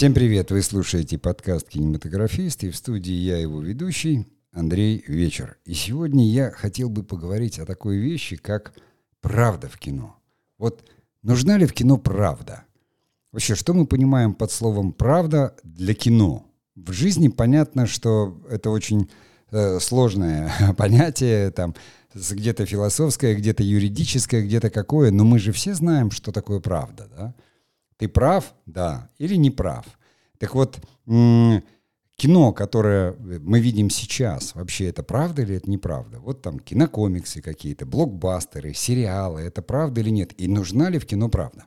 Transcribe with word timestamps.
Всем 0.00 0.14
привет! 0.14 0.50
Вы 0.50 0.62
слушаете 0.62 1.18
подкаст 1.18 1.68
«Кинематографист» 1.68 2.64
и 2.64 2.70
в 2.70 2.76
студии 2.76 3.12
я 3.12 3.36
его 3.36 3.60
ведущий 3.60 4.26
Андрей 4.50 5.04
Вечер. 5.06 5.58
И 5.66 5.74
сегодня 5.74 6.26
я 6.26 6.50
хотел 6.52 6.88
бы 6.88 7.02
поговорить 7.02 7.58
о 7.58 7.66
такой 7.66 7.98
вещи, 7.98 8.36
как 8.36 8.72
правда 9.20 9.68
в 9.68 9.76
кино. 9.76 10.16
Вот 10.56 10.88
нужна 11.22 11.58
ли 11.58 11.66
в 11.66 11.74
кино 11.74 11.98
правда? 11.98 12.64
Вообще, 13.30 13.54
что 13.54 13.74
мы 13.74 13.86
понимаем 13.86 14.32
под 14.32 14.50
словом 14.50 14.94
«правда» 14.94 15.54
для 15.64 15.92
кино? 15.92 16.46
В 16.76 16.92
жизни 16.92 17.28
понятно, 17.28 17.86
что 17.86 18.40
это 18.48 18.70
очень 18.70 19.10
э, 19.50 19.80
сложное 19.80 20.50
понятие, 20.78 21.50
там 21.50 21.74
где-то 22.14 22.64
философское, 22.64 23.34
где-то 23.34 23.62
юридическое, 23.62 24.40
где-то 24.44 24.70
какое, 24.70 25.10
но 25.10 25.24
мы 25.24 25.38
же 25.38 25.52
все 25.52 25.74
знаем, 25.74 26.10
что 26.10 26.32
такое 26.32 26.60
правда, 26.60 27.06
да? 27.14 27.34
Ты 28.00 28.08
прав, 28.08 28.54
да, 28.64 29.10
или 29.18 29.36
не 29.36 29.50
прав. 29.50 29.84
Так 30.38 30.54
вот, 30.54 30.80
кино, 31.04 32.52
которое 32.54 33.14
мы 33.18 33.60
видим 33.60 33.90
сейчас, 33.90 34.54
вообще 34.54 34.86
это 34.86 35.02
правда 35.02 35.42
или 35.42 35.56
это 35.56 35.70
неправда? 35.70 36.18
Вот 36.18 36.40
там 36.40 36.60
кинокомиксы 36.60 37.42
какие-то, 37.42 37.84
блокбастеры, 37.84 38.72
сериалы, 38.72 39.42
это 39.42 39.60
правда 39.60 40.00
или 40.00 40.08
нет? 40.08 40.32
И 40.40 40.48
нужна 40.48 40.88
ли 40.88 40.98
в 40.98 41.04
кино 41.04 41.28
правда? 41.28 41.66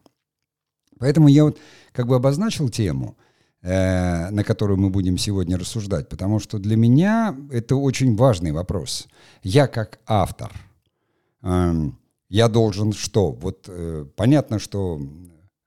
Поэтому 0.98 1.28
я 1.28 1.44
вот 1.44 1.60
как 1.92 2.08
бы 2.08 2.16
обозначил 2.16 2.68
тему, 2.70 3.16
э, 3.62 4.32
на 4.32 4.44
которую 4.44 4.80
мы 4.80 4.90
будем 4.90 5.20
сегодня 5.20 5.56
рассуждать, 5.60 6.10
потому 6.10 6.40
что 6.40 6.58
для 6.58 6.78
меня 6.78 7.38
это 7.52 7.76
очень 7.76 8.16
важный 8.16 8.54
вопрос. 8.54 9.08
Я 9.44 9.68
как 9.68 10.00
автор, 10.08 10.52
э, 11.44 11.74
я 12.30 12.48
должен 12.48 12.92
что? 12.92 13.34
Вот 13.34 13.66
э, 13.68 14.08
понятно, 14.16 14.58
что 14.58 15.00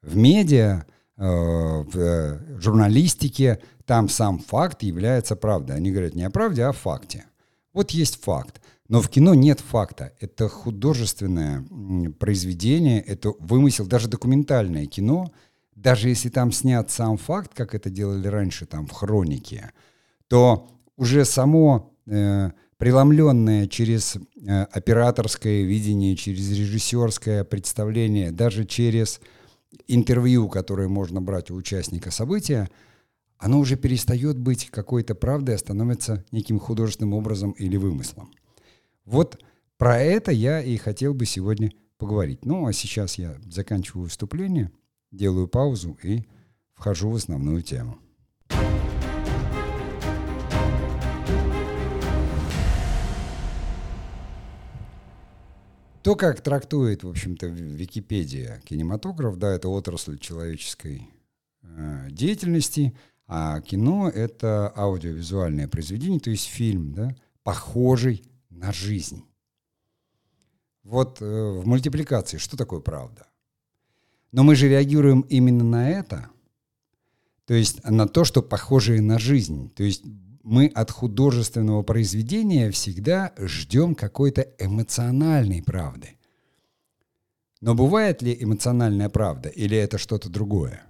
в 0.06 0.16
медиа, 0.16 0.84
э, 1.16 1.22
в 1.22 1.98
э, 1.98 2.60
журналистике, 2.60 3.60
там 3.84 4.08
сам 4.08 4.38
факт 4.38 4.82
является 4.82 5.36
правдой. 5.36 5.76
Они 5.76 5.90
говорят 5.90 6.14
не 6.14 6.22
о 6.22 6.30
правде, 6.30 6.64
а 6.64 6.70
о 6.70 6.72
факте. 6.72 7.24
Вот 7.72 7.90
есть 7.90 8.22
факт. 8.22 8.60
Но 8.88 9.00
в 9.00 9.08
кино 9.08 9.34
нет 9.34 9.60
факта. 9.60 10.12
Это 10.20 10.48
художественное 10.48 11.64
произведение, 12.18 13.00
это 13.00 13.32
вымысел, 13.40 13.86
даже 13.86 14.08
документальное 14.08 14.86
кино, 14.86 15.32
даже 15.74 16.08
если 16.08 16.28
там 16.28 16.52
снят 16.52 16.90
сам 16.90 17.16
факт, 17.16 17.52
как 17.54 17.74
это 17.74 17.90
делали 17.90 18.28
раньше 18.28 18.64
там 18.64 18.86
в 18.86 18.92
хронике, 18.92 19.72
то 20.28 20.68
уже 20.96 21.24
само 21.24 21.92
э, 22.06 22.50
преломленное 22.78 23.66
через 23.66 24.16
э, 24.16 24.62
операторское 24.64 25.62
видение, 25.62 26.16
через 26.16 26.50
режиссерское 26.50 27.44
представление, 27.44 28.30
даже 28.30 28.64
через 28.64 29.20
интервью, 29.86 30.48
которое 30.48 30.88
можно 30.88 31.20
брать 31.20 31.50
у 31.50 31.54
участника 31.54 32.10
события, 32.10 32.68
оно 33.38 33.58
уже 33.58 33.76
перестает 33.76 34.38
быть 34.38 34.70
какой-то 34.70 35.14
правдой, 35.14 35.56
а 35.56 35.58
становится 35.58 36.24
неким 36.32 36.58
художественным 36.58 37.12
образом 37.14 37.52
или 37.52 37.76
вымыслом. 37.76 38.32
Вот 39.04 39.42
про 39.76 40.00
это 40.00 40.32
я 40.32 40.62
и 40.62 40.76
хотел 40.76 41.12
бы 41.12 41.26
сегодня 41.26 41.72
поговорить. 41.98 42.44
Ну, 42.44 42.66
а 42.66 42.72
сейчас 42.72 43.18
я 43.18 43.36
заканчиваю 43.50 44.04
выступление, 44.04 44.70
делаю 45.10 45.48
паузу 45.48 45.98
и 46.02 46.24
вхожу 46.74 47.10
в 47.10 47.16
основную 47.16 47.62
тему. 47.62 47.98
То, 56.06 56.14
как 56.14 56.40
трактует, 56.40 57.02
в 57.02 57.08
общем-то, 57.08 57.48
Википедия 57.48 58.62
кинематограф, 58.64 59.38
да, 59.38 59.52
это 59.52 59.68
отрасль 59.68 60.18
человеческой 60.18 61.10
э, 61.62 62.06
деятельности, 62.12 62.96
а 63.26 63.60
кино— 63.60 64.08
это 64.14 64.72
аудиовизуальное 64.76 65.66
произведение, 65.66 66.20
то 66.20 66.30
есть 66.30 66.44
фильм, 66.44 66.92
да, 66.94 67.12
похожий 67.42 68.22
на 68.50 68.72
жизнь. 68.72 69.24
Вот 70.84 71.20
э, 71.20 71.24
в 71.24 71.66
мультипликации 71.66 72.38
что 72.38 72.56
такое 72.56 72.78
правда? 72.78 73.26
Но 74.30 74.44
мы 74.44 74.54
же 74.54 74.68
реагируем 74.68 75.22
именно 75.22 75.64
на 75.64 75.90
это, 75.90 76.28
то 77.46 77.54
есть 77.54 77.82
на 77.82 78.06
то, 78.06 78.22
что 78.22 78.42
похожее 78.42 79.02
на 79.02 79.18
жизнь. 79.18 79.70
То 79.70 79.82
есть 79.82 80.04
мы 80.46 80.68
от 80.68 80.92
художественного 80.92 81.82
произведения 81.82 82.70
всегда 82.70 83.32
ждем 83.36 83.96
какой-то 83.96 84.42
эмоциональной 84.60 85.60
правды. 85.60 86.10
Но 87.60 87.74
бывает 87.74 88.22
ли 88.22 88.36
эмоциональная 88.38 89.08
правда 89.08 89.48
или 89.48 89.76
это 89.76 89.98
что-то 89.98 90.28
другое? 90.28 90.84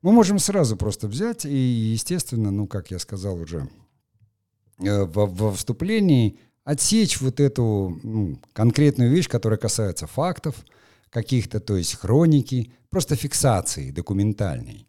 Мы 0.00 0.10
можем 0.10 0.38
сразу 0.38 0.78
просто 0.78 1.06
взять 1.06 1.44
и, 1.44 1.54
естественно, 1.54 2.50
ну, 2.50 2.66
как 2.66 2.90
я 2.90 2.98
сказал 2.98 3.38
уже 3.38 3.68
э, 4.78 5.04
во, 5.04 5.26
во 5.26 5.52
вступлении, 5.52 6.38
отсечь 6.64 7.20
вот 7.20 7.40
эту 7.40 8.00
ну, 8.02 8.40
конкретную 8.54 9.10
вещь, 9.10 9.28
которая 9.28 9.58
касается 9.58 10.06
фактов 10.06 10.64
каких-то, 11.10 11.60
то 11.60 11.76
есть 11.76 11.94
хроники, 11.94 12.72
просто 12.88 13.16
фиксации 13.16 13.90
документальной. 13.90 14.86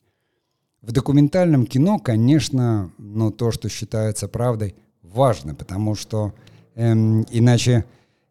В 0.86 0.92
документальном 0.92 1.66
кино, 1.66 1.98
конечно, 1.98 2.92
ну, 3.00 3.32
то, 3.32 3.50
что 3.50 3.70
считается 3.70 4.28
правдой, 4.28 4.76
важно, 5.02 5.56
потому 5.56 5.96
что 5.96 6.36
эм, 6.76 7.26
иначе 7.32 7.86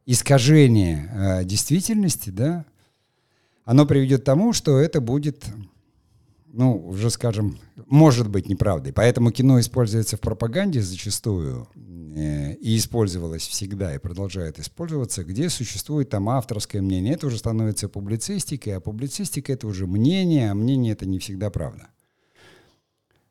искажение 0.06 1.10
э, 1.12 1.44
действительности, 1.44 2.30
да, 2.30 2.64
оно 3.64 3.86
приведет 3.86 4.20
к 4.20 4.24
тому, 4.24 4.52
что 4.52 4.78
это 4.78 5.00
будет, 5.00 5.44
ну, 6.46 6.76
уже 6.76 7.10
скажем, 7.10 7.58
может 7.88 8.28
быть 8.28 8.48
неправдой. 8.48 8.92
Поэтому 8.92 9.32
кино 9.32 9.58
используется 9.58 10.16
в 10.16 10.20
пропаганде 10.20 10.80
зачастую 10.80 11.66
э, 11.74 12.54
и 12.54 12.76
использовалось 12.76 13.48
всегда 13.48 13.96
и 13.96 13.98
продолжает 13.98 14.60
использоваться, 14.60 15.24
где 15.24 15.48
существует 15.48 16.08
там 16.10 16.28
авторское 16.28 16.82
мнение. 16.82 17.14
Это 17.14 17.26
уже 17.26 17.38
становится 17.38 17.88
публицистикой, 17.88 18.76
а 18.76 18.80
публицистика 18.80 19.52
это 19.52 19.66
уже 19.66 19.88
мнение, 19.88 20.52
а 20.52 20.54
мнение 20.54 20.92
это 20.92 21.04
не 21.04 21.18
всегда 21.18 21.50
правда. 21.50 21.88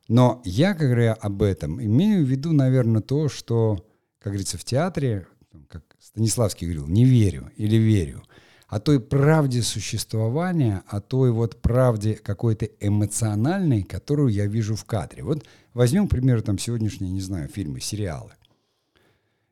Но 0.07 0.41
я, 0.43 0.73
говоря 0.73 1.13
об 1.13 1.41
этом, 1.41 1.81
имею 1.81 2.25
в 2.25 2.29
виду, 2.29 2.51
наверное, 2.51 3.01
то, 3.01 3.29
что, 3.29 3.85
как 4.19 4.33
говорится, 4.33 4.57
в 4.57 4.63
театре, 4.63 5.27
как 5.69 5.83
Станиславский 5.99 6.67
говорил, 6.67 6.87
не 6.87 7.05
верю 7.05 7.51
или 7.55 7.77
верю, 7.77 8.23
о 8.67 8.79
той 8.79 8.99
правде 8.99 9.61
существования, 9.61 10.83
о 10.87 10.99
той 10.99 11.31
вот 11.31 11.61
правде 11.61 12.15
какой-то 12.15 12.65
эмоциональной, 12.79 13.83
которую 13.83 14.29
я 14.29 14.47
вижу 14.47 14.75
в 14.75 14.83
кадре. 14.85 15.23
Вот 15.23 15.45
возьмем, 15.73 16.07
к 16.07 16.11
примеру, 16.11 16.41
там 16.41 16.57
сегодняшние, 16.57 17.11
не 17.11 17.21
знаю, 17.21 17.47
фильмы, 17.47 17.79
сериалы. 17.79 18.33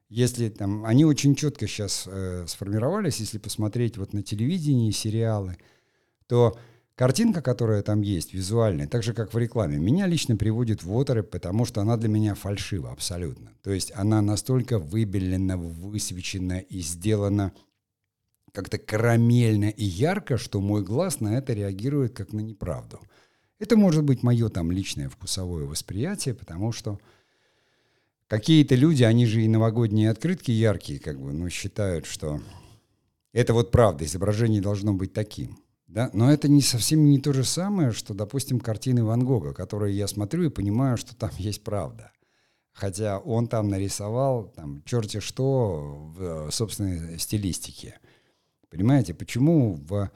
Если 0.09 0.49
там, 0.49 0.83
они 0.85 1.05
очень 1.05 1.35
четко 1.35 1.67
сейчас 1.67 2.03
э, 2.05 2.45
сформировались, 2.47 3.21
если 3.21 3.37
посмотреть 3.37 3.97
вот 3.97 4.11
на 4.11 4.23
телевидении 4.23 4.91
сериалы, 4.91 5.57
то 6.27 6.57
Картинка, 7.01 7.41
которая 7.41 7.81
там 7.81 8.01
есть, 8.01 8.31
визуальная, 8.31 8.85
так 8.87 9.01
же, 9.01 9.15
как 9.15 9.33
в 9.33 9.37
рекламе, 9.39 9.79
меня 9.79 10.05
лично 10.05 10.37
приводит 10.37 10.83
в 10.83 10.95
оторопь, 10.95 11.31
потому 11.31 11.65
что 11.65 11.81
она 11.81 11.97
для 11.97 12.09
меня 12.09 12.35
фальшива 12.35 12.91
абсолютно. 12.91 13.53
То 13.63 13.71
есть 13.71 13.91
она 13.95 14.21
настолько 14.21 14.77
выбелена, 14.77 15.57
высвечена 15.57 16.59
и 16.59 16.79
сделана 16.81 17.53
как-то 18.51 18.77
карамельно 18.77 19.69
и 19.69 19.83
ярко, 19.83 20.37
что 20.37 20.61
мой 20.61 20.83
глаз 20.83 21.21
на 21.21 21.39
это 21.39 21.53
реагирует 21.53 22.13
как 22.13 22.33
на 22.33 22.39
неправду. 22.39 22.99
Это 23.57 23.77
может 23.77 24.03
быть 24.03 24.21
мое 24.21 24.49
там 24.49 24.71
личное 24.71 25.09
вкусовое 25.09 25.65
восприятие, 25.65 26.35
потому 26.35 26.71
что 26.71 26.99
какие-то 28.27 28.75
люди, 28.75 29.01
они 29.01 29.25
же 29.25 29.41
и 29.41 29.47
новогодние 29.47 30.11
открытки 30.11 30.51
яркие, 30.51 30.99
как 30.99 31.19
бы, 31.19 31.33
ну, 31.33 31.49
считают, 31.49 32.05
что 32.05 32.39
это 33.33 33.55
вот 33.55 33.71
правда, 33.71 34.05
изображение 34.05 34.61
должно 34.61 34.93
быть 34.93 35.13
таким. 35.13 35.57
Да? 35.91 36.09
Но 36.13 36.31
это 36.31 36.47
не 36.47 36.61
совсем 36.61 37.03
не 37.03 37.19
то 37.19 37.33
же 37.33 37.43
самое, 37.43 37.91
что, 37.91 38.13
допустим, 38.13 38.61
картины 38.61 39.03
Ван 39.03 39.25
Гога, 39.25 39.53
которые 39.53 39.95
я 39.97 40.07
смотрю 40.07 40.43
и 40.43 40.49
понимаю, 40.49 40.95
что 40.95 41.13
там 41.13 41.31
есть 41.37 41.65
правда. 41.65 42.11
Хотя 42.71 43.19
он 43.19 43.47
там 43.47 43.67
нарисовал 43.67 44.47
там 44.55 44.83
черти 44.85 45.19
что 45.19 46.11
в 46.15 46.47
э, 46.47 46.51
собственной 46.51 47.19
стилистике. 47.19 47.99
Понимаете, 48.69 49.13
почему 49.13 49.75
в 49.75 50.09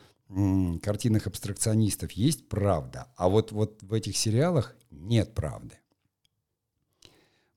картинах 0.81 1.27
абстракционистов 1.27 2.13
есть 2.13 2.47
правда, 2.47 3.07
а 3.17 3.27
вот, 3.27 3.51
вот 3.51 3.83
в 3.83 3.93
этих 3.93 4.15
сериалах 4.15 4.75
нет 4.89 5.35
правды? 5.35 5.75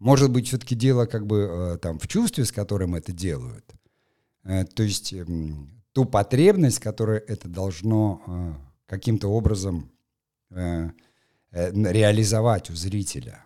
Может 0.01 0.33
быть, 0.33 0.49
все-таки 0.49 0.75
дело 0.75 1.07
как 1.07 1.25
бы 1.25 1.37
э, 1.39 1.79
там 1.79 2.01
в 2.01 2.09
чувстве, 2.09 2.45
с 2.45 2.51
которым 2.51 2.97
это 2.97 3.13
делают. 3.13 3.73
Э, 4.43 4.65
то 4.65 4.83
есть 4.83 5.15
ту 5.99 6.05
потребность, 6.05 6.79
которую 6.79 7.25
это 7.27 7.49
должно 7.49 8.23
э, 8.25 8.53
каким-то 8.87 9.27
образом 9.27 9.91
э, 10.51 10.91
э, 11.51 11.73
реализовать 11.73 12.71
у 12.71 12.75
зрителя. 12.77 13.45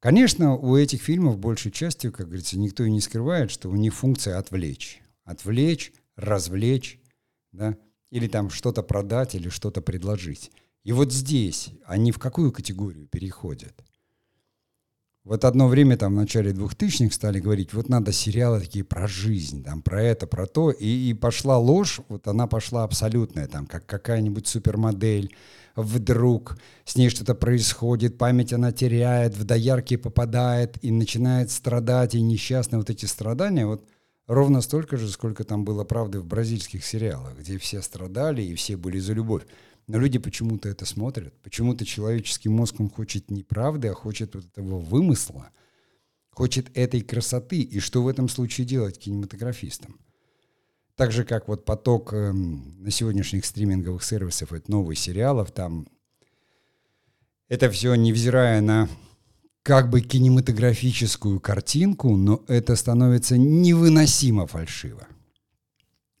Конечно, 0.00 0.54
у 0.54 0.76
этих 0.76 1.00
фильмов 1.00 1.38
большей 1.38 1.72
частью, 1.72 2.12
как 2.12 2.26
говорится, 2.26 2.58
никто 2.58 2.84
и 2.84 2.90
не 2.90 3.00
скрывает, 3.00 3.50
что 3.50 3.70
у 3.70 3.74
них 3.74 3.94
функция 3.94 4.36
отвлечь. 4.36 5.00
Отвлечь, 5.24 5.94
развлечь, 6.14 7.00
да, 7.52 7.78
или 8.10 8.28
там 8.28 8.50
что-то 8.50 8.82
продать, 8.82 9.34
или 9.34 9.48
что-то 9.48 9.80
предложить. 9.80 10.50
И 10.84 10.92
вот 10.92 11.10
здесь 11.10 11.70
они 11.86 12.12
в 12.12 12.18
какую 12.18 12.52
категорию 12.52 13.06
переходят? 13.06 13.82
Вот 15.28 15.44
одно 15.44 15.68
время, 15.68 15.98
там, 15.98 16.14
в 16.14 16.16
начале 16.16 16.52
2000-х 16.52 17.12
стали 17.12 17.38
говорить, 17.38 17.74
вот 17.74 17.90
надо 17.90 18.12
сериалы 18.12 18.60
такие 18.60 18.82
про 18.82 19.06
жизнь, 19.06 19.62
там, 19.62 19.82
про 19.82 20.02
это, 20.02 20.26
про 20.26 20.46
то, 20.46 20.70
и, 20.70 21.10
и 21.10 21.12
пошла 21.12 21.58
ложь, 21.58 22.00
вот 22.08 22.26
она 22.28 22.46
пошла 22.46 22.82
абсолютная, 22.82 23.46
там, 23.46 23.66
как 23.66 23.84
какая-нибудь 23.84 24.46
супермодель, 24.46 25.36
вдруг 25.76 26.56
с 26.86 26.96
ней 26.96 27.10
что-то 27.10 27.34
происходит, 27.34 28.16
память 28.16 28.54
она 28.54 28.72
теряет, 28.72 29.36
в 29.36 29.44
доярки 29.44 29.98
попадает 29.98 30.82
и 30.82 30.90
начинает 30.90 31.50
страдать, 31.50 32.14
и 32.14 32.22
несчастные 32.22 32.78
вот 32.78 32.88
эти 32.88 33.04
страдания, 33.04 33.66
вот 33.66 33.84
ровно 34.28 34.60
столько 34.60 34.96
же, 34.96 35.08
сколько 35.08 35.42
там 35.42 35.64
было 35.64 35.82
правды 35.82 36.20
в 36.20 36.26
бразильских 36.26 36.84
сериалах, 36.84 37.36
где 37.36 37.58
все 37.58 37.82
страдали 37.82 38.42
и 38.42 38.54
все 38.54 38.76
были 38.76 39.00
за 39.00 39.14
любовь. 39.14 39.44
Но 39.88 39.98
люди 39.98 40.18
почему-то 40.18 40.68
это 40.68 40.84
смотрят. 40.84 41.34
Почему-то 41.42 41.84
человеческий 41.84 42.50
мозг, 42.50 42.78
он 42.78 42.90
хочет 42.90 43.30
не 43.30 43.42
правды, 43.42 43.88
а 43.88 43.94
хочет 43.94 44.34
вот 44.34 44.44
этого 44.44 44.78
вымысла. 44.78 45.50
Хочет 46.30 46.70
этой 46.76 47.00
красоты. 47.00 47.62
И 47.62 47.80
что 47.80 48.02
в 48.02 48.08
этом 48.08 48.28
случае 48.28 48.66
делать 48.66 48.98
кинематографистам? 48.98 49.98
Так 50.94 51.10
же, 51.10 51.24
как 51.24 51.48
вот 51.48 51.64
поток 51.64 52.12
э, 52.12 52.32
на 52.32 52.90
сегодняшних 52.90 53.46
стриминговых 53.46 54.04
сервисов, 54.04 54.52
это 54.52 54.70
новых 54.70 54.98
сериалов, 54.98 55.52
там 55.52 55.88
это 57.48 57.70
все 57.70 57.94
невзирая 57.94 58.60
на 58.60 58.88
как 59.68 59.90
бы 59.90 60.00
кинематографическую 60.00 61.40
картинку, 61.40 62.16
но 62.16 62.42
это 62.48 62.74
становится 62.74 63.36
невыносимо 63.36 64.46
фальшиво 64.46 65.06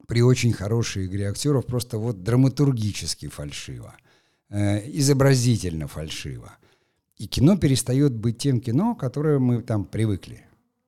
при 0.06 0.22
очень 0.22 0.52
хорошей 0.52 1.06
игре 1.06 1.30
актеров 1.30 1.64
просто 1.64 1.96
вот 1.96 2.22
драматургически 2.22 3.28
фальшиво, 3.28 3.94
э, 4.50 4.86
изобразительно 4.90 5.86
фальшиво. 5.86 6.58
И 7.16 7.26
кино 7.26 7.56
перестает 7.56 8.12
быть 8.12 8.36
тем 8.36 8.60
кино, 8.60 8.94
которое 8.94 9.38
мы 9.38 9.62
там 9.62 9.86
привыкли. 9.86 10.44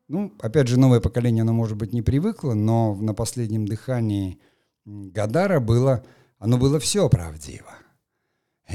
Ну, 0.09 0.31
опять 0.41 0.69
же, 0.69 0.79
новое 0.79 1.01
поколение, 1.01 1.43
оно, 1.43 1.55
может 1.55 1.79
быть, 1.79 1.95
не 1.95 2.03
привыкло, 2.03 2.53
но 2.53 2.95
на 2.95 3.15
последнем 3.15 3.67
дыхании 3.67 4.39
Гадара 4.85 5.61
было, 5.61 6.05
оно 6.39 6.59
было 6.59 6.79
все 6.79 7.09
правдиво. 7.09 7.73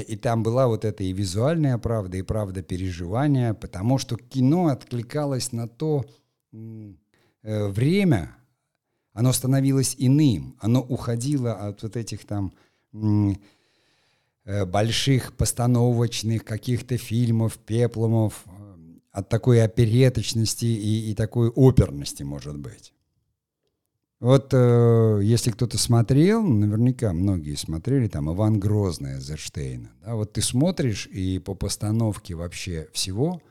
И 0.02 0.16
там 0.16 0.44
была 0.44 0.68
вот 0.68 0.86
эта 0.86 1.04
и 1.04 1.14
визуальная 1.14 1.78
правда, 1.78 2.18
и 2.18 2.22
правда 2.22 2.62
переживания, 2.62 3.54
потому 3.54 3.98
что 3.98 4.18
кино 4.18 4.68
откликалось 4.68 5.52
на 5.52 5.68
то 5.68 6.06
э, 6.52 7.68
время, 7.68 8.36
оно 9.14 9.32
становилось 9.32 9.96
иным, 9.98 10.58
оно 10.60 10.82
уходило 10.82 11.54
от 11.54 11.84
вот 11.84 11.96
этих 11.96 12.26
там 12.26 12.54
э, 14.44 14.66
больших 14.66 15.34
постановочных 15.34 16.44
каких-то 16.44 16.98
фильмов, 16.98 17.58
пепломов, 17.58 18.44
э, 18.46 18.66
от 19.12 19.30
такой 19.30 19.64
опереточности 19.64 20.66
и, 20.66 21.12
и 21.12 21.16
такой 21.16 21.50
оперности, 21.50 22.24
может 22.24 22.58
быть. 22.58 22.95
Вот 24.20 24.54
э, 24.54 25.20
если 25.24 25.52
кто-то 25.52 25.78
смотрел, 25.78 26.42
наверняка 26.42 27.12
многие 27.14 27.56
смотрели, 27.56 28.08
там 28.08 28.34
Иван 28.34 28.60
Грозный 28.60 29.20
Эзерштейна. 29.20 29.92
Да, 30.04 30.16
вот 30.16 30.34
ты 30.34 30.42
смотришь, 30.42 31.08
и 31.08 31.40
по 31.40 31.54
постановке 31.54 32.36
вообще 32.36 32.88
всего 32.94 33.42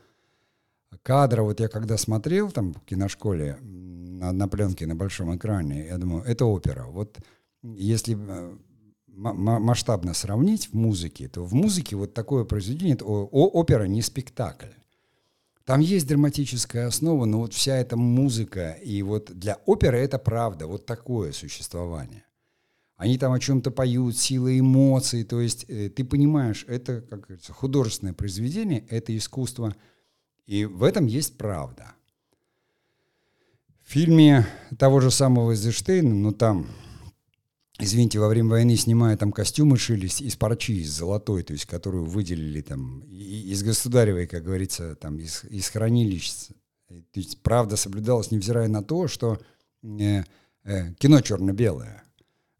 кадра, 1.03 1.43
вот 1.43 1.59
я 1.59 1.67
когда 1.67 1.97
смотрел 1.97 2.51
там 2.51 2.73
в 2.73 2.81
киношколе, 2.81 3.57
на, 3.61 4.31
на 4.31 4.47
пленке 4.47 4.87
на 4.87 4.95
большом 4.95 5.35
экране, 5.35 5.85
я 5.85 5.97
думаю, 5.97 6.23
это 6.23 6.45
опера. 6.45 6.85
Вот 6.85 7.19
если 7.61 8.17
э, 8.17 8.57
масштабно 9.07 10.13
сравнить 10.13 10.69
в 10.69 10.73
музыке, 10.73 11.27
то 11.27 11.43
в 11.43 11.53
музыке 11.53 11.95
вот 11.95 12.13
такое 12.13 12.43
произведение, 12.43 12.95
это 12.95 13.05
опера 13.05 13.85
не 13.85 14.01
спектакль. 14.01 14.71
Там 15.65 15.79
есть 15.79 16.07
драматическая 16.07 16.87
основа, 16.87 17.25
но 17.25 17.39
вот 17.39 17.53
вся 17.53 17.75
эта 17.77 17.97
музыка, 17.97 18.71
и 18.83 19.01
вот 19.01 19.31
для 19.31 19.55
оперы 19.65 19.97
это 19.97 20.19
правда, 20.19 20.67
вот 20.67 20.85
такое 20.85 21.31
существование. 21.31 22.23
Они 22.97 23.17
там 23.17 23.33
о 23.33 23.39
чем-то 23.39 23.71
поют, 23.71 24.15
сила 24.15 24.57
эмоций, 24.57 25.23
то 25.23 25.41
есть 25.41 25.65
э, 25.67 25.89
ты 25.89 26.05
понимаешь, 26.05 26.65
это, 26.67 27.01
как 27.01 27.21
говорится, 27.21 27.51
художественное 27.51 28.13
произведение, 28.13 28.85
это 28.89 29.17
искусство, 29.17 29.75
и 30.45 30.65
в 30.65 30.83
этом 30.83 31.07
есть 31.07 31.35
правда. 31.35 31.93
В 33.83 33.91
фильме 33.91 34.45
того 34.77 35.01
же 35.01 35.09
самого 35.09 35.51
Эйзенштейна, 35.51 36.13
ну 36.13 36.31
там, 36.31 36.67
извините, 37.79 38.19
во 38.19 38.27
время 38.27 38.49
войны 38.49 38.75
снимая 38.75 39.17
там 39.17 39.31
костюмы 39.31 39.77
шились 39.77 40.21
из 40.21 40.35
парчи, 40.35 40.81
из 40.81 40.91
золотой, 40.91 41.43
то 41.43 41.53
есть 41.53 41.65
которую 41.65 42.05
выделили 42.05 42.61
там 42.61 43.01
из 43.01 43.63
государевой, 43.63 44.27
как 44.27 44.43
говорится, 44.43 44.95
там 44.95 45.17
из, 45.19 45.43
из 45.45 45.69
хранилищ. 45.69 46.31
То 46.87 47.19
есть 47.19 47.41
правда 47.41 47.75
соблюдалась, 47.75 48.31
невзирая 48.31 48.67
на 48.67 48.83
то, 48.83 49.07
что 49.07 49.39
э, 49.83 50.23
э, 50.63 50.93
кино 50.93 51.21
черно-белое. 51.21 52.03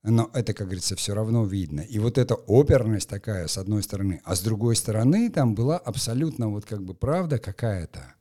Но 0.08 0.30
это, 0.34 0.54
как 0.54 0.68
говорится, 0.68 0.96
все 0.96 1.16
равно 1.16 1.46
видно. 1.46 1.82
И 1.82 1.98
вот 1.98 2.20
эта 2.20 2.36
оперность 2.36 3.10
такая, 3.10 3.48
с 3.48 3.58
одной 3.58 3.82
стороны, 3.82 4.22
а 4.24 4.36
с 4.36 4.42
другой 4.42 4.76
стороны, 4.76 5.32
там 5.32 5.56
была 5.56 5.78
абсолютно 5.78 6.50
вот 6.50 6.66
как 6.66 6.84
бы 6.84 6.94
правда 6.94 7.40
какая-то. 7.40 8.14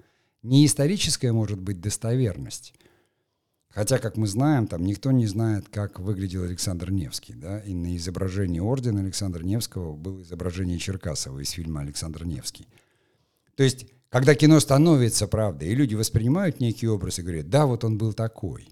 Не 0.42 0.64
историческая, 0.64 1.32
может 1.32 1.60
быть, 1.60 1.80
достоверность, 1.80 2.74
Хотя, 3.74 3.98
как 3.98 4.16
мы 4.16 4.28
знаем, 4.28 4.68
там 4.68 4.84
никто 4.84 5.10
не 5.10 5.26
знает, 5.26 5.68
как 5.68 5.98
выглядел 5.98 6.44
Александр 6.44 6.92
Невский. 6.92 7.34
Да? 7.34 7.58
И 7.58 7.74
на 7.74 7.96
изображении 7.96 8.60
ордена 8.60 9.00
Александра 9.00 9.42
Невского 9.42 9.96
было 9.96 10.22
изображение 10.22 10.78
Черкасова 10.78 11.40
из 11.40 11.50
фильма 11.50 11.80
«Александр 11.80 12.24
Невский». 12.24 12.68
То 13.56 13.64
есть, 13.64 13.86
когда 14.10 14.36
кино 14.36 14.60
становится 14.60 15.26
правдой, 15.26 15.68
и 15.70 15.74
люди 15.74 15.96
воспринимают 15.96 16.60
некий 16.60 16.86
образ 16.86 17.18
и 17.18 17.22
говорят, 17.22 17.50
да, 17.50 17.66
вот 17.66 17.82
он 17.82 17.98
был 17.98 18.12
такой. 18.12 18.68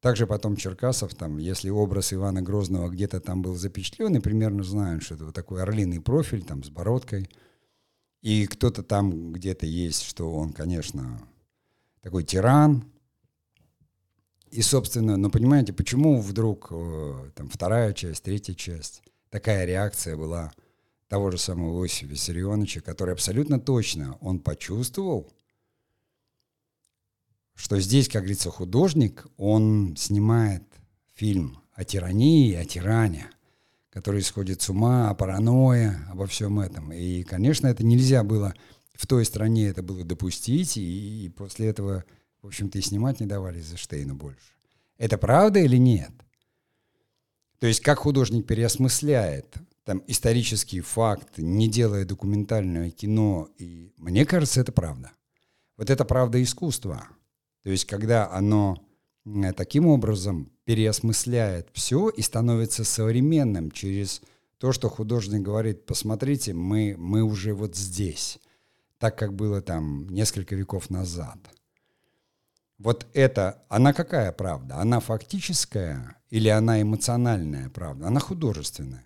Также 0.00 0.28
потом 0.28 0.54
Черкасов, 0.54 1.14
там, 1.14 1.38
если 1.38 1.70
образ 1.70 2.12
Ивана 2.12 2.42
Грозного 2.42 2.88
где-то 2.90 3.20
там 3.20 3.42
был 3.42 3.56
запечатлен, 3.56 4.14
и 4.16 4.20
примерно 4.20 4.62
знают, 4.62 5.02
что 5.02 5.16
это 5.16 5.24
вот 5.24 5.34
такой 5.34 5.62
орлиный 5.62 6.00
профиль, 6.00 6.44
там, 6.44 6.62
с 6.62 6.70
бородкой, 6.70 7.28
и 8.20 8.46
кто-то 8.46 8.84
там 8.84 9.32
где-то 9.32 9.66
есть, 9.66 10.02
что 10.02 10.32
он, 10.32 10.52
конечно, 10.52 11.20
такой 12.02 12.22
тиран, 12.22 12.84
и, 14.52 14.62
собственно, 14.62 15.16
ну 15.16 15.30
понимаете, 15.30 15.72
почему 15.72 16.20
вдруг 16.20 16.68
э, 16.70 17.30
там 17.34 17.48
вторая 17.48 17.92
часть, 17.92 18.22
третья 18.22 18.54
часть, 18.54 19.02
такая 19.30 19.64
реакция 19.64 20.16
была 20.16 20.52
того 21.08 21.30
же 21.30 21.38
самого 21.38 21.82
Иосифа 21.82 22.12
Виссарионовича, 22.12 22.82
который 22.82 23.14
абсолютно 23.14 23.58
точно, 23.58 24.16
он 24.20 24.40
почувствовал, 24.40 25.32
что 27.54 27.80
здесь, 27.80 28.08
как 28.08 28.22
говорится, 28.22 28.50
художник, 28.50 29.26
он 29.36 29.96
снимает 29.96 30.64
фильм 31.14 31.58
о 31.72 31.84
тирании, 31.84 32.54
о 32.54 32.64
тиране, 32.64 33.30
который 33.90 34.20
исходит 34.20 34.62
с 34.62 34.68
ума, 34.68 35.10
о 35.10 35.14
паранойе, 35.14 35.98
обо 36.10 36.26
всем 36.26 36.60
этом. 36.60 36.92
И, 36.92 37.22
конечно, 37.24 37.66
это 37.66 37.84
нельзя 37.84 38.22
было 38.22 38.54
в 38.94 39.06
той 39.06 39.24
стране 39.24 39.68
это 39.68 39.82
было 39.82 40.04
допустить, 40.04 40.76
и, 40.76 41.24
и 41.24 41.28
после 41.30 41.68
этого 41.68 42.04
в 42.42 42.48
общем-то, 42.48 42.78
и 42.78 42.82
снимать 42.82 43.20
не 43.20 43.26
давали 43.26 43.60
за 43.60 43.76
Штейна 43.76 44.14
больше. 44.14 44.52
Это 44.98 45.16
правда 45.16 45.60
или 45.60 45.76
нет? 45.76 46.10
То 47.58 47.66
есть 47.68 47.80
как 47.80 48.00
художник 48.00 48.46
переосмысляет 48.46 49.54
там 49.84 50.02
исторический 50.06 50.80
факт, 50.80 51.38
не 51.38 51.68
делая 51.68 52.04
документальное 52.04 52.90
кино, 52.90 53.48
и 53.58 53.92
мне 53.96 54.26
кажется, 54.26 54.60
это 54.60 54.72
правда. 54.72 55.12
Вот 55.76 55.90
это 55.90 56.04
правда 56.04 56.42
искусства. 56.42 57.08
То 57.62 57.70
есть 57.70 57.84
когда 57.84 58.30
оно 58.30 58.84
таким 59.56 59.86
образом 59.86 60.50
переосмысляет 60.64 61.68
все 61.72 62.08
и 62.08 62.22
становится 62.22 62.84
современным 62.84 63.70
через 63.70 64.20
то, 64.58 64.72
что 64.72 64.88
художник 64.88 65.42
говорит, 65.42 65.86
посмотрите, 65.86 66.54
мы, 66.54 66.94
мы 66.98 67.22
уже 67.22 67.54
вот 67.54 67.76
здесь, 67.76 68.38
так 68.98 69.16
как 69.18 69.34
было 69.34 69.60
там 69.60 70.08
несколько 70.08 70.56
веков 70.56 70.90
назад– 70.90 71.38
вот 72.82 73.06
это, 73.14 73.62
она 73.68 73.92
какая 73.92 74.32
правда? 74.32 74.78
Она 74.78 74.98
фактическая 74.98 76.16
или 76.30 76.48
она 76.48 76.82
эмоциональная 76.82 77.70
правда? 77.70 78.08
Она 78.08 78.18
художественная. 78.18 79.04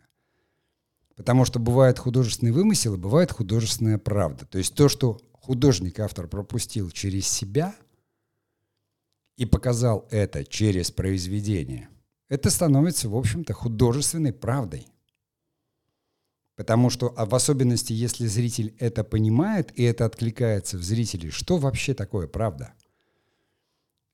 Потому 1.15 1.45
что 1.45 1.59
бывает 1.59 1.99
художественный 1.99 2.53
вымысел 2.53 2.95
и 2.95 2.99
бывает 2.99 3.31
художественная 3.33 3.99
правда. 3.99 4.47
То 4.47 4.59
есть 4.59 4.75
то, 4.75 4.89
что 4.89 5.21
художник, 5.33 6.01
автор 6.01 6.27
пропустил 6.27 6.91
через 6.91 7.29
себя 7.29 7.75
и 9.37 9.45
показал 9.45 10.07
это 10.11 10.45
через 10.45 10.91
произведение, 10.91 11.91
это 12.29 12.49
становится, 12.49 13.11
в 13.11 13.17
общем-то, 13.17 13.53
художественной 13.53 14.33
правдой. 14.33 14.89
Потому 16.55 16.89
что, 16.89 17.13
а 17.15 17.27
в 17.27 17.35
особенности, 17.35 17.93
если 17.93 18.27
зритель 18.27 18.75
это 18.79 19.05
понимает 19.05 19.79
и 19.79 19.83
это 19.83 20.07
откликается 20.07 20.79
в 20.79 20.83
зрителе, 20.83 21.31
что 21.31 21.59
вообще 21.59 21.93
такое 21.93 22.27
правда– 22.27 22.73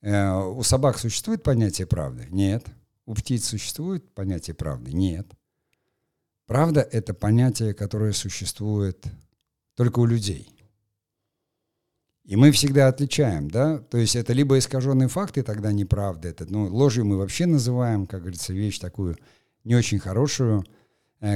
у 0.03 0.63
собак 0.63 0.97
существует 0.97 1.43
понятие 1.43 1.87
правды? 1.87 2.27
Нет. 2.29 2.65
У 3.05 3.13
птиц 3.13 3.45
существует 3.45 4.13
понятие 4.13 4.53
правды? 4.53 4.91
Нет. 4.93 5.27
Правда— 6.45 6.81
это 6.91 7.13
понятие, 7.13 7.73
которое 7.73 8.11
существует 8.13 9.05
только 9.75 9.99
у 9.99 10.05
людей. 10.05 10.49
И 12.25 12.35
мы 12.37 12.51
всегда 12.51 12.87
отличаем, 12.87 13.49
да, 13.49 13.79
то 13.79 13.97
есть 13.97 14.15
это 14.15 14.31
либо 14.31 14.57
искаженные 14.57 15.09
факты, 15.09 15.43
тогда 15.43 15.73
неправда, 15.73 16.29
это, 16.29 16.45
ну, 16.45 16.73
ложью 16.73 17.05
мы 17.05 17.17
вообще 17.17 17.45
называем, 17.45 18.07
как 18.07 18.21
говорится, 18.21 18.53
вещь 18.53 18.79
такую 18.79 19.17
не 19.65 19.75
очень 19.75 19.99
хорошую, 19.99 20.61
э, 20.61 20.65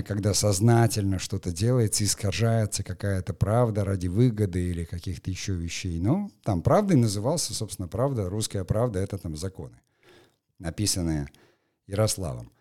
когда 0.06 0.34
сознательно 0.34 1.18
что-то 1.18 1.54
делается, 1.54 2.04
искажается 2.04 2.84
какая-то 2.84 3.34
правда 3.34 3.86
ради 3.86 4.08
выгоды 4.08 4.62
или 4.70 4.84
каких-то 4.84 5.32
еще 5.32 5.54
вещей. 5.54 5.98
Но 6.00 6.30
там 6.44 6.62
правдой 6.62 6.98
назывался, 6.98 7.54
собственно, 7.54 7.88
правда, 7.88 8.30
русская 8.30 8.66
правда— 8.66 9.00
это 9.02 9.18
там 9.18 9.38
законы, 9.38 9.80
написанные 10.60 11.30
Ярославом. 11.88 12.52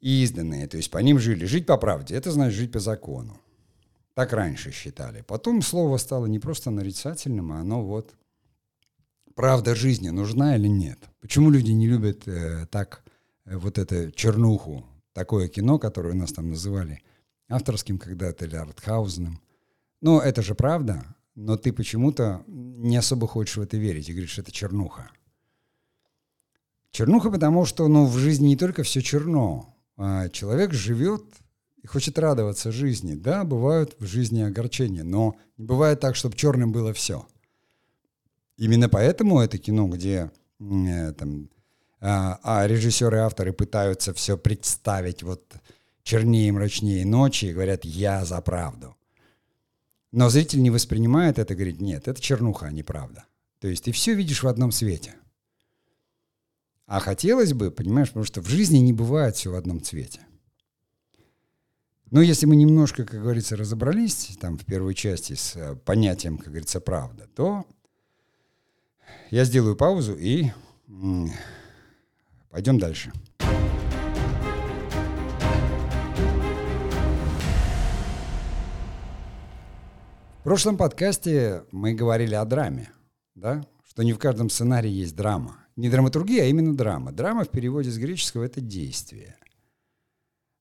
И 0.00 0.22
изданные, 0.24 0.66
то 0.66 0.76
есть 0.76 0.90
по 0.90 0.98
ним 0.98 1.18
жили. 1.18 1.46
Жить 1.46 1.64
по 1.64 1.78
правде— 1.78 2.14
это 2.16 2.30
значит 2.30 2.58
жить 2.58 2.72
по 2.72 2.80
закону. 2.80 3.40
Так 4.12 4.34
раньше 4.34 4.72
считали. 4.72 5.22
Потом 5.22 5.62
слово 5.62 5.96
стало 5.96 6.26
не 6.26 6.38
просто 6.38 6.70
нарицательным, 6.70 7.50
а 7.52 7.60
оно 7.60 7.82
вот 7.82 8.14
правда 9.34 9.74
жизни 9.74 10.10
нужна 10.10 10.56
или 10.56 10.68
нет. 10.68 10.98
Почему 11.20 11.50
люди 11.50 11.70
не 11.70 11.86
любят 11.86 12.28
э, 12.28 12.66
так 12.70 13.02
э, 13.46 13.56
вот 13.56 13.78
это 13.78 14.12
чернуху, 14.12 14.84
такое 15.14 15.48
кино, 15.48 15.78
которое 15.78 16.10
у 16.10 16.16
нас 16.16 16.32
там 16.32 16.50
называли 16.50 17.02
авторским 17.48 17.98
когда-то 17.98 18.44
или 18.44 18.56
артхаузным. 18.56 19.40
Ну, 20.02 20.20
это 20.20 20.42
же 20.42 20.54
правда, 20.54 21.16
но 21.34 21.56
ты 21.56 21.72
почему-то 21.72 22.44
не 22.46 22.96
особо 22.96 23.26
хочешь 23.26 23.56
в 23.56 23.62
это 23.62 23.78
верить 23.78 24.08
и 24.08 24.12
говоришь, 24.12 24.38
это 24.38 24.52
чернуха. 24.52 25.10
Чернуха, 26.90 27.30
потому 27.30 27.64
что 27.64 27.88
ну, 27.88 28.06
в 28.06 28.18
жизни 28.18 28.48
не 28.48 28.56
только 28.56 28.82
все 28.82 29.00
черно. 29.00 29.74
А 29.96 30.28
человек 30.28 30.72
живет 30.72 31.24
и 31.82 31.86
хочет 31.86 32.18
радоваться 32.18 32.72
жизни. 32.72 33.14
Да, 33.14 33.44
бывают 33.44 33.96
в 33.98 34.06
жизни 34.06 34.42
огорчения, 34.42 35.04
но 35.04 35.36
не 35.56 35.64
бывает 35.64 36.00
так, 36.00 36.16
чтобы 36.16 36.36
черным 36.36 36.72
было 36.72 36.92
все. 36.92 37.26
Именно 38.56 38.88
поэтому 38.88 39.40
это 39.40 39.58
кино, 39.58 39.88
где 39.88 40.30
э, 40.60 41.12
там, 41.12 41.48
а, 42.06 42.38
а 42.42 42.66
режиссеры 42.66 43.16
и 43.16 43.20
авторы 43.20 43.54
пытаются 43.54 44.12
все 44.12 44.36
представить 44.36 45.22
вот 45.22 45.54
чернее 46.02 46.48
и 46.48 46.52
мрачнее 46.52 47.06
ночи 47.06 47.46
и 47.46 47.52
говорят 47.52 47.86
«я 47.86 48.26
за 48.26 48.42
правду». 48.42 48.94
Но 50.12 50.28
зритель 50.28 50.60
не 50.60 50.70
воспринимает 50.70 51.38
это, 51.38 51.54
говорит 51.54 51.80
«нет, 51.80 52.06
это 52.06 52.20
чернуха, 52.20 52.66
а 52.66 52.72
не 52.72 52.82
правда». 52.82 53.24
То 53.58 53.68
есть 53.68 53.84
ты 53.84 53.92
все 53.92 54.12
видишь 54.12 54.42
в 54.42 54.48
одном 54.48 54.70
свете. 54.70 55.14
А 56.86 57.00
хотелось 57.00 57.54
бы, 57.54 57.70
понимаешь, 57.70 58.08
потому 58.08 58.26
что 58.26 58.42
в 58.42 58.48
жизни 58.48 58.76
не 58.78 58.92
бывает 58.92 59.36
все 59.36 59.50
в 59.50 59.54
одном 59.54 59.82
цвете. 59.82 60.20
Но 62.10 62.20
если 62.20 62.44
мы 62.44 62.54
немножко, 62.54 63.06
как 63.06 63.22
говорится, 63.22 63.56
разобрались 63.56 64.36
там 64.38 64.58
в 64.58 64.66
первой 64.66 64.94
части 64.94 65.32
с 65.32 65.56
э, 65.56 65.74
понятием, 65.74 66.36
как 66.36 66.48
говорится, 66.48 66.80
правда, 66.80 67.28
то 67.34 67.64
я 69.30 69.44
сделаю 69.46 69.74
паузу 69.74 70.14
и 70.14 70.50
пойдем 72.54 72.78
дальше. 72.78 73.12
В 80.38 80.44
прошлом 80.44 80.76
подкасте 80.76 81.64
мы 81.72 81.94
говорили 81.94 82.36
о 82.36 82.44
драме, 82.44 82.92
да? 83.34 83.64
что 83.88 84.04
не 84.04 84.12
в 84.12 84.18
каждом 84.18 84.50
сценарии 84.50 84.90
есть 84.90 85.16
драма. 85.16 85.66
Не 85.74 85.90
драматургия, 85.90 86.44
а 86.44 86.46
именно 86.46 86.76
драма. 86.76 87.10
Драма 87.10 87.42
в 87.42 87.48
переводе 87.48 87.90
с 87.90 87.98
греческого— 87.98 88.44
это 88.44 88.60
действие. 88.60 89.36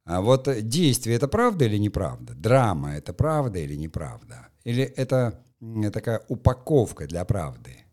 А 0.05 0.21
вот 0.21 0.49
действие— 0.67 1.15
это 1.17 1.27
правда 1.27 1.65
или 1.65 1.77
неправда? 1.77 2.33
Драма— 2.33 2.95
это 2.95 3.13
правда 3.13 3.59
или 3.59 3.75
неправда? 3.75 4.47
Или 4.63 4.83
это 4.83 5.45
такая 5.91 6.23
упаковка 6.27 7.05
для 7.05 7.23
правды? 7.23 7.85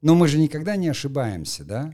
Но 0.00 0.14
мы 0.14 0.28
же 0.28 0.38
никогда 0.38 0.76
не 0.76 0.88
ошибаемся, 0.88 1.64
да? 1.64 1.92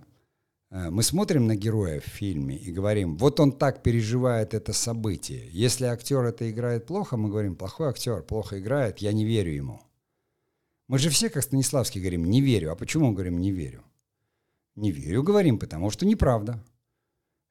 Э, 0.76 0.90
мы 0.90 1.02
смотрим 1.02 1.46
на 1.46 1.56
героя 1.56 2.00
в 2.00 2.04
фильме 2.04 2.56
и 2.56 2.70
говорим, 2.70 3.16
вот 3.16 3.40
он 3.40 3.52
так 3.52 3.82
переживает 3.82 4.52
это 4.52 4.72
событие. 4.72 5.48
Если 5.50 5.86
актер 5.86 6.24
это 6.24 6.50
играет 6.50 6.86
плохо, 6.86 7.16
мы 7.16 7.30
говорим, 7.30 7.56
плохой 7.56 7.88
актер, 7.88 8.22
плохо 8.22 8.58
играет, 8.58 8.98
я 8.98 9.12
не 9.12 9.24
верю 9.24 9.52
ему. 9.52 9.80
Мы 10.88 10.98
же 10.98 11.08
все, 11.08 11.30
как 11.30 11.42
Станиславский, 11.42 12.00
говорим, 12.00 12.24
не 12.24 12.40
верю. 12.40 12.70
А 12.72 12.76
почему 12.76 13.12
говорим 13.12 13.40
не 13.40 13.52
верю? 13.52 13.82
Не 14.74 14.92
верю, 14.92 15.22
говорим, 15.22 15.58
потому 15.58 15.90
что 15.90 16.04
неправда 16.04 16.62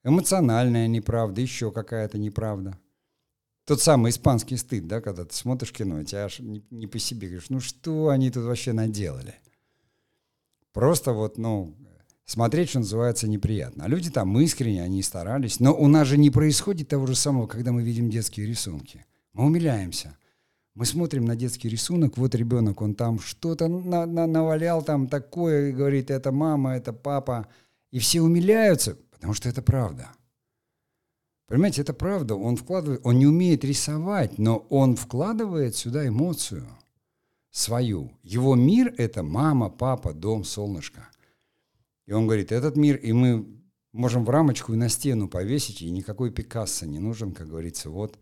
эмоциональная 0.06 0.88
неправда, 0.88 1.42
еще 1.42 1.72
какая-то 1.72 2.18
неправда. 2.18 2.80
Тот 3.66 3.82
самый 3.82 4.12
испанский 4.12 4.58
стыд, 4.58 4.88
да, 4.88 5.02
когда 5.02 5.26
ты 5.26 5.34
смотришь 5.34 5.74
кино, 5.74 6.00
и 6.00 6.06
тебя 6.06 6.26
аж 6.26 6.40
не, 6.40 6.64
не 6.70 6.86
по 6.86 7.00
себе 7.00 7.28
говоришь, 7.28 7.50
ну 7.50 7.60
что 7.60 8.10
они 8.10 8.30
тут 8.30 8.46
вообще 8.46 8.74
наделали? 8.74 9.34
Просто 10.72 11.14
вот, 11.14 11.40
ну, 11.40 11.76
смотреть, 12.26 12.70
что 12.70 12.80
называется, 12.80 13.28
неприятно. 13.28 13.86
А 13.86 13.88
люди 13.88 14.10
там 14.10 14.38
искренне, 14.40 14.84
они 14.84 15.02
старались. 15.02 15.60
Но 15.60 15.74
у 15.74 15.88
нас 15.88 16.08
же 16.08 16.18
не 16.18 16.30
происходит 16.30 16.90
того 16.90 17.08
же 17.08 17.16
самого, 17.16 17.48
когда 17.48 17.72
мы 17.72 17.84
видим 17.84 18.10
детские 18.10 18.48
рисунки. 18.48 19.06
Мы 19.34 19.46
умиляемся. 19.46 20.18
Мы 20.74 20.86
смотрим 20.86 21.24
на 21.24 21.38
детский 21.38 21.70
рисунок, 21.70 22.18
вот 22.18 22.36
ребенок, 22.36 22.82
он 22.82 22.96
там 22.96 23.20
что-то 23.20 23.70
на, 23.70 24.06
на, 24.06 24.28
навалял 24.28 24.84
там 24.84 25.08
такое, 25.08 25.70
и 25.70 25.72
говорит, 25.72 26.12
это 26.12 26.34
мама, 26.34 26.76
это 26.76 26.92
папа. 26.92 27.48
И 27.92 28.00
все 28.00 28.22
умиляются, 28.22 28.98
Потому 29.26 29.34
что 29.34 29.50
это 29.50 29.64
правда. 29.64 30.10
Понимаете, 31.48 31.82
это 31.82 31.96
правда. 31.96 32.36
Он 32.36 32.58
вкладывает, 32.58 33.02
он 33.04 33.18
не 33.18 33.26
умеет 33.26 33.64
рисовать, 33.64 34.38
но 34.38 34.58
он 34.70 34.96
вкладывает 34.96 35.76
сюда 35.76 36.08
эмоцию 36.08 36.68
свою. 37.50 38.12
Его 38.22 38.54
мир— 38.54 38.94
это 39.00 39.24
мама, 39.24 39.72
папа, 39.72 40.14
дом, 40.14 40.44
солнышко. 40.44 41.10
И 42.06 42.14
он 42.14 42.26
говорит, 42.26 42.52
этот 42.52 42.78
мир, 42.78 42.98
и 42.98 43.12
мы 43.14 43.48
можем 43.92 44.26
в 44.26 44.30
рамочку 44.30 44.74
и 44.74 44.78
на 44.78 44.90
стену 44.90 45.28
повесить, 45.28 45.82
и 45.82 45.90
никакой 45.90 46.32
Пикассо 46.32 46.86
не 46.86 47.00
нужен, 47.00 47.34
как 47.34 47.48
говорится. 47.48 47.90
Вот 47.90 48.20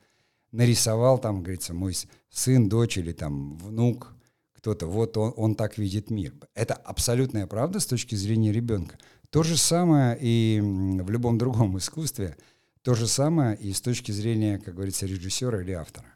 нарисовал 0.52 1.20
там, 1.20 1.42
говорится, 1.42 1.74
мой 1.74 1.96
сын, 2.30 2.70
дочь 2.70 2.98
или 2.98 3.12
там 3.12 3.58
внук, 3.58 4.14
кто-то, 4.54 4.88
вот 4.88 5.18
он, 5.18 5.34
он 5.36 5.56
так 5.56 5.78
видит 5.78 6.10
мир. 6.10 6.34
Это 6.56 6.74
абсолютная 6.74 7.48
правда 7.48 7.80
с 7.80 7.86
точки 7.86 8.16
зрения 8.16 8.54
ребенка. 8.54 8.98
То 9.30 9.44
же 9.44 9.58
самое 9.58 10.18
и 10.22 10.62
в 10.62 11.10
любом 11.10 11.38
другом 11.38 11.78
искусстве, 11.78 12.38
то 12.84 12.94
же 12.94 13.08
самое 13.08 13.58
и 13.58 13.74
с 13.74 13.82
точки 13.82 14.12
зрения, 14.12 14.60
как 14.60 14.76
говорится, 14.76 15.06
режиссера 15.06 15.62
или 15.62 15.72
автора. 15.72 16.08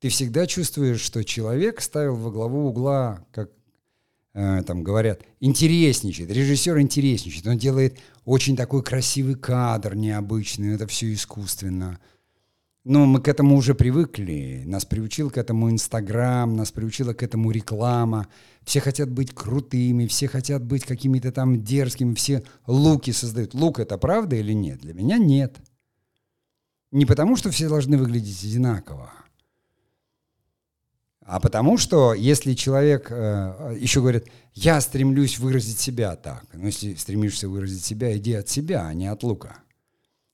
Ты 0.00 0.10
всегда 0.10 0.46
чувствуешь, 0.46 1.00
что 1.00 1.24
человек 1.24 1.80
ставил 1.80 2.16
во 2.16 2.30
главу 2.30 2.68
угла, 2.68 3.24
как 3.32 3.50
там 4.36 4.82
говорят, 4.82 5.22
интересничает, 5.40 6.30
режиссер 6.30 6.78
интересничает, 6.78 7.46
он 7.46 7.58
делает 7.58 7.98
очень 8.24 8.56
такой 8.56 8.82
красивый 8.82 9.34
кадр 9.34 9.94
необычный, 9.94 10.74
это 10.74 10.86
все 10.86 11.12
искусственно– 11.12 11.98
но 12.88 13.04
мы 13.04 13.20
к 13.20 13.26
этому 13.26 13.56
уже 13.56 13.74
привыкли. 13.74 14.62
Нас 14.64 14.84
приучил 14.84 15.28
к 15.28 15.38
этому 15.38 15.68
Инстаграм, 15.72 16.54
нас 16.54 16.70
приучила 16.70 17.14
к 17.14 17.24
этому 17.24 17.50
реклама. 17.50 18.28
Все 18.62 18.78
хотят 18.78 19.10
быть 19.10 19.34
крутыми, 19.34 20.06
все 20.06 20.28
хотят 20.28 20.64
быть 20.64 20.84
какими-то 20.84 21.32
там 21.32 21.64
дерзкими, 21.64 22.14
все 22.14 22.44
луки 22.64 23.10
создают. 23.10 23.54
Лук 23.54 23.80
это 23.80 23.98
правда 23.98 24.36
или 24.36 24.52
нет? 24.52 24.82
Для 24.82 24.94
меня 24.94 25.18
нет. 25.18 25.56
Не 26.92 27.06
потому, 27.06 27.34
что 27.34 27.50
все 27.50 27.68
должны 27.68 27.98
выглядеть 27.98 28.44
одинаково, 28.44 29.10
а 31.26 31.40
потому 31.40 31.76
что 31.76 32.14
если 32.14 32.54
человек, 32.54 33.08
э, 33.10 33.76
еще 33.78 34.00
говорит, 34.00 34.28
я 34.54 34.80
стремлюсь 34.80 35.40
выразить 35.40 35.80
себя 35.80 36.14
так, 36.14 36.46
ну 36.52 36.66
если 36.66 36.94
стремишься 36.94 37.48
выразить 37.48 37.84
себя, 37.84 38.16
иди 38.16 38.32
от 38.34 38.48
себя, 38.48 38.86
а 38.86 38.94
не 38.94 39.08
от 39.08 39.24
лука. 39.24 39.56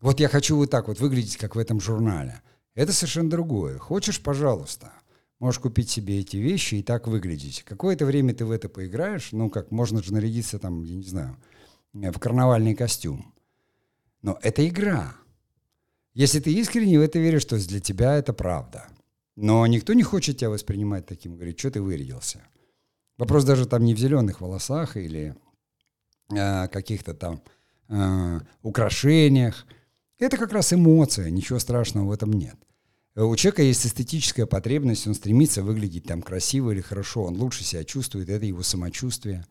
Вот 0.02 0.20
я 0.20 0.28
хочу 0.28 0.54
вот 0.56 0.70
так 0.70 0.88
вот 0.88 1.00
выглядеть, 1.00 1.38
как 1.38 1.56
в 1.56 1.58
этом 1.58 1.80
журнале. 1.80 2.42
Это 2.74 2.92
совершенно 2.92 3.30
другое. 3.30 3.78
Хочешь, 3.78 4.20
пожалуйста. 4.20 4.92
Можешь 5.38 5.60
купить 5.60 5.88
себе 5.88 6.20
эти 6.20 6.36
вещи 6.36 6.76
и 6.76 6.82
так 6.82 7.08
выглядеть. 7.08 7.62
Какое-то 7.62 8.04
время 8.04 8.34
ты 8.34 8.44
в 8.44 8.50
это 8.50 8.68
поиграешь, 8.68 9.32
ну 9.32 9.48
как, 9.48 9.70
можно 9.70 10.02
же 10.02 10.12
нарядиться 10.12 10.58
там, 10.58 10.84
я 10.84 10.94
не 10.94 11.04
знаю, 11.04 11.36
в 11.94 12.18
карнавальный 12.18 12.74
костюм. 12.74 13.34
Но 14.20 14.38
это 14.42 14.66
игра. 14.68 15.14
Если 16.12 16.38
ты 16.40 16.52
искренне 16.52 16.98
в 16.98 17.02
это 17.02 17.18
веришь, 17.18 17.46
то 17.46 17.56
для 17.56 17.80
тебя 17.80 18.14
это 18.16 18.34
правда. 18.34 18.88
Но 19.36 19.66
никто 19.66 19.94
не 19.94 20.02
хочет 20.02 20.38
тебя 20.38 20.50
воспринимать 20.50 21.06
таким. 21.06 21.34
Говорит, 21.36 21.58
что 21.58 21.70
ты 21.70 21.80
вырядился. 21.80 22.42
Вопрос 23.18 23.44
даже 23.44 23.66
там 23.66 23.84
не 23.84 23.94
в 23.94 23.98
зеленых 23.98 24.40
волосах 24.40 24.96
или 24.96 25.34
э, 26.30 26.68
каких-то 26.68 27.14
там 27.14 27.42
э, 27.88 28.40
украшениях. 28.62 29.66
Это 30.18 30.36
как 30.36 30.52
раз 30.52 30.72
эмоция, 30.72 31.30
ничего 31.30 31.58
страшного 31.58 32.06
в 32.06 32.12
этом 32.12 32.32
нет. 32.32 32.56
У 33.14 33.36
человека 33.36 33.62
есть 33.62 33.86
эстетическая 33.86 34.46
потребность, 34.46 35.06
он 35.06 35.14
стремится 35.14 35.62
выглядеть 35.62 36.04
там 36.04 36.22
красиво 36.22 36.70
или 36.70 36.80
хорошо, 36.80 37.24
он 37.24 37.36
лучше 37.36 37.62
себя 37.62 37.84
чувствует, 37.84 38.30
это 38.30 38.46
его 38.46 38.62
самочувствие. 38.62 39.44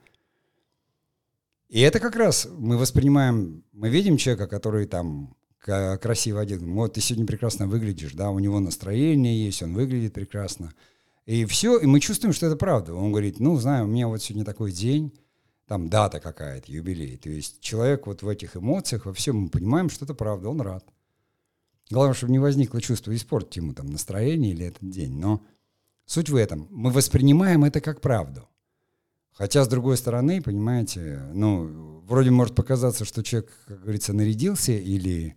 И 1.70 1.80
это 1.82 2.00
как 2.00 2.16
раз 2.16 2.48
мы 2.58 2.78
воспринимаем, 2.78 3.64
мы 3.72 3.90
видим 3.90 4.18
человека, 4.18 4.48
который 4.48 4.88
там 4.88 5.36
красиво 5.62 6.42
одет. 6.42 6.62
Вот 6.62 6.94
ты 6.94 7.02
сегодня 7.02 7.26
прекрасно 7.26 7.68
выглядишь, 7.68 8.14
да, 8.14 8.32
у 8.32 8.40
него 8.40 8.60
настроение 8.60 9.46
есть, 9.46 9.62
он 9.62 9.74
выглядит 9.74 10.14
прекрасно. 10.14 10.74
И 11.26 11.46
все, 11.46 11.78
и 11.78 11.86
мы 11.86 12.00
чувствуем, 12.00 12.34
что 12.34 12.48
это 12.48 12.56
правда. 12.56 12.94
Он 12.96 13.12
говорит, 13.12 13.40
ну, 13.40 13.56
знаю, 13.58 13.86
у 13.86 13.88
меня 13.88 14.08
вот 14.08 14.22
сегодня 14.22 14.44
такой 14.44 14.72
день, 14.72 15.14
там 15.68 15.88
дата 15.88 16.20
какая-то, 16.20 16.72
юбилей. 16.72 17.16
То 17.18 17.30
есть 17.30 17.62
человек 17.62 18.08
вот 18.08 18.24
в 18.24 18.28
этих 18.28 18.58
эмоциях, 18.58 19.06
во 19.06 19.14
всем 19.14 19.38
мы 19.38 19.50
понимаем, 19.50 19.90
что 19.90 20.06
это 20.06 20.14
правда, 20.14 20.50
он 20.50 20.62
рад. 20.62 20.84
Главное, 21.92 22.16
чтобы 22.16 22.32
не 22.32 22.40
возникло 22.40 22.82
чувство 22.82 23.16
испортить 23.16 23.58
ему 23.58 23.74
там 23.74 23.88
настроение 23.88 24.52
или 24.52 24.66
этот 24.66 24.90
день. 24.90 25.18
Но 25.18 25.44
суть 26.06 26.30
в 26.30 26.36
этом. 26.36 26.68
Мы 26.72 26.90
воспринимаем 26.92 27.64
это 27.64 27.82
как 27.82 28.02
правду. 28.02 28.48
Хотя, 29.34 29.64
с 29.64 29.68
другой 29.68 29.98
стороны, 29.98 30.42
понимаете, 30.42 31.22
ну, 31.34 32.02
вроде 32.08 32.32
может 32.32 32.56
показаться, 32.56 33.06
что 33.06 33.24
человек, 33.24 33.52
как 33.68 33.82
говорится, 33.82 34.14
нарядился 34.14 34.72
или... 34.72 35.36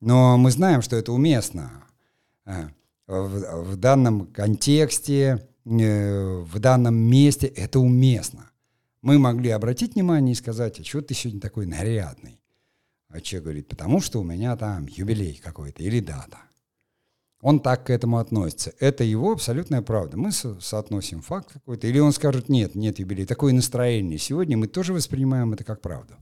Но 0.00 0.36
мы 0.36 0.50
знаем, 0.50 0.82
что 0.82 0.96
это 0.96 1.12
уместно. 1.12 1.84
А, 2.44 2.70
в, 3.06 3.62
в 3.72 3.76
данном 3.76 4.26
контексте, 4.26 5.48
э, 5.64 6.38
в 6.40 6.58
данном 6.58 6.96
месте 6.96 7.46
это 7.46 7.80
уместно. 7.80 8.50
Мы 9.02 9.18
могли 9.18 9.50
обратить 9.50 9.94
внимание 9.94 10.32
и 10.32 10.36
сказать, 10.36 10.80
а 10.80 10.84
что 10.84 11.00
ты 11.00 11.14
сегодня 11.14 11.40
такой 11.40 11.66
нарядный? 11.66 12.40
А 13.08 13.20
человек 13.20 13.44
говорит, 13.44 13.68
потому 13.68 14.00
что 14.00 14.20
у 14.20 14.24
меня 14.24 14.56
там 14.56 14.86
юбилей 14.86 15.40
какой-то 15.42 15.82
или 15.82 16.00
дата. 16.00 16.38
Он 17.40 17.60
так 17.60 17.86
к 17.86 17.90
этому 17.90 18.18
относится. 18.18 18.72
Это 18.80 19.04
его 19.04 19.32
абсолютная 19.32 19.82
правда. 19.82 20.16
Мы 20.16 20.32
со- 20.32 20.58
соотносим 20.60 21.22
факт 21.22 21.52
какой-то. 21.52 21.86
Или 21.86 22.00
он 22.00 22.12
скажет, 22.12 22.48
нет, 22.48 22.74
нет 22.74 22.98
юбилей. 22.98 23.26
Такое 23.26 23.52
настроение 23.52 24.18
сегодня. 24.18 24.56
Мы 24.56 24.66
тоже 24.66 24.92
воспринимаем 24.92 25.52
это 25.52 25.62
как 25.62 25.80
правду. 25.80 26.14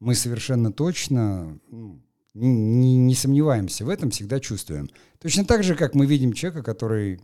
Мы 0.00 0.14
совершенно 0.14 0.72
точно 0.72 1.58
ну, 1.70 2.00
не, 2.36 2.96
не 2.96 3.14
сомневаемся 3.14 3.84
в 3.84 3.88
этом, 3.88 4.10
всегда 4.10 4.40
чувствуем. 4.40 4.90
Точно 5.20 5.44
так 5.44 5.64
же, 5.64 5.74
как 5.74 5.94
мы 5.94 6.06
видим 6.06 6.32
человека, 6.32 6.62
который 6.62 7.20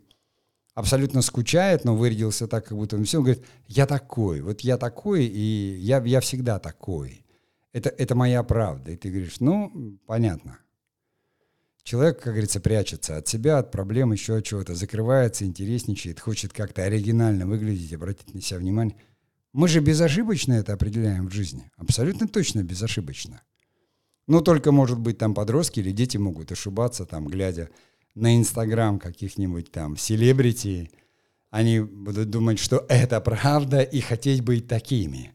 абсолютно 0.74 1.22
скучает, 1.22 1.84
но 1.84 1.96
вырядился 1.96 2.48
так, 2.48 2.66
как 2.66 2.78
будто 2.78 2.96
он 2.96 3.04
все, 3.04 3.18
он 3.18 3.24
говорит, 3.24 3.44
я 3.66 3.86
такой, 3.86 4.40
вот 4.40 4.60
я 4.62 4.78
такой, 4.78 5.26
и 5.26 5.76
я, 5.78 6.02
я 6.04 6.20
всегда 6.20 6.58
такой. 6.58 7.24
Это, 7.72 7.90
это 7.90 8.14
моя 8.14 8.42
правда. 8.42 8.92
И 8.92 8.96
ты 8.96 9.10
говоришь, 9.10 9.40
ну, 9.40 9.98
понятно. 10.06 10.58
Человек, 11.82 12.18
как 12.18 12.34
говорится, 12.34 12.60
прячется 12.60 13.16
от 13.16 13.26
себя, 13.26 13.58
от 13.58 13.72
проблем, 13.72 14.12
еще 14.12 14.36
от 14.36 14.44
чего-то, 14.44 14.74
закрывается, 14.74 15.44
интересничает, 15.44 16.20
хочет 16.20 16.52
как-то 16.52 16.84
оригинально 16.84 17.46
выглядеть, 17.46 17.92
обратить 17.92 18.34
на 18.34 18.40
себя 18.40 18.60
внимание. 18.60 18.96
Мы 19.52 19.68
же 19.68 19.80
безошибочно 19.80 20.54
это 20.54 20.72
определяем 20.72 21.26
в 21.28 21.32
жизни. 21.32 21.70
Абсолютно 21.76 22.28
точно 22.28 22.62
безошибочно. 22.62 23.42
Ну, 24.26 24.40
только, 24.40 24.72
может 24.72 24.98
быть, 24.98 25.18
там 25.18 25.34
подростки 25.34 25.80
или 25.80 25.90
дети 25.90 26.16
могут 26.16 26.52
ошибаться, 26.52 27.04
там, 27.06 27.26
глядя 27.26 27.70
на 28.14 28.36
Инстаграм 28.36 28.98
каких-нибудь 28.98 29.72
там 29.72 29.96
селебрити, 29.96 30.90
они 31.50 31.80
будут 31.80 32.30
думать, 32.30 32.58
что 32.58 32.86
это 32.88 33.20
правда, 33.20 33.82
и 33.82 34.00
хотеть 34.00 34.42
быть 34.42 34.68
такими. 34.68 35.34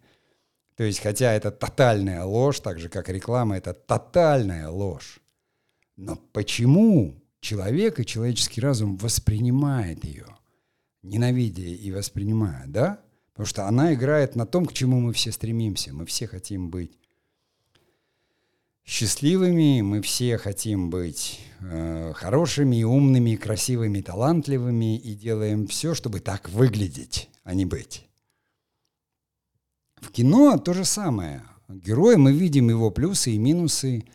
То 0.75 0.83
есть, 0.83 0.99
хотя 0.99 1.33
это 1.33 1.51
тотальная 1.51 2.23
ложь, 2.23 2.59
так 2.59 2.79
же, 2.79 2.87
как 2.87 3.09
реклама, 3.09 3.57
это 3.57 3.73
тотальная 3.73 4.69
ложь. 4.69 5.19
Но 5.95 6.15
почему 6.31 7.15
человек 7.39 7.99
и 7.99 8.05
человеческий 8.05 8.61
разум 8.61 8.97
воспринимает 8.97 10.03
ее, 10.05 10.27
ненавидя 11.01 11.63
и 11.63 11.91
воспринимая, 11.91 12.65
да? 12.67 13.01
Потому 13.33 13.47
что 13.47 13.67
она 13.67 13.93
играет 13.93 14.35
на 14.35 14.45
том, 14.45 14.65
к 14.65 14.73
чему 14.73 14.99
мы 14.99 15.13
все 15.13 15.31
стремимся. 15.31 15.93
Мы 15.93 16.05
все 16.05 16.27
хотим 16.27 16.69
быть 16.69 16.97
счастливыми, 18.87 19.81
мы 19.81 20.01
все 20.01 20.37
хотим 20.37 20.89
быть 20.89 21.41
э, 21.59 22.13
хорошими, 22.15 22.83
умными, 22.83 23.35
красивыми, 23.35 24.01
талантливыми 24.01 24.97
и 24.97 25.13
делаем 25.13 25.67
все, 25.67 25.93
чтобы 25.93 26.21
так 26.21 26.49
выглядеть, 26.49 27.29
а 27.43 27.53
не 27.53 27.65
быть. 27.65 28.07
В 29.97 30.09
кино 30.09 30.57
то 30.57 30.73
же 30.73 30.85
самое. 30.85 31.43
Герой, 31.67 32.15
мы 32.15 32.31
видим 32.31 32.69
его 32.69 32.89
плюсы 32.89 33.31
и 33.31 33.37
минусы. 33.37 34.05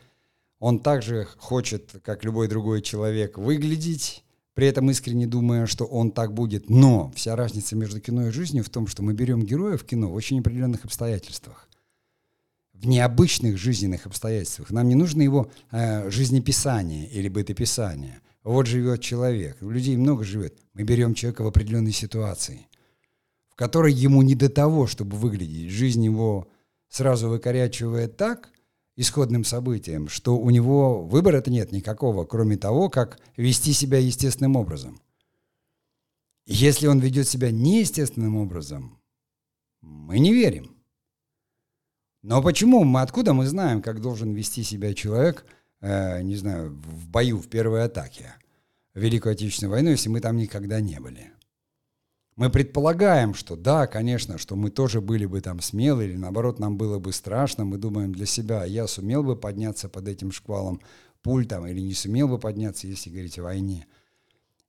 Он 0.59 0.79
также 0.79 1.29
хочет, 1.37 1.97
как 2.03 2.25
любой 2.25 2.49
другой 2.49 2.81
человек, 2.81 3.37
выглядеть, 3.37 4.25
при 4.55 4.69
этом 4.69 4.91
искренне 4.91 5.27
думая, 5.27 5.67
что 5.67 5.85
он 5.85 6.13
так 6.13 6.33
будет. 6.33 6.71
Но 6.71 7.13
вся 7.15 7.37
разница 7.37 7.77
между 7.77 8.01
кино 8.01 8.29
и 8.29 8.31
жизнью 8.31 8.65
в 8.65 8.71
том, 8.71 8.87
что 8.87 9.03
мы 9.03 9.13
берем 9.13 9.43
героя 9.43 9.77
в 9.77 9.85
кино 9.85 10.09
в 10.09 10.15
очень 10.15 10.41
определенных 10.41 10.87
обстоятельствах 10.87 11.69
в 12.83 12.89
необычных 12.89 13.57
жизненных 13.57 14.07
обстоятельствах. 14.07 14.71
Нам 14.73 14.89
не 14.89 14.97
нужно 14.97 15.23
его 15.23 15.51
э, 15.71 16.11
жизнеписание 16.11 17.09
или 17.09 17.29
бытописание. 17.29 18.21
Вот 18.43 18.67
живет 18.67 19.01
человек. 19.01 19.57
У 19.61 19.71
людей 19.71 19.97
много 19.97 20.25
живет. 20.25 20.59
Мы 20.75 20.83
берем 20.83 21.15
человека 21.15 21.45
в 21.45 21.47
определенной 21.47 21.93
ситуации, 21.93 22.67
в 23.49 23.55
которой 23.55 23.93
ему 23.93 24.23
не 24.23 24.35
до 24.35 24.49
того, 24.49 24.89
чтобы 24.89 25.17
выглядеть. 25.17 25.71
Жизнь 25.71 26.05
его 26.05 26.49
сразу 26.89 27.29
выкорячивает 27.29 28.17
так, 28.17 28.51
исходным 28.97 29.45
событием, 29.45 30.09
что 30.09 30.37
у 30.37 30.51
него 30.51 31.05
выбора-то 31.05 31.53
нет 31.53 31.71
никакого, 31.71 32.25
кроме 32.25 32.57
того, 32.57 32.91
как 32.91 33.21
вести 33.37 33.73
себя 33.73 33.99
естественным 33.99 34.57
образом. 34.57 35.01
Если 36.47 36.89
он 36.89 36.99
ведет 36.99 37.29
себя 37.29 37.53
неестественным 37.53 38.37
образом, 38.37 38.99
мы 39.81 40.19
не 40.19 40.35
верим. 40.35 40.82
Но 42.23 42.41
почему? 42.41 42.85
Мы 42.85 43.01
откуда 43.01 43.35
мы 43.35 43.47
знаем, 43.47 43.83
как 43.83 44.01
должен 44.01 44.33
вести 44.33 44.63
себя 44.63 44.95
человек, 44.95 45.45
э, 45.81 46.23
не 46.23 46.37
знаю, 46.37 46.71
в 46.71 47.09
бою, 47.09 47.39
в 47.39 47.49
первой 47.49 47.85
атаке, 47.85 48.35
Великую 48.95 49.33
Отечественную 49.33 49.73
войну, 49.73 49.91
если 49.91 50.09
мы 50.09 50.21
там 50.21 50.37
никогда 50.37 50.81
не 50.81 51.01
были? 51.01 51.33
Мы 52.37 52.49
предполагаем, 52.49 53.35
что 53.35 53.57
да, 53.57 53.87
конечно, 53.87 54.39
что 54.39 54.55
мы 54.55 54.71
тоже 54.71 55.01
были 55.01 55.27
бы 55.27 55.41
там 55.41 55.61
смелы, 55.61 56.05
или 56.05 56.17
наоборот, 56.17 56.61
нам 56.61 56.77
было 56.79 56.99
бы 56.99 57.13
страшно, 57.13 57.65
мы 57.65 57.77
думаем 57.77 58.13
для 58.15 58.27
себя, 58.27 58.65
я 58.65 58.87
сумел 58.87 59.23
бы 59.25 59.37
подняться 59.37 59.89
под 59.89 60.09
этим 60.09 60.31
шквалом 60.31 60.81
пуль 61.23 61.47
там, 61.47 61.67
или 61.67 61.81
не 61.81 61.95
сумел 61.95 62.29
бы 62.29 62.39
подняться, 62.39 62.87
если 62.87 63.11
говорить 63.11 63.39
о 63.39 63.43
войне. 63.43 63.87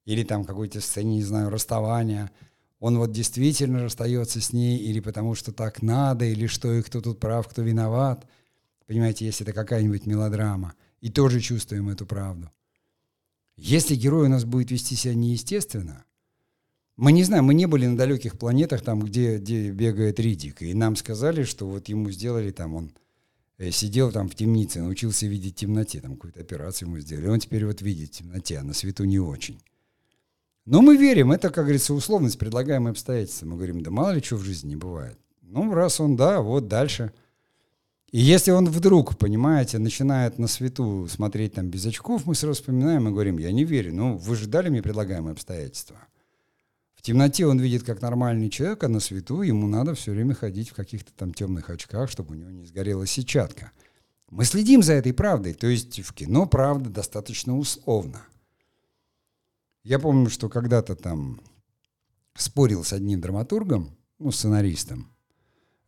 Или 0.06 0.24
там 0.24 0.44
какой-то 0.44 0.82
сцене, 0.82 1.18
не 1.18 1.24
знаю, 1.24 1.52
расставания– 1.52 2.32
он 2.84 2.98
вот 2.98 3.14
действительно 3.14 3.82
расстается 3.82 4.42
с 4.42 4.52
ней 4.52 4.78
или 4.78 5.00
потому 5.00 5.36
что 5.36 5.54
так 5.54 5.82
надо, 5.82 6.26
или 6.26 6.48
что, 6.48 6.74
и 6.74 6.82
кто 6.82 7.00
тут 7.00 7.18
прав, 7.18 7.48
кто 7.48 7.62
виноват. 7.62 8.28
Понимаете, 8.88 9.26
если 9.26 9.46
это 9.46 9.54
какая-нибудь 9.54 10.06
мелодрама. 10.06 10.74
И 11.00 11.10
тоже 11.10 11.40
чувствуем 11.40 11.88
эту 11.88 12.06
правду. 12.06 12.52
Если 13.56 13.96
герой 13.96 14.26
у 14.26 14.30
нас 14.30 14.44
будет 14.44 14.70
вести 14.70 14.96
себя 14.96 15.14
неестественно, 15.14 16.04
мы 16.98 17.14
не 17.14 17.24
знаем, 17.24 17.46
мы 17.46 17.54
не 17.54 17.68
были 17.68 17.88
на 17.88 17.96
далеких 17.96 18.38
планетах, 18.38 18.82
там, 18.82 19.00
где, 19.00 19.38
где 19.38 19.72
бегает 19.72 20.20
Ридик, 20.20 20.62
и 20.62 20.74
нам 20.74 20.98
сказали, 20.98 21.44
что 21.44 21.70
вот 21.70 21.88
ему 21.88 22.12
сделали 22.12 22.52
там, 22.52 22.76
он 22.76 22.92
э, 23.60 23.72
сидел 23.72 24.12
там 24.12 24.28
в 24.28 24.36
темнице, 24.36 24.82
научился 24.82 25.26
видеть 25.26 25.54
в 25.54 25.60
темноте, 25.60 26.02
там 26.02 26.16
какую-то 26.16 26.42
операцию 26.42 26.90
ему 26.90 27.00
сделали, 27.00 27.28
он 27.28 27.40
теперь 27.40 27.66
вот 27.66 27.82
видит 27.82 28.10
в 28.10 28.18
темноте, 28.18 28.58
а 28.58 28.64
на 28.64 28.74
свету 28.74 29.06
не 29.06 29.20
очень. 29.20 29.62
Но 30.66 30.82
мы 30.82 30.96
верим, 30.96 31.32
это, 31.32 31.50
как 31.50 31.66
говорится, 31.66 31.94
условность, 31.94 32.40
предлагаемые 32.40 32.92
обстоятельства. 32.92 33.46
Мы 33.46 33.56
говорим, 33.56 33.82
да 33.82 33.92
мало 33.92 34.12
ли 34.12 34.22
что 34.22 34.38
в 34.38 34.44
жизни 34.44 34.70
не 34.70 34.76
бывает. 34.76 35.18
Ну, 35.42 35.74
раз 35.74 36.00
он, 36.00 36.16
да, 36.16 36.42
вот 36.42 36.68
дальше. 36.68 37.12
И 38.12 38.20
если 38.20 38.52
он 38.52 38.70
вдруг, 38.70 39.18
понимаете, 39.18 39.80
начинает 39.80 40.38
на 40.38 40.48
свету 40.48 41.08
смотреть 41.10 41.56
там 41.56 41.70
без 41.70 41.86
очков, 41.86 42.26
мы 42.26 42.36
сразу 42.36 42.54
вспоминаем 42.54 43.08
и 43.08 43.12
говорим, 43.12 43.40
я 43.40 43.52
не 43.52 43.64
верю, 43.64 43.94
ну, 43.94 44.18
вы 44.18 44.36
же 44.36 44.48
дали 44.48 44.70
мне 44.70 44.82
предлагаемые 44.82 45.34
обстоятельства. 45.34 45.98
В 46.96 47.02
темноте 47.02 47.46
он 47.46 47.60
видит 47.60 47.84
как 47.84 48.02
нормальный 48.02 48.50
человек, 48.50 48.84
а 48.84 48.88
на 48.88 49.02
свету 49.02 49.42
ему 49.42 49.68
надо 49.68 49.94
все 49.96 50.12
время 50.12 50.36
ходить 50.36 50.70
в 50.70 50.74
каких-то 50.74 51.12
там 51.12 51.34
темных 51.34 51.70
очках, 51.70 52.10
чтобы 52.10 52.36
у 52.36 52.38
него 52.38 52.52
не 52.52 52.66
сгорела 52.66 53.06
сетчатка. 53.06 53.72
Мы 54.30 54.46
следим 54.46 54.82
за 54.82 54.94
этой 54.94 55.12
правдой, 55.12 55.54
то 55.54 55.68
есть 55.68 56.00
в 56.00 56.14
кино 56.14 56.46
правда 56.46 56.90
достаточно 56.90 57.58
условно. 57.58 58.22
Я 59.84 60.00
помню, 60.00 60.30
что 60.30 60.48
когда-то 60.48 60.96
там 60.96 61.42
спорил 62.36 62.84
с 62.84 62.94
одним 62.94 63.20
драматургом, 63.20 63.98
ну, 64.18 64.32
сценаристом, 64.32 65.12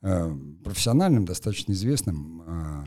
э, 0.01 0.35
профессиональным, 0.63 1.25
достаточно 1.25 1.71
известным. 1.71 2.43
Э, 2.45 2.85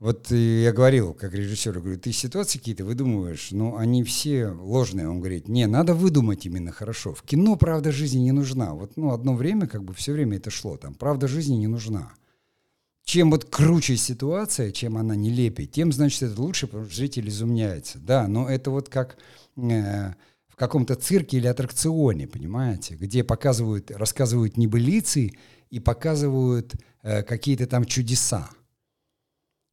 вот 0.00 0.30
я 0.30 0.72
говорил, 0.72 1.14
как 1.14 1.34
режиссер, 1.34 1.80
говорю, 1.80 1.98
ты 1.98 2.12
ситуации 2.12 2.58
какие-то 2.58 2.84
выдумываешь, 2.84 3.52
но 3.52 3.76
они 3.76 4.02
все 4.02 4.48
ложные. 4.48 5.08
Он 5.08 5.18
говорит, 5.18 5.48
не, 5.48 5.66
надо 5.66 5.94
выдумать 5.94 6.46
именно 6.46 6.72
хорошо. 6.72 7.14
В 7.14 7.22
кино 7.22 7.56
правда 7.56 7.92
жизни 7.92 8.18
не 8.18 8.32
нужна. 8.32 8.74
Вот 8.74 8.96
ну, 8.96 9.12
одно 9.12 9.34
время, 9.34 9.66
как 9.68 9.84
бы 9.84 9.94
все 9.94 10.12
время 10.12 10.36
это 10.36 10.50
шло, 10.50 10.76
там, 10.76 10.94
правда 10.94 11.28
жизни 11.28 11.56
не 11.56 11.66
нужна. 11.68 12.12
Чем 13.08 13.30
вот 13.30 13.46
круче 13.46 13.96
ситуация, 13.96 14.70
чем 14.70 14.98
она 14.98 15.16
нелепее, 15.16 15.66
тем, 15.66 15.92
значит, 15.92 16.22
это 16.22 16.40
лучше, 16.40 16.66
потому 16.66 16.84
что 16.84 16.96
зритель 16.96 17.28
изумняется. 17.30 17.98
Да, 17.98 18.28
но 18.28 18.48
это 18.50 18.70
вот 18.70 18.90
как 18.90 19.16
Э, 19.58 20.14
в 20.48 20.56
каком-то 20.58 20.96
цирке 20.96 21.36
или 21.36 21.46
аттракционе, 21.46 22.26
понимаете, 22.26 22.96
где 22.96 23.22
показывают, 23.22 23.92
рассказывают 23.92 24.56
небылицы 24.56 25.30
и 25.70 25.78
показывают 25.78 26.74
э, 27.02 27.22
какие-то 27.22 27.68
там 27.68 27.84
чудеса. 27.84 28.50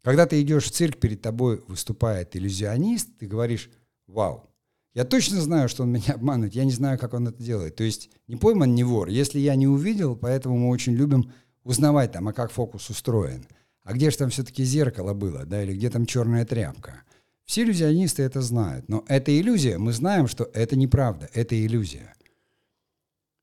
Когда 0.04 0.28
ты 0.28 0.40
идешь 0.42 0.66
в 0.66 0.72
цирк, 0.72 1.00
перед 1.00 1.24
тобой 1.24 1.64
выступает 1.68 2.36
иллюзионист, 2.36 3.18
ты 3.18 3.26
говоришь, 3.26 3.72
вау, 4.06 4.48
я 4.94 5.06
точно 5.06 5.42
знаю, 5.42 5.70
что 5.70 5.82
он 5.84 5.92
меня 5.92 6.14
обманывает, 6.14 6.54
я 6.54 6.66
не 6.66 6.72
знаю, 6.72 7.00
как 7.00 7.16
он 7.16 7.28
это 7.28 7.42
делает. 7.42 7.76
То 7.76 7.84
есть 7.84 8.12
не 8.28 8.36
пойман, 8.36 8.76
не 8.76 8.84
вор. 8.84 9.10
Если 9.10 9.40
я 9.40 9.56
не 9.56 9.68
увидел, 9.68 10.16
поэтому 10.16 10.56
мы 10.58 10.70
очень 10.70 10.94
любим 10.94 11.34
узнавать 11.66 12.14
там, 12.14 12.30
а 12.30 12.34
как 12.34 12.52
фокус 12.52 12.90
устроен. 12.90 13.46
А 13.84 13.92
где 13.92 14.10
же 14.10 14.18
там 14.18 14.30
все-таки 14.30 14.64
зеркало 14.64 15.14
было, 15.14 15.46
да, 15.46 15.62
или 15.62 15.74
где 15.74 15.90
там 15.90 16.06
черная 16.06 16.46
тряпка. 16.46 17.04
Все 17.44 17.64
иллюзионисты 17.64 18.24
это 18.24 18.40
знают. 18.42 18.88
Но 18.88 19.04
это 19.10 19.38
иллюзия, 19.38 19.78
мы 19.78 19.92
знаем, 19.92 20.30
что 20.30 20.50
это 20.54 20.78
неправда, 20.78 21.30
это 21.34 21.62
иллюзия. 21.62 22.16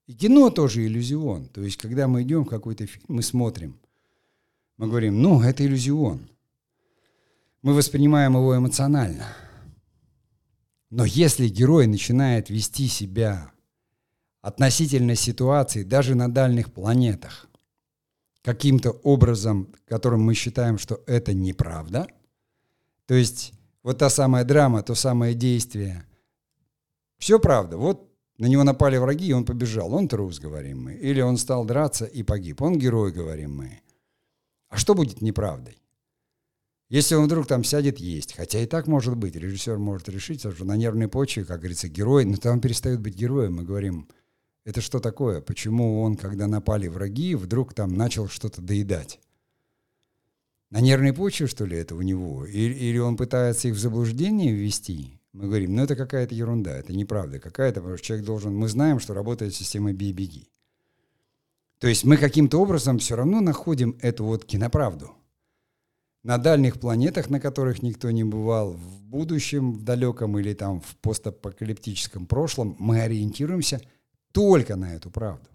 И 0.06 0.14
кино 0.14 0.48
тоже 0.48 0.86
иллюзион. 0.86 1.48
То 1.48 1.62
есть, 1.62 1.76
когда 1.76 2.08
мы 2.08 2.22
идем 2.22 2.44
в 2.44 2.48
какой-то 2.48 2.86
фильм, 2.86 3.04
мы 3.08 3.22
смотрим, 3.22 3.78
мы 4.78 4.88
говорим, 4.88 5.20
ну, 5.20 5.42
это 5.42 5.66
иллюзион 5.66 6.32
мы 7.62 7.74
воспринимаем 7.74 8.34
его 8.34 8.56
эмоционально. 8.56 9.28
Но 10.90 11.04
если 11.04 11.48
герой 11.48 11.86
начинает 11.86 12.50
вести 12.50 12.88
себя 12.88 13.52
относительно 14.42 15.14
ситуации 15.14 15.84
даже 15.84 16.14
на 16.14 16.30
дальних 16.30 16.72
планетах 16.72 17.48
каким-то 18.42 18.90
образом, 18.90 19.74
которым 19.86 20.22
мы 20.22 20.34
считаем, 20.34 20.78
что 20.78 21.02
это 21.06 21.32
неправда, 21.32 22.06
то 23.06 23.14
есть 23.14 23.52
вот 23.82 23.98
та 23.98 24.10
самая 24.10 24.44
драма, 24.44 24.82
то 24.82 24.94
самое 24.94 25.34
действие, 25.34 26.06
все 27.18 27.38
правда. 27.38 27.76
Вот 27.76 28.10
на 28.38 28.46
него 28.46 28.64
напали 28.64 28.96
враги, 28.96 29.28
и 29.28 29.32
он 29.32 29.44
побежал. 29.44 29.94
Он 29.94 30.08
трус, 30.08 30.40
говорим 30.40 30.82
мы. 30.82 30.94
Или 30.94 31.20
он 31.20 31.36
стал 31.36 31.64
драться 31.64 32.04
и 32.04 32.24
погиб. 32.24 32.60
Он 32.62 32.78
герой, 32.78 33.12
говорим 33.12 33.56
мы. 33.56 33.80
А 34.68 34.76
что 34.76 34.94
будет 34.94 35.22
неправдой? 35.22 35.78
Если 36.88 37.14
он 37.14 37.26
вдруг 37.26 37.46
там 37.46 37.62
сядет 37.64 37.98
есть, 37.98 38.34
хотя 38.34 38.58
и 38.58 38.66
так 38.66 38.86
может 38.86 39.16
быть, 39.16 39.36
режиссер 39.36 39.78
может 39.78 40.08
решить, 40.08 40.40
что 40.40 40.64
на 40.64 40.76
нервной 40.76 41.08
почве, 41.08 41.44
как 41.44 41.60
говорится, 41.60 41.88
герой, 41.88 42.24
но 42.24 42.36
там 42.36 42.60
перестает 42.60 43.00
быть 43.00 43.14
героем. 43.14 43.54
Мы 43.54 43.62
говорим, 43.62 44.08
это 44.64 44.80
что 44.80 45.00
такое? 45.00 45.40
Почему 45.40 46.02
он, 46.02 46.16
когда 46.16 46.46
напали 46.46 46.88
враги, 46.88 47.34
вдруг 47.34 47.74
там 47.74 47.94
начал 47.94 48.28
что-то 48.28 48.62
доедать? 48.62 49.20
На 50.70 50.80
нервной 50.80 51.12
почве, 51.12 51.46
что 51.46 51.64
ли, 51.64 51.76
это 51.76 51.94
у 51.94 52.02
него? 52.02 52.46
Или, 52.46 52.74
или 52.74 52.98
он 52.98 53.16
пытается 53.16 53.68
их 53.68 53.74
в 53.74 53.78
заблуждение 53.78 54.52
ввести? 54.52 55.20
Мы 55.32 55.44
говорим, 55.44 55.74
ну 55.74 55.82
это 55.82 55.96
какая-то 55.96 56.34
ерунда, 56.34 56.78
это 56.78 56.92
неправда 56.92 57.40
какая-то, 57.40 57.80
потому 57.80 57.96
что 57.96 58.06
человек 58.06 58.26
должен... 58.26 58.54
Мы 58.54 58.68
знаем, 58.68 59.00
что 59.00 59.14
работает 59.14 59.54
система 59.54 59.92
«бей-беги». 59.92 60.48
То 61.78 61.88
есть 61.88 62.04
мы 62.04 62.16
каким-то 62.16 62.60
образом 62.60 62.98
все 62.98 63.16
равно 63.16 63.40
находим 63.40 63.98
эту 64.00 64.24
вот 64.24 64.44
киноправду– 64.44 65.12
на 66.22 66.38
дальних 66.38 66.78
планетах, 66.78 67.30
на 67.30 67.40
которых 67.40 67.82
никто 67.82 68.10
не 68.10 68.22
бывал, 68.22 68.74
в 68.74 69.02
будущем, 69.02 69.72
в 69.72 69.82
далеком 69.82 70.38
или 70.38 70.54
там 70.54 70.80
в 70.80 70.96
постапокалиптическом 70.98 72.26
прошлом, 72.26 72.76
мы 72.78 73.00
ориентируемся 73.00 73.80
только 74.32 74.76
на 74.76 74.94
эту 74.94 75.10
правду. 75.10 75.48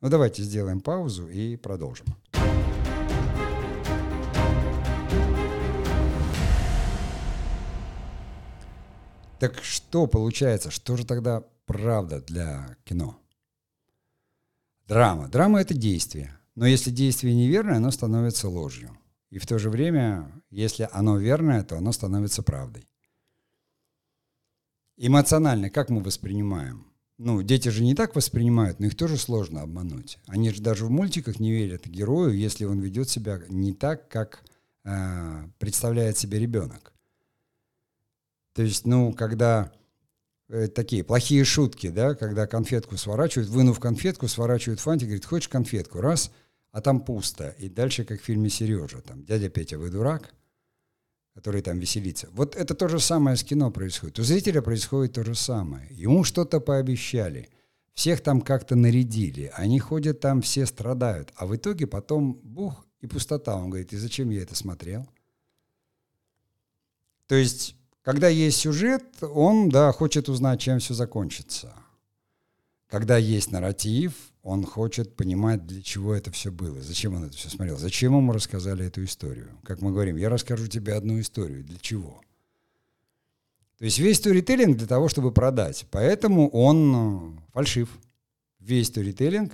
Ну 0.00 0.08
давайте 0.08 0.42
сделаем 0.42 0.80
паузу 0.80 1.28
и 1.28 1.56
продолжим. 1.56 2.06
Так 9.38 9.62
что 9.62 10.06
получается, 10.06 10.70
что 10.70 10.96
же 10.96 11.04
тогда 11.04 11.44
правда 11.66 12.22
для 12.22 12.76
кино? 12.84 13.20
Драма. 14.86 15.28
Драма— 15.28 15.60
это 15.60 15.74
действие. 15.74 16.38
Но 16.54 16.66
если 16.66 16.90
действие 16.90 17.34
неверное, 17.34 17.76
оно 17.76 17.90
становится 17.90 18.48
ложью. 18.48 18.96
И 19.30 19.38
в 19.38 19.46
то 19.46 19.58
же 19.58 19.68
время, 19.68 20.42
если 20.50 20.88
оно 20.90 21.18
верное, 21.18 21.62
то 21.64 21.76
оно 21.76 21.92
становится 21.92 22.42
правдой. 22.42 22.88
Эмоционально, 24.96 25.68
как 25.68 25.90
мы 25.90 26.02
воспринимаем? 26.02 26.85
Ну, 27.18 27.42
дети 27.42 27.68
же 27.70 27.82
не 27.82 27.94
так 27.94 28.14
воспринимают, 28.14 28.78
но 28.78 28.86
их 28.86 28.96
тоже 28.96 29.16
сложно 29.16 29.62
обмануть. 29.62 30.18
Они 30.26 30.50
же 30.50 30.60
даже 30.60 30.84
в 30.84 30.90
мультиках 30.90 31.40
не 31.40 31.50
верят 31.50 31.86
герою, 31.86 32.36
если 32.36 32.64
он 32.64 32.80
ведет 32.80 33.08
себя 33.08 33.40
не 33.48 33.72
так, 33.72 34.08
как 34.08 34.42
э, 34.84 35.48
представляет 35.58 36.18
себе 36.18 36.38
ребенок. 36.38 36.92
То 38.52 38.62
есть, 38.62 38.86
ну, 38.86 39.14
когда 39.14 39.72
э, 40.48 40.68
такие 40.68 41.04
плохие 41.04 41.44
шутки, 41.44 41.88
да, 41.88 42.14
когда 42.14 42.46
конфетку 42.46 42.96
сворачивают, 42.98 43.48
вынув 43.48 43.80
конфетку, 43.80 44.28
сворачивают 44.28 44.80
фантик, 44.80 45.08
говорит, 45.08 45.24
хочешь 45.24 45.48
конфетку? 45.48 46.00
Раз– 46.00 46.30
а 46.76 46.82
там 46.82 47.00
пусто. 47.00 47.54
И 47.58 47.70
дальше, 47.70 48.04
как 48.04 48.20
в 48.20 48.24
фильме 48.24 48.50
«Сережа», 48.50 49.00
там 49.00 49.24
«Дядя 49.24 49.48
Петя, 49.48 49.78
вы 49.78 49.88
дурак», 49.88 50.34
который 51.36 51.60
там 51.60 51.78
веселится. 51.78 52.28
Вот 52.32 52.56
это 52.56 52.74
то 52.74 52.88
же 52.88 52.98
самое 52.98 53.36
с 53.36 53.44
кино 53.44 53.70
происходит. 53.70 54.18
У 54.18 54.22
зрителя 54.22 54.62
происходит 54.62 55.12
то 55.12 55.22
же 55.22 55.34
самое. 55.34 55.86
Ему 55.90 56.24
что-то 56.24 56.60
пообещали, 56.60 57.50
всех 57.92 58.22
там 58.22 58.40
как-то 58.40 58.74
нарядили, 58.74 59.52
они 59.54 59.78
ходят 59.78 60.18
там, 60.18 60.40
все 60.40 60.64
страдают, 60.64 61.32
а 61.36 61.46
в 61.46 61.54
итоге 61.54 61.86
потом 61.86 62.40
бух 62.42 62.86
и 63.02 63.06
пустота. 63.06 63.54
Он 63.54 63.68
говорит, 63.68 63.92
и 63.92 63.98
зачем 63.98 64.30
я 64.30 64.42
это 64.42 64.54
смотрел? 64.54 65.06
То 67.26 67.34
есть, 67.34 67.76
когда 68.00 68.28
есть 68.28 68.56
сюжет, 68.56 69.04
он, 69.20 69.68
да, 69.68 69.92
хочет 69.92 70.30
узнать, 70.30 70.60
чем 70.60 70.78
все 70.78 70.94
закончится. 70.94 71.74
Когда 72.88 73.18
есть 73.18 73.52
нарратив, 73.52 74.14
он 74.46 74.64
хочет 74.64 75.16
понимать, 75.16 75.66
для 75.66 75.82
чего 75.82 76.14
это 76.14 76.30
все 76.30 76.52
было, 76.52 76.80
зачем 76.80 77.16
он 77.16 77.24
это 77.24 77.36
все 77.36 77.48
смотрел, 77.48 77.76
зачем 77.76 78.16
ему 78.16 78.32
рассказали 78.32 78.86
эту 78.86 79.02
историю. 79.02 79.48
Как 79.64 79.82
мы 79.82 79.90
говорим, 79.90 80.16
я 80.16 80.28
расскажу 80.28 80.68
тебе 80.68 80.94
одну 80.94 81.18
историю, 81.18 81.64
для 81.64 81.78
чего. 81.78 82.20
То 83.78 83.84
есть 83.84 83.98
весь 83.98 84.18
сторителлинг 84.18 84.76
для 84.76 84.86
того, 84.86 85.08
чтобы 85.08 85.32
продать. 85.32 85.86
Поэтому 85.90 86.48
он 86.50 86.94
э, 86.94 87.40
фальшив. 87.54 87.90
Весь 88.60 88.86
сторителлинг 88.86 89.52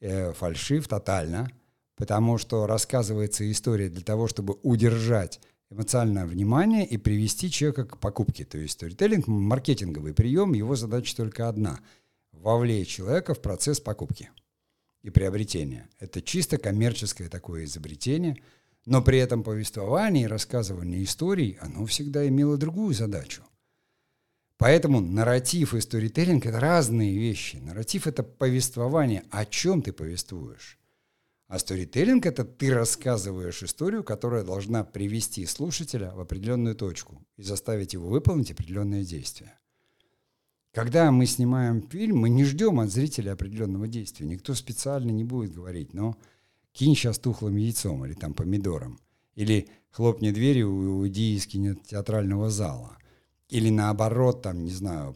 э, 0.00 0.32
фальшив 0.32 0.88
тотально, 0.88 1.48
потому 1.94 2.36
что 2.36 2.66
рассказывается 2.66 3.48
история 3.48 3.90
для 3.90 4.02
того, 4.02 4.26
чтобы 4.26 4.56
удержать 4.64 5.40
эмоциональное 5.70 6.26
внимание 6.26 6.84
и 6.84 6.96
привести 6.96 7.48
человека 7.48 7.84
к 7.84 7.98
покупке. 7.98 8.44
То 8.44 8.58
есть 8.58 8.74
сторителлинг– 8.74 9.26
маркетинговый 9.28 10.14
прием, 10.14 10.52
его 10.52 10.74
задача 10.74 11.16
только 11.16 11.48
одна– 11.48 11.78
вовлечь 12.42 12.88
человека 12.88 13.34
в 13.34 13.40
процесс 13.40 13.80
покупки 13.80 14.30
и 15.02 15.10
приобретения. 15.10 15.88
Это 15.98 16.20
чисто 16.20 16.58
коммерческое 16.58 17.28
такое 17.28 17.64
изобретение, 17.64 18.36
но 18.84 19.00
при 19.00 19.18
этом 19.18 19.44
повествование 19.44 20.24
и 20.24 20.28
рассказывание 20.28 21.04
историй, 21.04 21.56
оно 21.60 21.86
всегда 21.86 22.26
имело 22.26 22.56
другую 22.56 22.94
задачу. 22.94 23.44
Поэтому 24.58 25.00
нарратив 25.00 25.74
и 25.74 25.80
сторителлинг– 25.80 26.46
это 26.46 26.60
разные 26.60 27.16
вещи. 27.16 27.56
Нарратив– 27.56 28.06
это 28.08 28.22
повествование, 28.22 29.24
о 29.30 29.44
чем 29.44 29.82
ты 29.82 29.92
повествуешь. 29.92 30.78
А 31.48 31.58
сторителлинг– 31.58 32.26
это 32.26 32.44
ты 32.44 32.72
рассказываешь 32.72 33.62
историю, 33.62 34.04
которая 34.04 34.44
должна 34.44 34.84
привести 34.84 35.46
слушателя 35.46 36.12
в 36.12 36.20
определенную 36.20 36.76
точку 36.76 37.24
и 37.36 37.42
заставить 37.42 37.92
его 37.92 38.08
выполнить 38.08 38.52
определенные 38.52 39.04
действия. 39.04 39.58
Когда 40.72 41.12
мы 41.12 41.26
снимаем 41.26 41.82
фильм, 41.82 42.18
мы 42.18 42.30
не 42.30 42.44
ждем 42.44 42.80
от 42.80 42.90
зрителя 42.90 43.32
определенного 43.32 43.86
действия. 43.86 44.26
Никто 44.26 44.54
специально 44.54 45.10
не 45.10 45.22
будет 45.22 45.52
говорить, 45.52 45.92
но 45.92 46.16
кинь 46.72 46.94
сейчас 46.94 47.18
тухлым 47.18 47.56
яйцом 47.56 48.06
или 48.06 48.14
там 48.14 48.32
помидором. 48.32 48.98
Или 49.34 49.68
хлопни 49.90 50.30
дверью 50.30 50.68
и 50.68 50.86
уйди 50.86 51.36
из 51.36 51.46
кинотеатрального 51.46 52.48
зала. 52.48 52.96
Или 53.50 53.68
наоборот, 53.68 54.40
там, 54.40 54.64
не 54.64 54.70
знаю, 54.70 55.14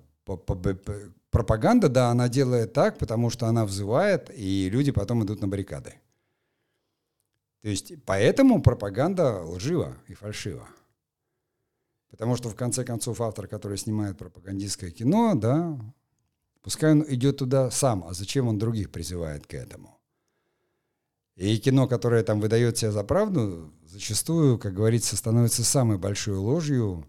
пропаганда, 1.30 1.88
да, 1.88 2.10
она 2.10 2.28
делает 2.28 2.74
так, 2.74 2.98
потому 2.98 3.30
что 3.30 3.46
она 3.46 3.64
взывает, 3.64 4.30
и 4.36 4.68
люди 4.68 4.90
потом 4.92 5.24
идут 5.24 5.40
на 5.40 5.48
баррикады. 5.48 5.94
То 7.62 7.70
есть 7.70 7.94
поэтому 8.04 8.60
пропаганда 8.60 9.42
лжива 9.42 9.96
и 10.06 10.14
фальшива. 10.14 10.68
Потому 12.16 12.36
что, 12.36 12.48
в 12.48 12.54
конце 12.54 12.82
концов, 12.82 13.20
автор, 13.20 13.46
который 13.46 13.76
снимает 13.76 14.16
пропагандистское 14.16 14.90
кино, 14.90 15.34
да, 15.34 15.78
пускай 16.62 16.92
он 16.92 17.04
идет 17.08 17.36
туда 17.36 17.70
сам, 17.70 18.04
а 18.04 18.14
зачем 18.14 18.48
он 18.48 18.58
других 18.58 18.90
призывает 18.90 19.46
к 19.46 19.52
этому? 19.52 19.98
И 21.34 21.58
кино, 21.58 21.86
которое 21.86 22.22
там 22.22 22.40
выдает 22.40 22.78
себя 22.78 22.90
за 22.90 23.04
правду, 23.04 23.70
зачастую, 23.84 24.58
как 24.58 24.72
говорится, 24.72 25.14
становится 25.14 25.62
самой 25.62 25.98
большой 25.98 26.36
ложью, 26.36 27.06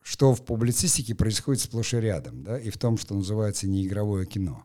что 0.00 0.34
в 0.34 0.42
публицистике 0.42 1.14
происходит 1.14 1.60
сплошь 1.60 1.92
и 1.92 1.98
рядом, 1.98 2.42
да, 2.42 2.58
и 2.58 2.70
в 2.70 2.78
том, 2.78 2.96
что 2.96 3.14
называется 3.14 3.68
неигровое 3.68 4.24
кино. 4.24 4.64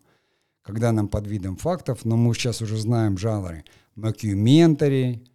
Когда 0.61 0.93
нам 0.93 1.09
под 1.09 1.27
видом 1.27 1.57
фактов, 1.57 2.05
но 2.05 2.15
мы 2.15 2.33
сейчас 2.33 2.61
уже 2.61 2.77
знаем 2.77 3.17
жанры 3.17 3.65
мокюментари, 3.95 5.27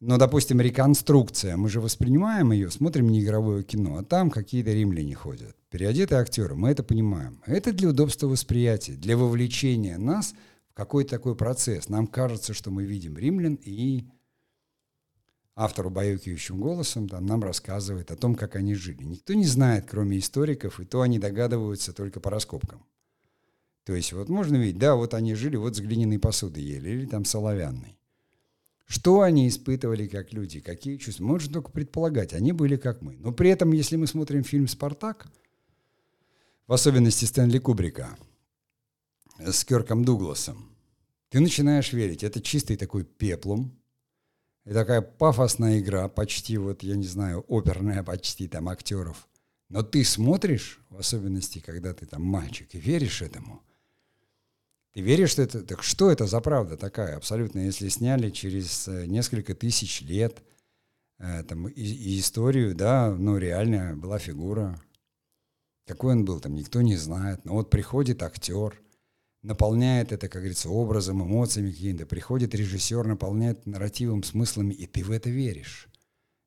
но, 0.00 0.16
допустим, 0.16 0.62
реконструкция, 0.62 1.58
мы 1.58 1.68
же 1.68 1.82
воспринимаем 1.82 2.52
ее, 2.52 2.70
смотрим 2.70 3.10
неигровое 3.10 3.62
кино, 3.62 3.98
а 3.98 4.02
там 4.02 4.30
какие-то 4.30 4.72
римляне 4.72 5.14
ходят. 5.14 5.54
Переодетые 5.68 6.22
актеры, 6.22 6.54
мы 6.54 6.70
это 6.70 6.82
понимаем. 6.82 7.42
Это 7.44 7.70
для 7.70 7.90
удобства 7.90 8.26
восприятия, 8.26 8.94
для 8.94 9.18
вовлечения 9.18 9.98
нас 9.98 10.34
в 10.70 10.74
какой-то 10.74 11.10
такой 11.10 11.36
процесс. 11.36 11.90
Нам 11.90 12.06
кажется, 12.06 12.54
что 12.54 12.70
мы 12.70 12.84
видим 12.84 13.18
римлян 13.18 13.58
и 13.62 14.06
автор 15.54 15.88
убаюкивающим 15.88 16.58
голосом 16.58 17.06
там, 17.06 17.26
нам 17.26 17.44
рассказывает 17.44 18.10
о 18.10 18.16
том, 18.16 18.34
как 18.34 18.56
они 18.56 18.74
жили. 18.74 19.04
Никто 19.04 19.34
не 19.34 19.44
знает, 19.44 19.84
кроме 19.86 20.18
историков, 20.18 20.80
и 20.80 20.86
то 20.86 21.02
они 21.02 21.18
догадываются 21.18 21.92
только 21.92 22.20
по 22.20 22.30
раскопкам. 22.30 22.86
То 23.84 23.94
есть 23.94 24.14
вот 24.14 24.30
можно 24.30 24.56
видеть, 24.56 24.78
да, 24.78 24.94
вот 24.94 25.12
они 25.12 25.34
жили, 25.34 25.56
вот 25.56 25.76
с 25.76 25.80
глиняной 25.80 26.18
посуды 26.18 26.60
ели, 26.60 26.88
или 26.88 27.04
там 27.04 27.26
соловянной. 27.26 27.99
Что 28.90 29.20
они 29.20 29.46
испытывали 29.46 30.08
как 30.08 30.32
люди, 30.32 30.58
какие 30.58 30.96
чувства, 30.96 31.22
можно 31.22 31.52
только 31.52 31.70
предполагать, 31.70 32.32
они 32.32 32.50
были 32.50 32.74
как 32.74 33.02
мы. 33.02 33.14
Но 33.18 33.30
при 33.30 33.48
этом, 33.48 33.70
если 33.70 33.94
мы 33.94 34.08
смотрим 34.08 34.42
фильм 34.42 34.66
«Спартак», 34.66 35.28
в 36.66 36.72
особенности 36.72 37.24
Стэнли 37.24 37.60
Кубрика, 37.60 38.18
с 39.38 39.64
Керком 39.64 40.04
Дугласом, 40.04 40.74
ты 41.28 41.38
начинаешь 41.38 41.92
верить, 41.92 42.24
это 42.24 42.40
чистый 42.40 42.76
такой 42.76 43.04
пеплум, 43.04 43.78
и 44.64 44.72
такая 44.72 45.02
пафосная 45.02 45.78
игра, 45.78 46.08
почти 46.08 46.58
вот, 46.58 46.82
я 46.82 46.96
не 46.96 47.06
знаю, 47.06 47.44
оперная 47.48 48.02
почти 48.02 48.48
там 48.48 48.68
актеров. 48.68 49.28
Но 49.68 49.84
ты 49.84 50.02
смотришь, 50.02 50.80
в 50.90 50.98
особенности, 50.98 51.60
когда 51.60 51.94
ты 51.94 52.06
там 52.06 52.22
мальчик, 52.22 52.74
и 52.74 52.80
веришь 52.80 53.22
этому. 53.22 53.62
Ты 54.92 55.00
веришь, 55.00 55.30
что 55.30 55.42
это... 55.42 55.62
Так 55.62 55.82
что 55.82 56.10
это 56.10 56.26
за 56.26 56.40
правда 56.40 56.76
такая 56.76 57.16
абсолютно, 57.16 57.60
если 57.60 57.88
сняли 57.88 58.30
через 58.30 58.88
э, 58.88 59.06
несколько 59.06 59.54
тысяч 59.54 60.02
лет 60.02 60.42
э, 61.18 61.44
там, 61.44 61.68
и, 61.68 61.82
и 61.82 62.18
историю, 62.18 62.74
да, 62.74 63.14
ну, 63.16 63.36
реально 63.38 63.96
была 63.96 64.18
фигура. 64.18 64.80
Какой 65.86 66.14
он 66.14 66.24
был, 66.24 66.40
там 66.40 66.54
никто 66.54 66.82
не 66.82 66.96
знает. 66.96 67.44
Но 67.44 67.54
вот 67.54 67.70
приходит 67.70 68.22
актер– 68.22 68.80
наполняет 69.42 70.12
это, 70.12 70.28
как 70.28 70.42
говорится, 70.42 70.68
образом, 70.68 71.22
эмоциями 71.22 71.70
какими-то. 71.70 72.06
Приходит 72.06 72.54
режиссер, 72.54 73.06
наполняет 73.06 73.66
нарративом, 73.66 74.22
смыслами, 74.22 74.74
и 74.74 74.86
ты 74.86 75.02
в 75.02 75.10
это 75.10 75.30
веришь. 75.30 75.88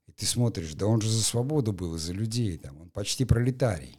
И 0.08 0.12
ты 0.12 0.26
смотришь, 0.26 0.74
да 0.74 0.86
он 0.86 1.02
же 1.02 1.10
за 1.10 1.24
свободу 1.24 1.74
был, 1.74 1.98
за 1.98 2.14
людей, 2.14 2.58
там, 2.58 2.82
он 2.82 2.90
почти 2.90 3.26
пролетарий. 3.26 3.98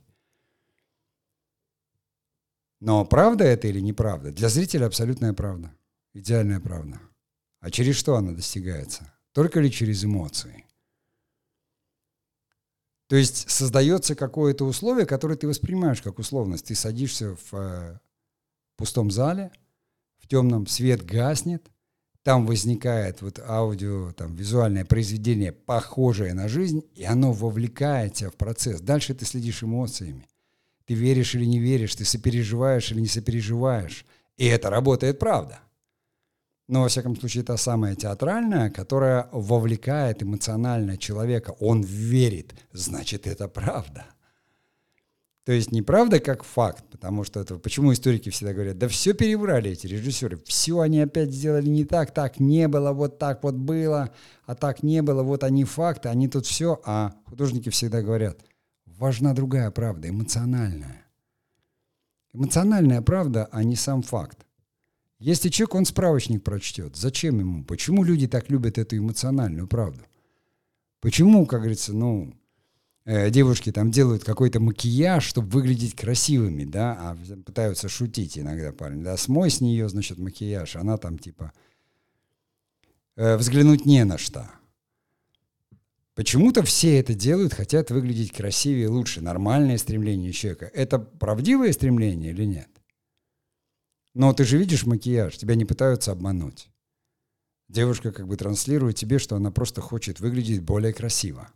Но 2.85 3.03
правда 3.07 3.45
это 3.45 3.67
или 3.67 3.81
неправда? 3.81 4.31
Для 4.31 4.51
зрителя 4.51 4.85
абсолютная 4.85 5.33
правда, 5.33 5.75
идеальная 6.13 6.61
правда. 6.61 7.01
А 7.61 7.71
через 7.71 7.97
что 7.97 8.15
она 8.15 8.33
достигается? 8.33 9.11
Только 9.33 9.61
ли 9.61 9.71
через 9.71 10.05
эмоции? 10.05 10.67
То 13.09 13.17
есть 13.17 13.49
создается 13.49 14.15
какое-то 14.15 14.67
условие, 14.67 15.07
которое 15.07 15.37
ты 15.37 15.49
воспринимаешь 15.49 16.03
как 16.03 16.19
условность. 16.19 16.67
Ты 16.67 16.75
садишься 16.75 17.37
в 17.37 17.55
э, 17.55 17.99
пустом 18.77 19.11
зале, 19.11 19.51
в 20.19 20.29
темном 20.29 20.67
свет 20.67 21.07
гаснет, 21.07 21.67
там 22.23 22.45
возникает 22.45 23.23
вот 23.23 23.39
аудио, 23.39 24.13
там 24.13 24.37
визуальное 24.37 24.85
произведение, 24.85 25.53
похожее 25.53 26.35
на 26.35 26.49
жизнь, 26.49 26.83
и 26.95 27.05
оно 27.05 27.33
вовлекает 27.33 28.13
тебя 28.13 28.29
в 28.29 28.35
процесс. 28.35 28.83
Дальше 28.83 29.15
ты 29.15 29.25
следишь 29.25 29.63
эмоциями. 29.63 30.29
Ты 30.87 30.95
веришь 30.95 31.35
или 31.35 31.45
не 31.45 31.59
веришь, 31.59 31.95
ты 31.95 32.05
сопереживаешь 32.05 32.91
или 32.91 33.01
не 33.01 33.07
сопереживаешь. 33.07 34.05
И 34.37 34.47
это 34.47 34.71
работает 34.71 35.19
правда. 35.19 35.61
Но, 36.67 36.83
во 36.83 36.89
всяком 36.89 37.17
случае, 37.17 37.45
та 37.45 37.57
самая 37.57 37.95
театральная, 37.95 38.71
которая 38.71 39.29
вовлекает 39.33 40.23
эмоционально 40.23 40.97
человека. 40.97 41.55
Он 41.61 41.83
верит, 41.83 42.55
значит, 42.73 43.27
это 43.27 43.49
правда. 43.49 44.07
То 45.45 45.53
есть 45.53 45.73
неправда 45.73 46.21
как 46.21 46.43
факт, 46.43 46.85
потому 46.91 47.23
что 47.23 47.41
это 47.41 47.59
почему 47.59 47.93
историки 47.93 48.31
всегда 48.31 48.55
говорят, 48.55 48.79
да 48.79 48.89
все 48.89 49.13
переврали 49.13 49.73
эти 49.73 49.87
режиссеры, 49.87 50.39
все 50.47 50.81
они 50.81 51.01
опять 51.01 51.33
сделали 51.33 51.69
не 51.69 51.85
так, 51.85 52.15
так 52.15 52.41
не 52.41 52.67
было, 52.67 52.93
вот 52.93 53.19
так 53.19 53.43
вот 53.43 53.55
было, 53.55 54.11
а 54.47 54.55
так 54.55 54.83
не 54.83 55.03
было, 55.03 55.23
вот 55.23 55.45
они 55.45 55.65
факты, 55.65 56.09
они 56.09 56.29
тут 56.29 56.47
все, 56.47 56.81
а 56.87 57.13
художники 57.27 57.69
всегда 57.69 58.01
говорят, 58.01 58.39
важна 58.99 59.35
другая 59.35 59.71
правда, 59.71 60.09
эмоциональная. 60.09 61.07
Эмоциональная 62.33 63.03
правда, 63.03 63.49
а 63.53 63.63
не 63.65 63.77
сам 63.77 64.03
факт. 64.03 64.47
Если 65.19 65.49
человек, 65.49 65.75
он 65.77 65.85
справочник 65.85 66.43
прочтет, 66.43 66.97
зачем 66.97 67.39
ему? 67.39 67.65
Почему 67.65 68.05
люди 68.05 68.27
так 68.27 68.51
любят 68.51 68.79
эту 68.79 68.99
эмоциональную 68.99 69.69
правду? 69.69 70.05
Почему, 71.01 71.47
как 71.47 71.61
говорится, 71.61 71.93
ну, 71.93 72.35
Э, 73.07 73.29
девушки 73.31 73.71
там 73.71 73.91
делают 73.91 74.25
какой-то 74.25 74.61
макияж, 74.61 75.23
чтобы 75.25 75.49
выглядеть 75.49 75.95
красивыми, 75.95 76.65
да, 76.65 76.97
а 76.99 77.17
пытаются 77.45 77.89
шутить 77.89 78.39
иногда 78.39 78.73
парни, 78.73 79.03
да, 79.03 79.19
смой 79.19 79.51
с 79.51 79.61
нее, 79.61 79.91
значит, 79.91 80.17
макияж, 80.17 80.77
она 80.77 80.97
там 80.97 81.19
типа 81.19 81.53
э, 83.17 83.37
взглянуть 83.37 83.85
не 83.85 84.05
на 84.05 84.17
что. 84.17 84.51
Почему-то 86.15 86.63
все 86.63 86.99
это 87.01 87.13
делают, 87.13 87.55
хотят 87.55 87.91
выглядеть 87.91 88.33
красивее, 88.33 88.89
лучше. 88.89 89.21
Нормальное 89.21 89.79
стремление 89.79 90.33
человека. 90.33 90.71
Это 90.73 90.99
правдивое 91.01 91.73
стремление 91.73 92.31
или 92.31 92.45
нет? 92.45 92.69
Но 94.15 94.33
ты 94.33 94.45
же 94.45 94.57
видишь 94.57 94.87
макияж, 94.87 95.37
тебя 95.37 95.57
не 95.57 95.65
пытаются 95.65 96.13
обмануть. 96.13 96.69
Девушка 97.69 98.13
как 98.13 98.29
бы 98.29 98.37
транслирует 98.37 98.97
тебе, 98.97 99.19
что 99.19 99.35
она 99.35 99.51
просто 99.51 99.81
хочет 99.81 100.21
выглядеть 100.21 100.63
более 100.63 100.93
красиво. 100.93 101.49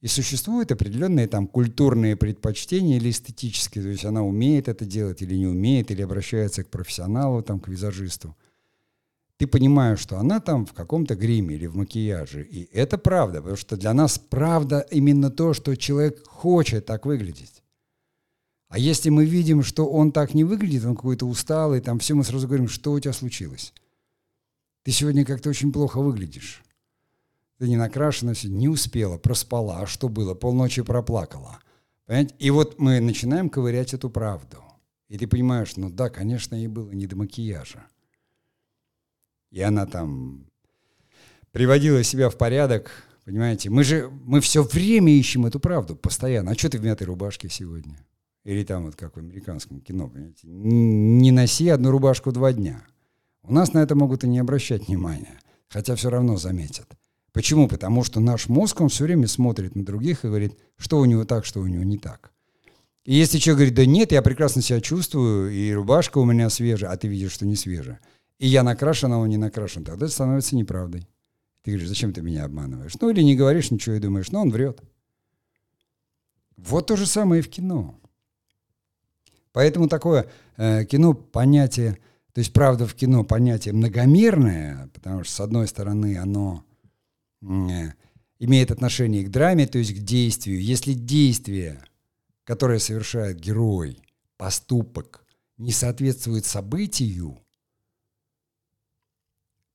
И 0.00 0.06
существуют 0.06 0.70
определенные 0.70 1.26
там 1.26 1.48
культурные 1.48 2.14
предпочтения 2.14 2.98
или 2.98 3.10
эстетические, 3.10 3.82
то 3.82 3.90
есть 3.90 4.04
она 4.04 4.22
умеет 4.22 4.68
это 4.68 4.84
делать 4.84 5.22
или 5.22 5.34
не 5.34 5.48
умеет, 5.48 5.90
или 5.90 6.02
обращается 6.02 6.62
к 6.62 6.68
профессионалу, 6.68 7.42
там, 7.42 7.58
к 7.58 7.66
визажисту. 7.66 8.36
Ты 9.38 9.46
понимаешь, 9.46 10.00
что 10.00 10.18
она 10.18 10.40
там 10.40 10.66
в 10.66 10.72
каком-то 10.72 11.14
гриме 11.14 11.54
или 11.54 11.66
в 11.66 11.76
макияже. 11.76 12.42
И 12.42 12.68
это 12.72 12.98
правда, 12.98 13.38
потому 13.38 13.56
что 13.56 13.76
для 13.76 13.94
нас 13.94 14.18
правда 14.18 14.84
именно 14.90 15.30
то, 15.30 15.54
что 15.54 15.76
человек 15.76 16.26
хочет 16.26 16.86
так 16.86 17.06
выглядеть. 17.06 17.62
А 18.68 18.78
если 18.80 19.10
мы 19.10 19.24
видим, 19.24 19.62
что 19.62 19.86
он 19.88 20.10
так 20.10 20.34
не 20.34 20.42
выглядит, 20.42 20.84
он 20.84 20.96
какой-то 20.96 21.24
усталый, 21.26 21.80
там 21.80 22.00
все, 22.00 22.14
мы 22.14 22.24
сразу 22.24 22.48
говорим, 22.48 22.68
что 22.68 22.92
у 22.92 23.00
тебя 23.00 23.12
случилось? 23.12 23.72
Ты 24.82 24.90
сегодня 24.90 25.24
как-то 25.24 25.50
очень 25.50 25.72
плохо 25.72 26.00
выглядишь. 26.00 26.62
Ты 27.58 27.68
не 27.68 27.76
накрашена, 27.76 28.34
не 28.42 28.68
успела, 28.68 29.18
проспала. 29.18 29.80
А 29.80 29.86
что 29.86 30.08
было? 30.08 30.34
Полночи 30.34 30.82
проплакала. 30.82 31.60
Понимаете? 32.06 32.34
И 32.40 32.50
вот 32.50 32.80
мы 32.80 32.98
начинаем 32.98 33.50
ковырять 33.50 33.94
эту 33.94 34.10
правду. 34.10 34.64
И 35.08 35.16
ты 35.16 35.28
понимаешь, 35.28 35.76
ну 35.76 35.90
да, 35.90 36.10
конечно, 36.10 36.56
ей 36.56 36.66
было 36.66 36.90
не 36.90 37.06
до 37.06 37.16
макияжа. 37.16 37.86
И 39.50 39.60
она 39.60 39.86
там 39.86 40.46
приводила 41.52 42.02
себя 42.02 42.28
в 42.30 42.36
порядок, 42.36 42.90
понимаете? 43.24 43.70
Мы 43.70 43.84
же, 43.84 44.10
мы 44.24 44.40
все 44.40 44.62
время 44.62 45.12
ищем 45.12 45.46
эту 45.46 45.60
правду, 45.60 45.96
постоянно. 45.96 46.50
А 46.50 46.54
что 46.54 46.68
ты 46.68 46.78
в 46.78 46.84
мятой 46.84 47.06
рубашке 47.06 47.48
сегодня? 47.48 48.04
Или 48.44 48.64
там 48.64 48.84
вот 48.84 48.96
как 48.96 49.16
в 49.16 49.18
американском 49.18 49.80
кино, 49.80 50.08
понимаете? 50.08 50.46
Не 50.48 51.30
носи 51.30 51.68
одну 51.68 51.90
рубашку 51.90 52.32
два 52.32 52.52
дня. 52.52 52.82
У 53.42 53.52
нас 53.52 53.72
на 53.72 53.78
это 53.78 53.94
могут 53.94 54.24
и 54.24 54.28
не 54.28 54.38
обращать 54.38 54.88
внимания, 54.88 55.40
хотя 55.68 55.94
все 55.94 56.10
равно 56.10 56.36
заметят. 56.36 56.86
Почему? 57.32 57.68
Потому 57.68 58.04
что 58.04 58.20
наш 58.20 58.48
мозг, 58.48 58.80
он 58.80 58.88
все 58.88 59.04
время 59.04 59.26
смотрит 59.26 59.76
на 59.76 59.84
других 59.84 60.24
и 60.24 60.28
говорит, 60.28 60.58
что 60.76 60.98
у 60.98 61.04
него 61.04 61.24
так, 61.24 61.44
что 61.44 61.60
у 61.60 61.66
него 61.66 61.82
не 61.82 61.98
так. 61.98 62.32
И 63.04 63.14
если 63.14 63.38
человек 63.38 63.58
говорит, 63.58 63.74
да 63.74 63.86
нет, 63.86 64.12
я 64.12 64.22
прекрасно 64.22 64.60
себя 64.60 64.80
чувствую, 64.80 65.50
и 65.50 65.72
рубашка 65.72 66.18
у 66.18 66.24
меня 66.24 66.50
свежая, 66.50 66.90
а 66.90 66.96
ты 66.96 67.08
видишь, 67.08 67.32
что 67.32 67.46
не 67.46 67.56
свежая, 67.56 68.00
и 68.38 68.46
я 68.46 68.62
накрашен, 68.62 69.12
а 69.12 69.18
он 69.18 69.28
не 69.28 69.36
накрашен, 69.36 69.84
тогда 69.84 70.06
это 70.06 70.14
становится 70.14 70.56
неправдой. 70.56 71.08
Ты 71.62 71.72
говоришь, 71.72 71.88
зачем 71.88 72.12
ты 72.12 72.22
меня 72.22 72.44
обманываешь? 72.44 72.94
Ну 73.00 73.10
или 73.10 73.22
не 73.22 73.36
говоришь 73.36 73.70
ничего 73.70 73.96
и 73.96 74.00
думаешь, 74.00 74.30
ну 74.30 74.40
он 74.40 74.50
врет. 74.50 74.80
Вот 76.56 76.86
то 76.86 76.96
же 76.96 77.06
самое 77.06 77.40
и 77.40 77.44
в 77.44 77.50
кино. 77.50 77.98
Поэтому 79.52 79.88
такое 79.88 80.28
э, 80.56 80.84
кино 80.84 81.14
понятие, 81.14 81.98
то 82.32 82.40
есть 82.40 82.52
правда 82.52 82.86
в 82.86 82.94
кино 82.94 83.24
понятие 83.24 83.74
многомерное, 83.74 84.88
потому 84.94 85.24
что 85.24 85.32
с 85.32 85.40
одной 85.40 85.66
стороны 85.66 86.16
оно 86.18 86.64
Э, 87.42 87.92
имеет 88.40 88.70
отношение 88.70 89.24
к 89.24 89.30
драме, 89.30 89.66
то 89.66 89.78
есть 89.78 89.94
к 89.94 89.98
действию. 89.98 90.62
Если 90.62 90.92
действие, 90.92 91.82
которое 92.44 92.78
совершает 92.78 93.40
герой, 93.40 93.98
поступок, 94.36 95.24
не 95.56 95.72
соответствует 95.72 96.44
событию, 96.44 97.38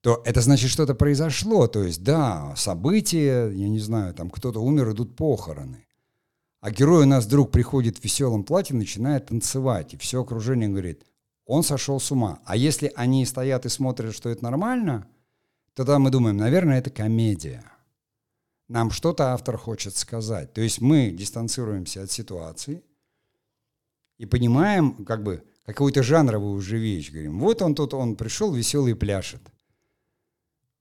то 0.04 0.22
это 0.26 0.42
значит, 0.42 0.70
что-то 0.70 0.96
произошло. 0.96 1.66
То 1.68 1.82
есть, 1.82 2.04
да, 2.04 2.54
события, 2.58 3.50
я 3.50 3.70
не 3.70 3.80
знаю, 3.80 4.14
там 4.14 4.30
кто-то 4.30 4.60
умер, 4.60 4.92
идут 4.92 5.16
похороны. 5.16 5.88
А 6.60 6.72
герой 6.72 7.04
у 7.04 7.08
нас 7.08 7.26
вдруг 7.26 7.52
приходит 7.52 8.00
в 8.00 8.04
веселом 8.04 8.44
платье, 8.44 8.76
начинает 8.76 9.28
танцевать, 9.28 9.94
и 9.94 9.98
все 9.98 10.22
окружение 10.22 10.68
говорит, 10.68 11.06
он 11.46 11.64
сошел 11.64 12.02
с 12.02 12.12
ума. 12.12 12.40
А 12.44 12.58
если 12.58 12.92
они 12.98 13.26
стоят 13.26 13.66
и 13.66 13.70
смотрят, 13.70 14.14
что 14.14 14.30
это 14.30 14.44
нормально, 14.44 15.08
тогда 15.74 16.00
мы 16.00 16.10
думаем, 16.10 16.36
наверное, 16.36 16.80
это 16.80 16.90
комедия. 16.90 17.64
Нам 18.68 18.92
что-то 18.92 19.32
автор 19.32 19.58
хочет 19.58 19.96
сказать. 19.96 20.52
То 20.52 20.60
есть 20.60 20.82
мы 20.82 21.12
дистанцируемся 21.12 22.04
от 22.04 22.12
ситуации 22.12 22.84
и 24.18 24.26
понимаем, 24.26 25.06
как 25.06 25.24
бы, 25.24 25.44
какую-то 25.66 26.04
жанровую 26.04 26.56
уже 26.56 26.78
вещь. 26.78 27.10
Говорим, 27.10 27.40
вот 27.40 27.62
он 27.62 27.74
тут, 27.74 27.94
он 27.94 28.18
пришел 28.18 28.52
веселый 28.52 28.96
пляшет. 28.96 29.42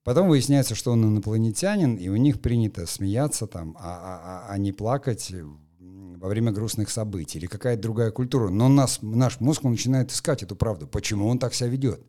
Потом 0.04 0.28
выясняется, 0.28 0.74
что 0.74 0.92
он 0.92 1.04
инопланетянин, 1.04 1.94
и 1.94 2.08
у 2.08 2.16
них 2.16 2.40
принято 2.40 2.86
смеяться 2.86 3.46
там, 3.46 3.76
а, 3.78 4.46
а, 4.48 4.52
а 4.52 4.58
не 4.58 4.72
плакать 4.72 5.32
во 5.78 6.28
время 6.28 6.50
грустных 6.52 6.90
событий 6.90 7.38
или 7.38 7.46
какая-то 7.46 7.82
другая 7.82 8.10
культура. 8.10 8.48
Но 8.48 8.68
нас, 8.68 8.98
наш 9.02 9.40
мозг 9.40 9.62
начинает 9.62 10.10
искать 10.10 10.42
эту 10.42 10.56
правду. 10.56 10.88
Почему 10.88 11.28
он 11.28 11.38
так 11.38 11.54
себя 11.54 11.68
ведет? 11.68 12.00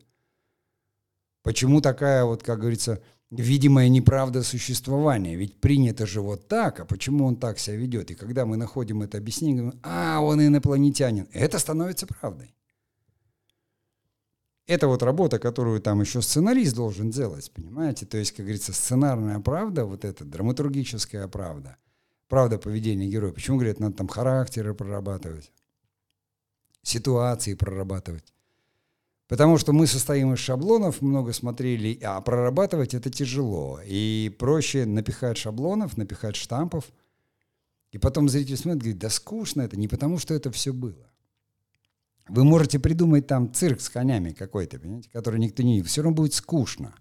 Почему 1.44 1.80
такая 1.80 2.24
вот, 2.24 2.42
как 2.42 2.60
говорится, 2.60 3.00
видимая 3.30 3.88
неправда 3.88 4.42
существования? 4.42 5.36
Ведь 5.36 5.60
принято 5.60 6.06
же 6.06 6.20
вот 6.20 6.48
так, 6.48 6.80
а 6.80 6.84
почему 6.84 7.26
он 7.26 7.36
так 7.36 7.58
себя 7.58 7.76
ведет? 7.76 8.10
И 8.10 8.14
когда 8.14 8.46
мы 8.46 8.56
находим 8.56 9.02
это 9.02 9.18
объяснение, 9.18 9.56
говорим, 9.62 9.80
а, 9.84 10.20
он 10.20 10.44
инопланетянин, 10.44 11.28
это 11.32 11.58
становится 11.58 12.06
правдой. 12.06 12.54
Это 14.66 14.88
вот 14.88 15.02
работа, 15.02 15.38
которую 15.38 15.80
там 15.80 16.00
еще 16.00 16.22
сценарист 16.22 16.74
должен 16.74 17.10
делать, 17.10 17.52
понимаете? 17.52 18.06
То 18.06 18.16
есть, 18.16 18.32
как 18.32 18.46
говорится, 18.46 18.72
сценарная 18.72 19.38
правда, 19.40 19.84
вот 19.84 20.04
эта 20.06 20.24
драматургическая 20.24 21.28
правда, 21.28 21.76
правда 22.28 22.58
поведения 22.58 23.06
героя. 23.06 23.32
Почему, 23.32 23.58
говорят, 23.58 23.78
надо 23.78 23.96
там 23.96 24.08
характеры 24.08 24.74
прорабатывать, 24.74 25.52
ситуации 26.82 27.52
прорабатывать? 27.54 28.32
Потому 29.28 29.58
что 29.58 29.72
мы 29.72 29.86
состоим 29.86 30.32
из 30.32 30.38
шаблонов, 30.38 31.02
много 31.02 31.32
смотрели, 31.32 31.98
а 32.02 32.20
прорабатывать 32.22 32.94
это 32.94 33.10
тяжело. 33.10 33.80
И 33.84 34.34
проще 34.38 34.86
напихать 34.86 35.36
шаблонов, 35.36 35.96
напихать 35.96 36.36
штампов. 36.36 36.84
И 37.90 37.98
потом 37.98 38.28
зритель 38.28 38.56
смотрит 38.56 38.82
говорит, 38.82 38.98
да 38.98 39.10
скучно 39.10 39.62
это, 39.62 39.78
не 39.78 39.88
потому 39.88 40.18
что 40.18 40.34
это 40.34 40.50
все 40.50 40.72
было. 40.72 41.10
Вы 42.28 42.44
можете 42.44 42.78
придумать 42.78 43.26
там 43.26 43.52
цирк 43.52 43.80
с 43.80 43.90
конями 43.90 44.30
какой-то, 44.30 44.78
понимаете, 44.78 45.10
который 45.10 45.38
никто 45.38 45.62
не 45.62 45.76
видит. 45.76 45.88
Все 45.88 46.02
равно 46.02 46.16
будет 46.16 46.34
скучно. 46.34 46.94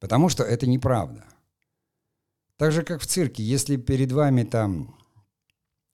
Потому 0.00 0.28
что 0.28 0.44
это 0.44 0.66
неправда. 0.66 1.24
Так 2.56 2.72
же, 2.72 2.82
как 2.82 3.02
в 3.02 3.06
цирке, 3.06 3.42
если 3.42 3.76
перед 3.76 4.12
вами 4.12 4.44
там 4.44 4.96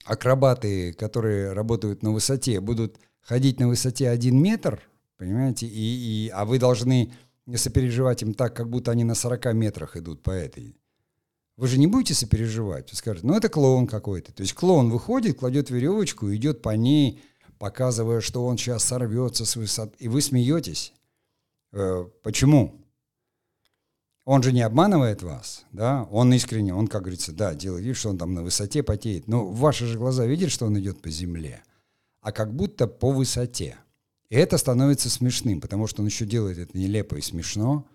акробаты, 0.05 0.92
которые 0.92 1.53
работают 1.53 2.03
на 2.03 2.12
высоте, 2.12 2.61
будут 2.61 2.99
ходить 3.21 3.59
на 3.59 3.68
высоте 3.68 4.09
один 4.09 4.40
метр, 4.40 4.81
понимаете, 5.16 5.66
и, 5.66 6.27
и, 6.27 6.29
а 6.29 6.45
вы 6.45 6.59
должны 6.59 7.12
сопереживать 7.57 8.23
им 8.23 8.35
так, 8.35 8.55
как 8.55 8.68
будто 8.71 8.92
они 8.92 9.03
на 9.03 9.14
40 9.14 9.55
метрах 9.55 9.97
идут 9.97 10.23
по 10.23 10.31
этой. 10.31 10.77
Вы 11.57 11.66
же 11.66 11.79
не 11.79 11.87
будете 11.87 12.14
сопереживать. 12.14 12.90
Вы 12.90 12.97
скажете, 12.97 13.27
ну 13.27 13.35
это 13.35 13.49
клоун 13.49 13.87
какой-то. 13.87 14.33
То 14.33 14.42
есть 14.42 14.55
клоун 14.55 14.90
выходит, 14.90 15.38
кладет 15.38 15.71
веревочку, 15.71 16.33
идет 16.35 16.62
по 16.62 16.71
ней, 16.71 17.23
показывая, 17.62 18.20
что 18.20 18.44
он 18.44 18.59
сейчас 18.59 18.83
сорвется 18.83 19.44
с 19.44 19.55
высоты, 19.55 19.94
и 20.01 20.09
вы 20.09 20.20
смеетесь. 20.20 20.92
Э, 21.70 22.05
почему? 22.25 22.75
Он 24.25 24.42
же 24.42 24.51
не 24.51 24.62
обманывает 24.62 25.22
вас, 25.22 25.64
да? 25.70 26.09
Он 26.11 26.35
искренне, 26.35 26.75
он, 26.75 26.88
как 26.88 27.03
говорится, 27.03 27.31
да, 27.31 27.55
делает 27.55 27.85
вид, 27.85 27.96
что 27.96 28.11
он 28.11 28.18
там 28.18 28.35
на 28.35 28.42
высоте 28.42 28.83
потеет. 28.83 29.29
Но 29.29 29.46
ваши 29.46 29.87
же 29.87 29.96
глаза 29.96 30.27
видят, 30.27 30.51
что 30.51 30.66
он 30.66 30.77
идет 30.81 31.01
по 31.01 31.09
земле, 31.09 31.62
а 32.20 32.33
как 32.33 32.53
будто 32.53 32.88
по 32.88 33.12
высоте. 33.12 33.77
И 34.29 34.35
это 34.35 34.59
становится 34.59 35.09
смешным, 35.09 35.61
потому 35.61 35.87
что 35.87 36.03
он 36.03 36.09
еще 36.09 36.27
делает 36.27 36.59
это 36.59 36.77
нелепо 36.77 37.14
и 37.14 37.20
смешно. 37.20 37.87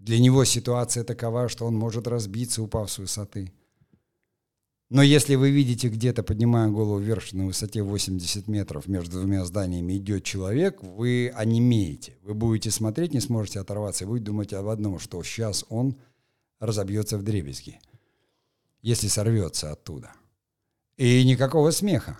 Для 0.00 0.18
него 0.18 0.44
ситуация 0.44 1.04
такова, 1.04 1.48
что 1.48 1.64
он 1.64 1.76
может 1.76 2.08
разбиться, 2.08 2.60
упав 2.60 2.90
с 2.90 2.98
высоты. 2.98 3.52
Но 4.90 5.02
если 5.02 5.34
вы 5.34 5.50
видите 5.50 5.88
где-то, 5.88 6.22
поднимая 6.22 6.68
голову 6.68 6.98
вверх 6.98 7.32
на 7.32 7.46
высоте 7.46 7.82
80 7.82 8.46
метров 8.48 8.86
между 8.86 9.18
двумя 9.20 9.44
зданиями 9.44 9.96
идет 9.96 10.24
человек, 10.24 10.82
вы 10.82 11.32
онемеете. 11.34 12.16
Вы 12.22 12.34
будете 12.34 12.70
смотреть, 12.70 13.14
не 13.14 13.20
сможете 13.20 13.60
оторваться, 13.60 14.04
и 14.04 14.06
будете 14.06 14.26
думать 14.26 14.52
об 14.52 14.68
одном, 14.68 14.98
что 14.98 15.22
сейчас 15.22 15.64
он 15.68 15.96
разобьется 16.60 17.18
в 17.18 17.22
дребезги, 17.22 17.80
если 18.82 19.08
сорвется 19.08 19.72
оттуда. 19.72 20.12
И 20.96 21.24
никакого 21.24 21.70
смеха. 21.70 22.18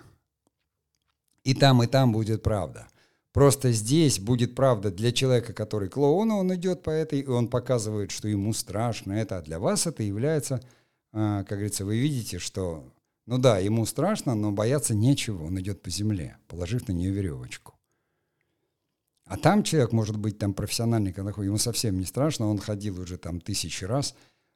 И 1.43 1.53
там, 1.53 1.83
и 1.83 1.87
там 1.87 2.11
будет 2.11 2.41
правда. 2.41 2.87
Просто 3.31 3.71
здесь 3.71 4.19
будет 4.19 4.55
правда 4.55 4.91
для 4.91 5.11
человека, 5.11 5.53
который 5.53 5.89
клоун, 5.89 6.31
он 6.31 6.53
идет 6.55 6.83
по 6.83 6.89
этой, 6.89 7.19
и 7.19 7.27
он 7.27 7.47
показывает, 7.47 8.11
что 8.11 8.27
ему 8.27 8.53
страшно 8.53 9.13
это, 9.13 9.37
а 9.37 9.41
для 9.41 9.59
вас 9.59 9.85
это 9.87 10.03
является 10.03 10.61
как 11.15 11.47
говорится, 11.47 11.85
вы 11.85 11.97
видите, 11.97 12.39
что, 12.39 12.91
ну 13.25 13.37
да, 13.37 13.59
ему 13.59 13.85
страшно, 13.85 14.35
но 14.35 14.51
бояться 14.51 14.93
нечего, 14.93 15.43
он 15.43 15.57
идет 15.61 15.81
по 15.81 15.89
земле, 15.89 16.37
положив 16.49 16.89
на 16.89 16.91
нее 16.91 17.11
веревочку. 17.11 17.73
А 19.25 19.37
там 19.37 19.63
человек 19.63 19.93
может 19.93 20.17
быть 20.17 20.37
там 20.37 20.53
профессиональный, 20.53 21.11
ему 21.11 21.57
совсем 21.57 21.97
не 21.97 22.05
страшно, 22.05 22.47
он 22.47 22.59
ходил 22.59 22.99
уже 22.99 23.17
там 23.17 23.39
тысячи 23.39 23.85
раз, 23.85 24.13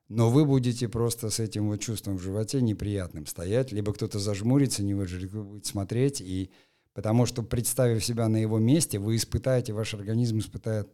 но 0.09 0.29
вы 0.29 0.45
будете 0.45 0.89
просто 0.89 1.29
с 1.29 1.39
этим 1.39 1.69
вот 1.69 1.79
чувством 1.79 2.17
в 2.17 2.21
животе 2.21 2.61
неприятным 2.61 3.25
стоять, 3.25 3.71
либо 3.71 3.93
кто-то 3.93 4.19
зажмурится, 4.19 4.83
не 4.83 4.93
выживет, 4.93 5.31
вы 5.31 5.43
будете 5.45 5.69
смотреть, 5.69 6.19
и 6.19 6.51
потому 6.93 7.25
что, 7.25 7.41
представив 7.41 8.03
себя 8.03 8.27
на 8.27 8.35
его 8.35 8.59
месте, 8.59 8.99
вы 8.99 9.15
испытаете, 9.15 9.71
ваш 9.71 9.93
организм 9.93 10.39
испытает 10.39 10.89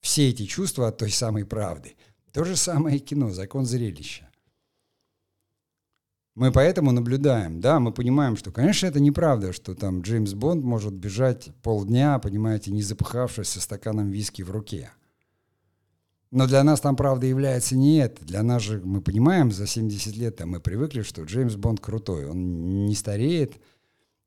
все 0.00 0.28
эти 0.28 0.46
чувства 0.46 0.86
от 0.86 0.98
той 0.98 1.10
самой 1.10 1.44
правды. 1.44 1.96
То 2.30 2.44
же 2.44 2.54
самое 2.54 3.00
кино, 3.00 3.30
закон 3.30 3.66
зрелища. 3.66 4.29
Мы 6.40 6.52
поэтому 6.52 6.90
наблюдаем, 6.90 7.60
да, 7.60 7.80
мы 7.80 7.92
понимаем, 7.92 8.34
что, 8.34 8.50
конечно, 8.50 8.86
это 8.86 8.98
неправда, 8.98 9.52
что 9.52 9.74
там 9.74 10.00
Джеймс 10.00 10.32
Бонд 10.32 10.64
может 10.64 10.94
бежать 10.94 11.50
полдня, 11.62 12.18
понимаете, 12.18 12.70
не 12.70 12.80
запыхавшись 12.80 13.48
со 13.48 13.60
стаканом 13.60 14.08
виски 14.08 14.40
в 14.40 14.50
руке. 14.50 14.90
Но 16.30 16.46
для 16.46 16.64
нас 16.64 16.80
там 16.80 16.96
правда 16.96 17.26
является 17.26 17.76
не 17.76 17.98
это. 17.98 18.24
Для 18.24 18.42
нас 18.42 18.62
же, 18.62 18.80
мы 18.82 19.02
понимаем, 19.02 19.52
за 19.52 19.66
70 19.66 20.16
лет 20.16 20.36
там 20.36 20.52
мы 20.52 20.60
привыкли, 20.60 21.02
что 21.02 21.24
Джеймс 21.24 21.56
Бонд 21.56 21.80
крутой. 21.80 22.26
Он 22.26 22.86
не 22.86 22.94
стареет, 22.94 23.60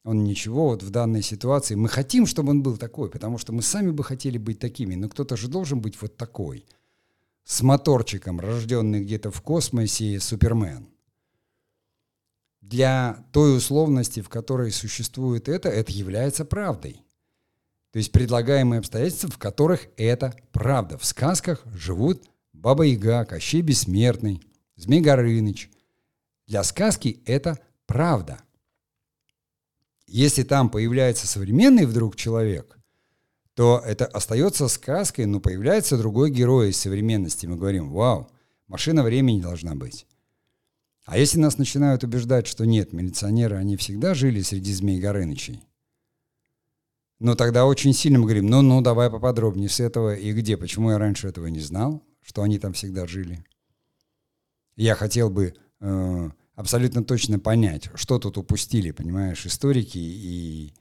он 0.04 0.24
ничего. 0.24 0.68
Вот 0.68 0.84
в 0.84 0.92
данной 0.92 1.24
ситуации 1.24 1.74
мы 1.74 1.90
хотим, 1.90 2.28
чтобы 2.28 2.52
он 2.52 2.62
был 2.62 2.78
такой, 2.78 3.10
потому 3.10 3.40
что 3.40 3.54
мы 3.54 3.64
сами 3.64 3.90
бы 3.90 4.04
хотели 4.04 4.38
быть 4.38 4.60
такими. 4.60 4.94
Но 4.94 5.10
кто-то 5.10 5.36
же 5.36 5.48
должен 5.48 5.82
быть 5.82 6.00
вот 6.00 6.16
такой. 6.16 6.68
С 7.44 7.64
моторчиком, 7.64 8.40
рожденный 8.40 9.02
где-то 9.02 9.32
в 9.32 9.42
космосе, 9.42 10.20
Супермен 10.20 10.93
для 12.64 13.26
той 13.34 13.58
условности, 13.58 14.22
в 14.22 14.30
которой 14.30 14.72
существует 14.72 15.50
это, 15.50 15.70
это 15.70 15.92
является 15.92 16.46
правдой. 16.46 17.04
То 17.92 17.98
есть 17.98 18.12
предлагаемые 18.12 18.80
обстоятельства, 18.80 19.30
в 19.30 19.38
которых 19.38 19.88
это 19.98 20.34
правда. 20.52 20.98
В 20.98 21.06
сказках 21.06 21.64
живут 21.76 22.24
Баба 22.54 22.84
Яга, 22.86 23.26
Кощей 23.26 23.62
Бессмертный, 23.62 24.42
Змей 24.76 25.02
Горыныч. 25.02 25.70
Для 26.48 26.64
сказки 26.64 27.22
это 27.26 27.60
правда. 27.86 28.40
Если 30.08 30.44
там 30.44 30.70
появляется 30.70 31.28
современный 31.28 31.86
вдруг 31.86 32.16
человек, 32.16 32.78
то 33.56 33.84
это 33.86 34.06
остается 34.06 34.68
сказкой, 34.68 35.26
но 35.26 35.40
появляется 35.40 35.98
другой 35.98 36.32
герой 36.32 36.70
из 36.70 36.78
современности. 36.78 37.46
Мы 37.46 37.58
говорим, 37.58 37.92
вау, 37.92 38.32
машина 38.68 39.04
времени 39.04 39.42
должна 39.42 39.76
быть. 39.76 40.08
А 41.06 41.18
если 41.18 41.38
нас 41.38 41.58
начинают 41.58 42.04
убеждать, 42.04 42.48
что 42.48 42.66
нет, 42.66 42.94
милиционеры, 42.94 43.58
они 43.58 43.76
всегда 43.76 44.14
жили 44.14 44.42
среди 44.42 44.74
змей 44.74 45.00
Горынычей, 45.00 45.62
ну 47.20 47.36
тогда 47.36 47.66
очень 47.66 47.94
сильно 47.94 48.20
мы 48.20 48.26
говорим, 48.26 48.48
ну-ну, 48.48 48.82
давай 48.82 49.10
поподробнее 49.10 49.70
с 49.70 49.80
этого 49.80 50.16
и 50.16 50.32
где, 50.34 50.58
почему 50.58 50.92
я 50.92 50.98
раньше 50.98 51.28
этого 51.28 51.48
не 51.48 51.60
знал, 51.60 52.04
что 52.22 52.42
они 52.42 52.58
там 52.60 52.74
всегда 52.74 53.06
жили. 53.06 53.46
Я 54.76 54.96
хотел 54.96 55.30
бы 55.30 55.54
э, 55.82 56.30
абсолютно 56.56 57.04
точно 57.04 57.40
понять, 57.40 57.90
что 57.96 58.18
тут 58.20 58.38
упустили, 58.38 58.92
понимаешь, 58.92 59.46
историки 59.46 59.98
и 59.98 60.74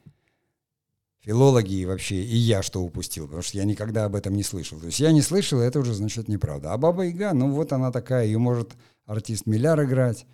филологи 1.20 1.74
и 1.74 1.86
вообще, 1.86 2.16
и 2.16 2.36
я 2.36 2.62
что 2.62 2.82
упустил, 2.82 3.26
потому 3.26 3.42
что 3.42 3.58
я 3.58 3.64
никогда 3.64 4.04
об 4.04 4.16
этом 4.16 4.34
не 4.34 4.42
слышал. 4.42 4.80
То 4.80 4.86
есть 4.86 5.00
я 5.00 5.12
не 5.12 5.22
слышал, 5.22 5.60
это 5.60 5.78
уже 5.80 5.94
значит 5.94 6.28
неправда. 6.28 6.72
А 6.72 6.78
Баба 6.78 7.04
Яга, 7.04 7.32
ну 7.32 7.52
вот 7.52 7.72
она 7.72 7.92
такая, 7.92 8.26
ее 8.26 8.38
может 8.38 8.72
артист 9.06 9.46
Миляр 9.46 9.82
играть, 9.84 10.26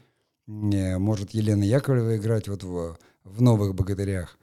может 0.47 1.31
Елена 1.31 1.62
Яковлева 1.62 2.16
играть 2.16 2.49
вот 2.49 2.62
в, 2.62 2.99
в 3.25 3.43
«Новых 3.43 3.75
богатырях», 3.75 4.39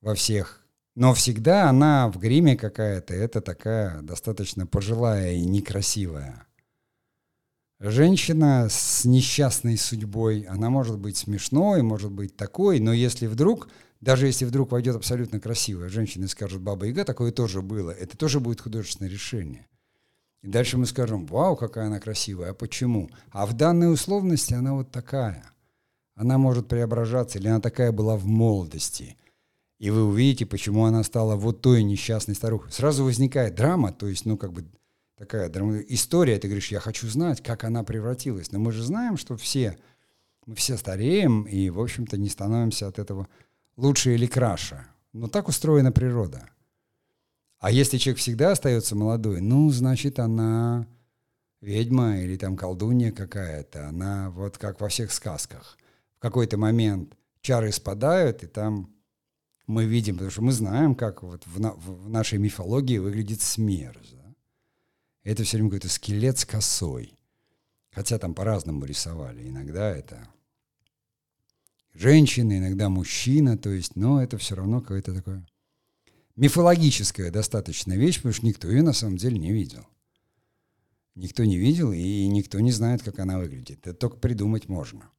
во 0.00 0.14
всех. 0.14 0.64
Но 0.94 1.12
всегда 1.12 1.68
она 1.68 2.08
в 2.08 2.18
гриме 2.18 2.56
какая-то, 2.56 3.12
это 3.12 3.40
такая 3.42 4.00
достаточно 4.00 4.66
пожилая 4.66 5.32
и 5.32 5.44
некрасивая. 5.44 6.46
Женщина 7.78 8.68
с 8.70 9.04
несчастной 9.04 9.76
судьбой, 9.76 10.42
она 10.48 10.70
может 10.70 10.98
быть 10.98 11.18
смешной, 11.18 11.82
может 11.82 12.10
быть 12.10 12.34
такой, 12.34 12.80
но 12.80 12.94
если 12.94 13.26
вдруг, 13.26 13.68
даже 14.00 14.26
если 14.26 14.46
вдруг 14.46 14.72
войдет 14.72 14.96
абсолютно 14.96 15.38
красивая 15.40 15.90
женщина 15.90 16.24
и 16.24 16.28
скажет 16.28 16.62
«Баба 16.62 16.86
Яга», 16.86 17.04
такое 17.04 17.32
тоже 17.32 17.60
было, 17.60 17.90
это 17.90 18.16
тоже 18.16 18.40
будет 18.40 18.62
художественное 18.62 19.10
решение. 19.10 19.66
И 20.42 20.48
дальше 20.48 20.78
мы 20.78 20.86
скажем, 20.86 21.26
вау, 21.26 21.56
какая 21.56 21.86
она 21.86 21.98
красивая, 21.98 22.50
а 22.50 22.54
почему? 22.54 23.10
А 23.30 23.46
в 23.46 23.54
данной 23.54 23.92
условности 23.92 24.54
она 24.54 24.74
вот 24.74 24.90
такая. 24.90 25.44
Она 26.14 26.38
может 26.38 26.68
преображаться, 26.68 27.38
или 27.38 27.48
она 27.48 27.60
такая 27.60 27.92
была 27.92 28.16
в 28.16 28.26
молодости. 28.26 29.16
И 29.78 29.90
вы 29.90 30.04
увидите, 30.04 30.46
почему 30.46 30.84
она 30.86 31.02
стала 31.02 31.36
вот 31.36 31.60
той 31.60 31.82
несчастной 31.82 32.34
старухой. 32.34 32.72
Сразу 32.72 33.04
возникает 33.04 33.54
драма, 33.54 33.92
то 33.92 34.06
есть, 34.06 34.24
ну, 34.24 34.38
как 34.38 34.52
бы, 34.52 34.64
такая 35.18 35.50
драма... 35.50 35.78
история, 35.80 36.38
ты 36.38 36.48
говоришь, 36.48 36.72
я 36.72 36.80
хочу 36.80 37.06
знать, 37.08 37.42
как 37.42 37.64
она 37.64 37.84
превратилась. 37.84 38.52
Но 38.52 38.58
мы 38.58 38.72
же 38.72 38.82
знаем, 38.82 39.18
что 39.18 39.36
все, 39.36 39.76
мы 40.46 40.54
все 40.54 40.78
стареем 40.78 41.42
и, 41.42 41.68
в 41.68 41.80
общем-то, 41.80 42.16
не 42.16 42.30
становимся 42.30 42.88
от 42.88 42.98
этого 42.98 43.28
лучше 43.76 44.14
или 44.14 44.26
краше. 44.26 44.86
Но 45.12 45.28
так 45.28 45.48
устроена 45.48 45.92
природа. 45.92 46.48
А 47.66 47.70
если 47.72 47.98
человек 47.98 48.20
всегда 48.20 48.52
остается 48.52 48.94
молодой, 48.94 49.40
ну, 49.40 49.68
значит, 49.70 50.20
она 50.20 50.86
ведьма 51.60 52.20
или 52.20 52.36
там 52.36 52.56
колдунья 52.56 53.10
какая-то. 53.10 53.88
Она 53.88 54.30
вот 54.30 54.56
как 54.56 54.80
во 54.80 54.88
всех 54.88 55.10
сказках. 55.10 55.76
В 56.14 56.20
какой-то 56.20 56.58
момент 56.58 57.16
чары 57.40 57.72
спадают, 57.72 58.44
и 58.44 58.46
там 58.46 58.94
мы 59.66 59.84
видим, 59.84 60.14
потому 60.14 60.30
что 60.30 60.42
мы 60.42 60.52
знаем, 60.52 60.94
как 60.94 61.24
вот 61.24 61.44
в, 61.44 61.58
на, 61.58 61.72
в 61.72 62.08
нашей 62.08 62.38
мифологии 62.38 62.98
выглядит 62.98 63.40
смерть. 63.40 64.12
Да? 64.12 64.32
Это 65.24 65.42
все 65.42 65.56
время 65.56 65.70
какой-то 65.70 65.88
скелет 65.88 66.38
с 66.38 66.44
косой. 66.44 67.18
Хотя 67.90 68.20
там 68.20 68.32
по-разному 68.32 68.84
рисовали. 68.84 69.48
Иногда 69.48 69.90
это 69.90 70.28
женщина, 71.94 72.58
иногда 72.58 72.88
мужчина, 72.90 73.58
то 73.58 73.70
есть, 73.70 73.96
но 73.96 74.22
это 74.22 74.38
все 74.38 74.54
равно 74.54 74.80
какое-то 74.80 75.12
такое 75.12 75.44
мифологическая 76.36 77.30
достаточно 77.30 77.94
вещь, 77.94 78.16
потому 78.16 78.34
что 78.34 78.46
никто 78.46 78.68
ее 78.70 78.82
на 78.82 78.92
самом 78.92 79.16
деле 79.16 79.38
не 79.38 79.52
видел. 79.52 79.86
Никто 81.14 81.44
не 81.44 81.56
видел, 81.56 81.92
и 81.92 82.26
никто 82.28 82.60
не 82.60 82.72
знает, 82.72 83.02
как 83.02 83.18
она 83.18 83.38
выглядит. 83.38 83.86
Это 83.86 83.94
только 83.94 84.18
придумать 84.18 84.68
можно. 84.68 85.10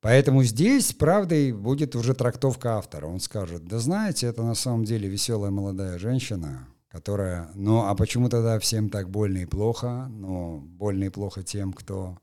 Поэтому 0.00 0.42
здесь 0.42 0.92
правдой 0.92 1.52
будет 1.52 1.94
уже 1.94 2.12
трактовка 2.12 2.76
автора. 2.76 3.06
Он 3.06 3.20
скажет, 3.20 3.64
да 3.64 3.78
знаете, 3.78 4.26
это 4.26 4.42
на 4.42 4.56
самом 4.56 4.84
деле 4.84 5.08
веселая 5.08 5.52
молодая 5.52 5.96
женщина, 6.00 6.66
которая, 6.88 7.52
ну 7.54 7.86
а 7.86 7.94
почему 7.94 8.28
тогда 8.28 8.58
всем 8.58 8.90
так 8.90 9.08
больно 9.08 9.38
и 9.38 9.46
плохо? 9.46 10.08
Ну, 10.10 10.58
больно 10.58 11.04
и 11.04 11.08
плохо 11.08 11.44
тем, 11.44 11.72
кто 11.72 12.18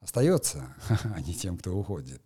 остается, 0.00 0.74
а 0.88 1.20
не 1.20 1.34
тем, 1.34 1.58
кто 1.58 1.76
уходит. 1.76 2.22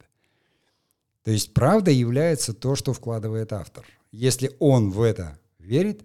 То 1.25 1.33
есть 1.33 1.53
правда 1.53 1.91
является 1.91 2.55
то, 2.55 2.77
что 2.77 2.93
вкладывает 2.93 3.53
автор. 3.53 3.85
Если 4.19 4.57
он 4.61 4.93
в 4.93 5.03
это 5.03 5.39
верит, 5.59 6.03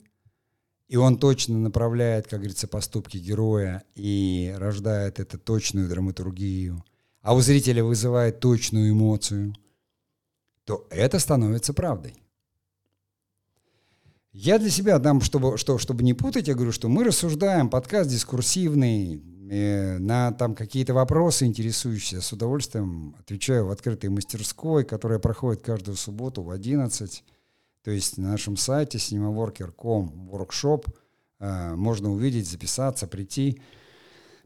и 0.90 0.98
он 0.98 1.18
точно 1.18 1.58
направляет, 1.58 2.28
как 2.28 2.40
говорится, 2.40 2.68
поступки 2.68 3.16
героя 3.16 3.86
и 3.96 4.54
рождает 4.58 5.22
эту 5.22 5.40
точную 5.40 5.88
драматургию, 5.88 6.84
а 7.22 7.34
у 7.34 7.40
зрителя 7.40 7.86
вызывает 7.86 8.42
точную 8.42 8.92
эмоцию, 8.92 9.56
то 10.66 10.86
это 10.90 11.20
становится 11.20 11.74
правдой. 11.74 12.22
Я 14.34 14.60
для 14.60 14.70
себя 14.70 15.00
дам, 15.00 15.22
чтобы, 15.22 15.58
что, 15.58 15.78
чтобы 15.78 16.04
не 16.04 16.14
путать, 16.14 16.50
я 16.50 16.54
говорю, 16.54 16.74
что 16.74 16.90
мы 16.90 17.06
рассуждаем, 17.06 17.70
подкаст 17.70 18.10
дискурсивный, 18.10 19.24
э, 19.50 20.00
на 20.00 20.34
там 20.34 20.54
какие-то 20.54 20.94
вопросы 20.94 21.46
интересующие, 21.46 22.20
с 22.20 22.34
удовольствием 22.34 23.16
отвечаю 23.22 23.68
в 23.68 23.72
открытой 23.72 24.10
мастерской, 24.10 24.84
которая 24.84 25.20
проходит 25.20 25.62
каждую 25.62 25.96
субботу 25.96 26.44
в 26.44 26.50
11. 26.50 27.24
То 27.84 27.92
есть 27.92 28.18
на 28.18 28.32
нашем 28.32 28.58
сайте 28.58 28.98
cinemaworker.com 28.98 30.30
workshop 30.32 30.86
э, 31.40 31.76
можно 31.76 32.12
увидеть, 32.12 32.48
записаться, 32.48 33.08
прийти. 33.08 33.60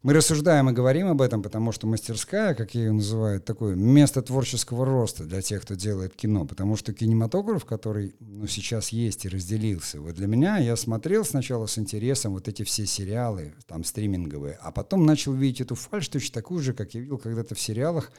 Мы 0.04 0.14
рассуждаем 0.14 0.70
и 0.70 0.74
говорим 0.74 1.08
об 1.08 1.22
этом, 1.22 1.42
потому 1.42 1.72
что 1.72 1.88
мастерская, 1.88 2.54
как 2.54 2.76
ее 2.76 2.92
называют, 2.92 3.44
такое 3.44 3.76
место 3.76 4.22
творческого 4.22 4.86
роста 4.86 5.24
для 5.24 5.42
тех, 5.42 5.64
кто 5.64 5.74
делает 5.74 6.16
кино. 6.16 6.46
Потому 6.46 6.78
что 6.78 6.94
кинематограф, 6.94 7.66
который 7.66 8.16
ну, 8.20 8.46
сейчас 8.46 8.90
есть 8.90 9.26
и 9.26 9.30
разделился, 9.30 10.00
вот 10.00 10.14
для 10.14 10.28
меня 10.28 10.60
я 10.60 10.76
смотрел 10.76 11.26
сначала 11.26 11.66
с 11.66 11.80
интересом 11.80 12.34
вот 12.34 12.48
эти 12.48 12.64
все 12.64 12.86
сериалы, 12.86 13.56
там 13.68 13.84
стриминговые, 13.84 14.60
а 14.62 14.72
потом 14.72 15.06
начал 15.06 15.34
видеть 15.34 15.62
эту 15.62 15.76
фальш 15.76 16.08
точно 16.08 16.36
такую 16.36 16.62
же, 16.62 16.74
как 16.74 16.94
я 16.94 17.02
видел 17.02 17.18
когда-то 17.18 17.56
в 17.56 17.60
сериалах, 17.60 18.12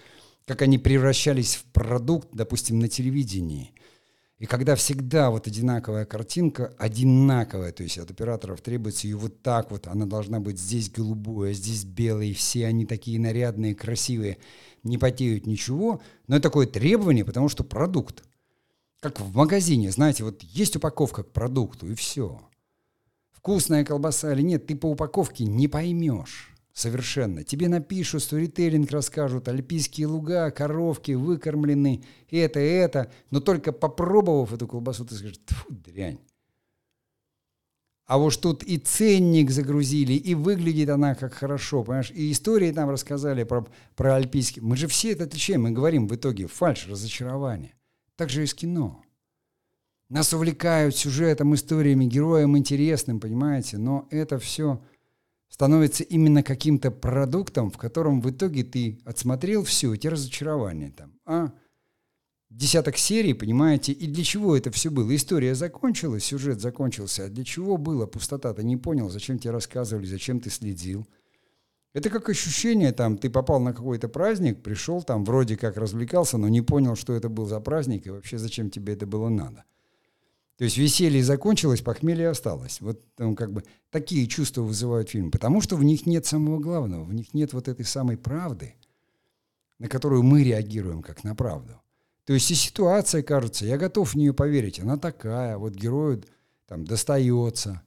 как 0.44 0.62
они 0.62 0.78
превращались 0.78 1.54
в 1.54 1.64
продукт, 1.66 2.28
допустим, 2.32 2.80
на 2.80 2.88
телевидении– 2.88 3.72
и 4.38 4.44
когда 4.44 4.74
всегда 4.74 5.30
вот 5.30 5.46
одинаковая 5.46 6.04
картинка, 6.04 6.74
одинаковая, 6.78 7.72
то 7.72 7.82
есть 7.82 7.96
от 7.96 8.10
операторов 8.10 8.60
требуется 8.60 9.06
ее 9.06 9.16
вот 9.16 9.40
так 9.40 9.70
вот, 9.70 9.86
она 9.86 10.04
должна 10.04 10.40
быть 10.40 10.58
здесь 10.58 10.90
голубой, 10.90 11.50
а 11.50 11.54
здесь 11.54 11.84
белый, 11.84 12.34
все 12.34 12.66
они 12.66 12.84
такие 12.84 13.18
нарядные, 13.18 13.74
красивые, 13.74 14.36
не 14.82 14.98
потеют 14.98 15.46
ничего, 15.46 16.02
но 16.26 16.36
это 16.36 16.44
такое 16.44 16.66
требование, 16.66 17.24
потому 17.24 17.48
что 17.48 17.64
продукт. 17.64 18.24
Как 19.00 19.20
в 19.20 19.34
магазине, 19.34 19.90
знаете, 19.90 20.22
вот 20.22 20.42
есть 20.42 20.76
упаковка 20.76 21.22
к 21.22 21.32
продукту, 21.32 21.90
и 21.90 21.94
все. 21.94 22.40
Вкусная 23.32 23.84
колбаса 23.84 24.34
или 24.34 24.42
нет, 24.42 24.66
ты 24.66 24.76
по 24.76 24.86
упаковке 24.86 25.44
не 25.44 25.66
поймешь. 25.66 26.55
Совершенно. 26.76 27.42
Тебе 27.42 27.68
напишут, 27.68 28.22
сторителлинг 28.22 28.90
расскажут, 28.90 29.48
альпийские 29.48 30.08
луга, 30.08 30.50
коровки 30.50 31.12
выкормлены, 31.12 32.04
это, 32.30 32.60
это. 32.60 33.10
Но 33.30 33.40
только 33.40 33.72
попробовав 33.72 34.52
эту 34.52 34.68
колбасу, 34.68 35.06
ты 35.06 35.14
скажешь, 35.14 35.40
тьфу, 35.46 35.72
дрянь. 35.72 36.18
А 38.04 38.18
вот 38.18 38.38
тут 38.42 38.62
и 38.62 38.76
ценник 38.76 39.50
загрузили, 39.52 40.12
и 40.12 40.34
выглядит 40.34 40.90
она 40.90 41.14
как 41.14 41.32
хорошо, 41.32 41.82
понимаешь? 41.82 42.10
И 42.10 42.30
истории 42.30 42.70
там 42.72 42.90
рассказали 42.90 43.44
про, 43.44 43.66
про 43.94 44.16
альпийский. 44.16 44.60
Мы 44.60 44.76
же 44.76 44.86
все 44.86 45.12
это 45.12 45.24
отличаем, 45.24 45.62
мы 45.62 45.70
говорим 45.70 46.06
в 46.06 46.14
итоге 46.14 46.46
фальш, 46.46 46.86
разочарование. 46.86 47.72
Так 48.16 48.28
же 48.28 48.42
и 48.42 48.46
с 48.46 48.52
кино. 48.52 49.02
Нас 50.10 50.34
увлекают 50.34 50.94
сюжетом, 50.94 51.54
историями, 51.54 52.04
героем 52.04 52.58
интересным, 52.58 53.18
понимаете? 53.18 53.78
Но 53.78 54.06
это 54.10 54.38
все 54.38 54.82
становится 55.48 56.04
именно 56.04 56.42
каким-то 56.42 56.90
продуктом, 56.90 57.70
в 57.70 57.78
котором 57.78 58.20
в 58.20 58.30
итоге 58.30 58.64
ты 58.64 59.00
отсмотрел 59.04 59.64
все, 59.64 59.94
эти 59.94 60.06
разочарования 60.06 60.90
там, 60.90 61.12
а 61.24 61.52
десяток 62.50 62.96
серий, 62.96 63.34
понимаете, 63.34 63.92
и 63.92 64.06
для 64.06 64.24
чего 64.24 64.56
это 64.56 64.70
все 64.70 64.90
было? 64.90 65.14
История 65.14 65.54
закончилась, 65.54 66.24
сюжет 66.24 66.60
закончился, 66.60 67.24
а 67.24 67.28
для 67.28 67.44
чего 67.44 67.76
было? 67.76 68.06
Пустота, 68.06 68.52
ты 68.54 68.64
не 68.64 68.76
понял, 68.76 69.08
зачем 69.08 69.38
тебе 69.38 69.52
рассказывали, 69.52 70.06
зачем 70.06 70.40
ты 70.40 70.50
следил. 70.50 71.06
Это 71.92 72.10
как 72.10 72.28
ощущение, 72.28 72.92
там, 72.92 73.16
ты 73.16 73.30
попал 73.30 73.58
на 73.58 73.72
какой-то 73.72 74.08
праздник, 74.08 74.62
пришел 74.62 75.02
там, 75.02 75.24
вроде 75.24 75.56
как 75.56 75.78
развлекался, 75.78 76.36
но 76.36 76.48
не 76.48 76.60
понял, 76.60 76.94
что 76.94 77.14
это 77.14 77.28
был 77.30 77.46
за 77.46 77.58
праздник 77.60 78.06
и 78.06 78.10
вообще 78.10 78.36
зачем 78.36 78.70
тебе 78.70 78.92
это 78.92 79.06
было 79.06 79.30
надо. 79.30 79.64
То 80.56 80.64
есть 80.64 80.78
веселье 80.78 81.22
закончилось, 81.22 81.82
похмелье 81.82 82.30
осталось. 82.30 82.80
Вот 82.80 83.02
ну, 83.18 83.34
как 83.34 83.52
бы 83.52 83.62
такие 83.90 84.26
чувства 84.26 84.62
вызывают 84.62 85.10
фильм, 85.10 85.30
потому 85.30 85.60
что 85.60 85.76
в 85.76 85.84
них 85.84 86.06
нет 86.06 86.24
самого 86.24 86.58
главного, 86.58 87.04
в 87.04 87.12
них 87.12 87.34
нет 87.34 87.52
вот 87.52 87.68
этой 87.68 87.84
самой 87.84 88.16
правды, 88.16 88.74
на 89.78 89.88
которую 89.88 90.22
мы 90.22 90.42
реагируем 90.42 91.02
как 91.02 91.24
на 91.24 91.34
правду. 91.34 91.80
То 92.24 92.32
есть 92.32 92.50
и 92.50 92.54
ситуация, 92.54 93.22
кажется, 93.22 93.66
я 93.66 93.76
готов 93.76 94.14
в 94.14 94.16
нее 94.16 94.32
поверить, 94.32 94.80
она 94.80 94.96
такая, 94.96 95.58
вот 95.58 95.74
герою 95.74 96.24
там 96.66 96.84
достается, 96.84 97.82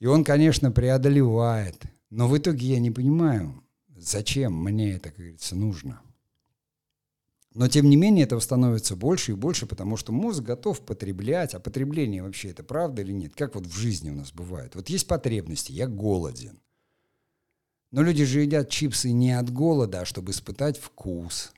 и 0.00 0.06
он, 0.06 0.24
конечно, 0.24 0.72
преодолевает, 0.72 1.80
но 2.10 2.28
в 2.28 2.36
итоге 2.36 2.66
я 2.66 2.80
не 2.80 2.90
понимаю, 2.90 3.62
зачем 3.96 4.52
мне 4.52 4.94
это, 4.94 5.10
как 5.10 5.18
говорится, 5.18 5.56
нужно. 5.56 6.00
Но 7.54 7.68
тем 7.68 7.88
не 7.88 7.96
менее 7.96 8.24
этого 8.24 8.40
становится 8.40 8.96
больше 8.96 9.32
и 9.32 9.36
больше, 9.36 9.66
потому 9.66 9.96
что 9.96 10.12
мозг 10.12 10.42
готов 10.42 10.84
потреблять. 10.84 11.54
А 11.54 11.60
потребление 11.60 12.22
вообще 12.22 12.50
это 12.50 12.64
правда 12.64 13.02
или 13.02 13.12
нет? 13.12 13.34
Как 13.36 13.54
вот 13.54 13.66
в 13.66 13.76
жизни 13.76 14.10
у 14.10 14.14
нас 14.14 14.32
бывает. 14.32 14.74
Вот 14.74 14.88
есть 14.88 15.06
потребности, 15.06 15.70
я 15.70 15.86
голоден. 15.86 16.60
Но 17.92 18.02
люди 18.02 18.24
же 18.24 18.40
едят 18.40 18.70
чипсы 18.70 19.12
не 19.12 19.30
от 19.30 19.50
голода, 19.50 20.00
а 20.00 20.04
чтобы 20.04 20.32
испытать 20.32 20.78
вкус. 20.78 21.52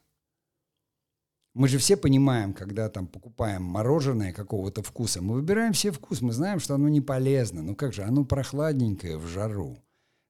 Мы 1.54 1.68
же 1.68 1.78
все 1.78 1.96
понимаем, 1.96 2.52
когда 2.52 2.90
там 2.90 3.06
покупаем 3.06 3.62
мороженое 3.62 4.34
какого-то 4.34 4.82
вкуса, 4.82 5.22
мы 5.22 5.36
выбираем 5.36 5.72
все 5.72 5.90
вкус, 5.90 6.20
мы 6.20 6.34
знаем, 6.34 6.60
что 6.60 6.74
оно 6.74 6.90
не 6.90 7.00
полезно. 7.00 7.62
Ну 7.62 7.74
как 7.74 7.94
же, 7.94 8.02
оно 8.02 8.26
прохладненькое 8.26 9.16
в 9.16 9.26
жару. 9.26 9.78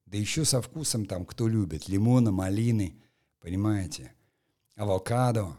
Да 0.04 0.16
еще 0.16 0.44
со 0.44 0.62
вкусом 0.62 1.06
там, 1.06 1.26
кто 1.26 1.48
любит, 1.48 1.88
лимона, 1.88 2.30
малины, 2.30 2.94
понимаете? 3.40 4.12
Авокадо. 4.76 5.56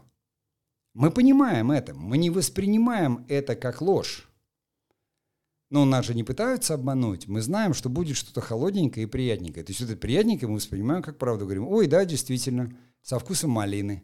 Мы 0.94 1.10
понимаем 1.10 1.70
это, 1.70 1.94
мы 1.94 2.18
не 2.18 2.30
воспринимаем 2.30 3.24
это 3.28 3.54
как 3.54 3.82
ложь. 3.82 4.28
Но 5.70 5.84
нас 5.84 6.06
же 6.06 6.14
не 6.14 6.24
пытаются 6.24 6.74
обмануть. 6.74 7.28
Мы 7.28 7.42
знаем, 7.42 7.74
что 7.74 7.90
будет 7.90 8.16
что-то 8.16 8.40
холодненькое 8.40 9.04
и 9.04 9.08
приятненькое. 9.08 9.64
То 9.64 9.70
есть 9.70 9.82
это 9.82 9.96
приятненькое 9.96 10.48
мы 10.48 10.56
воспринимаем 10.56 11.02
как 11.02 11.18
правду. 11.18 11.44
Говорим, 11.44 11.68
ой, 11.68 11.86
да, 11.86 12.06
действительно, 12.06 12.74
со 13.02 13.18
вкусом 13.18 13.50
малины. 13.50 14.02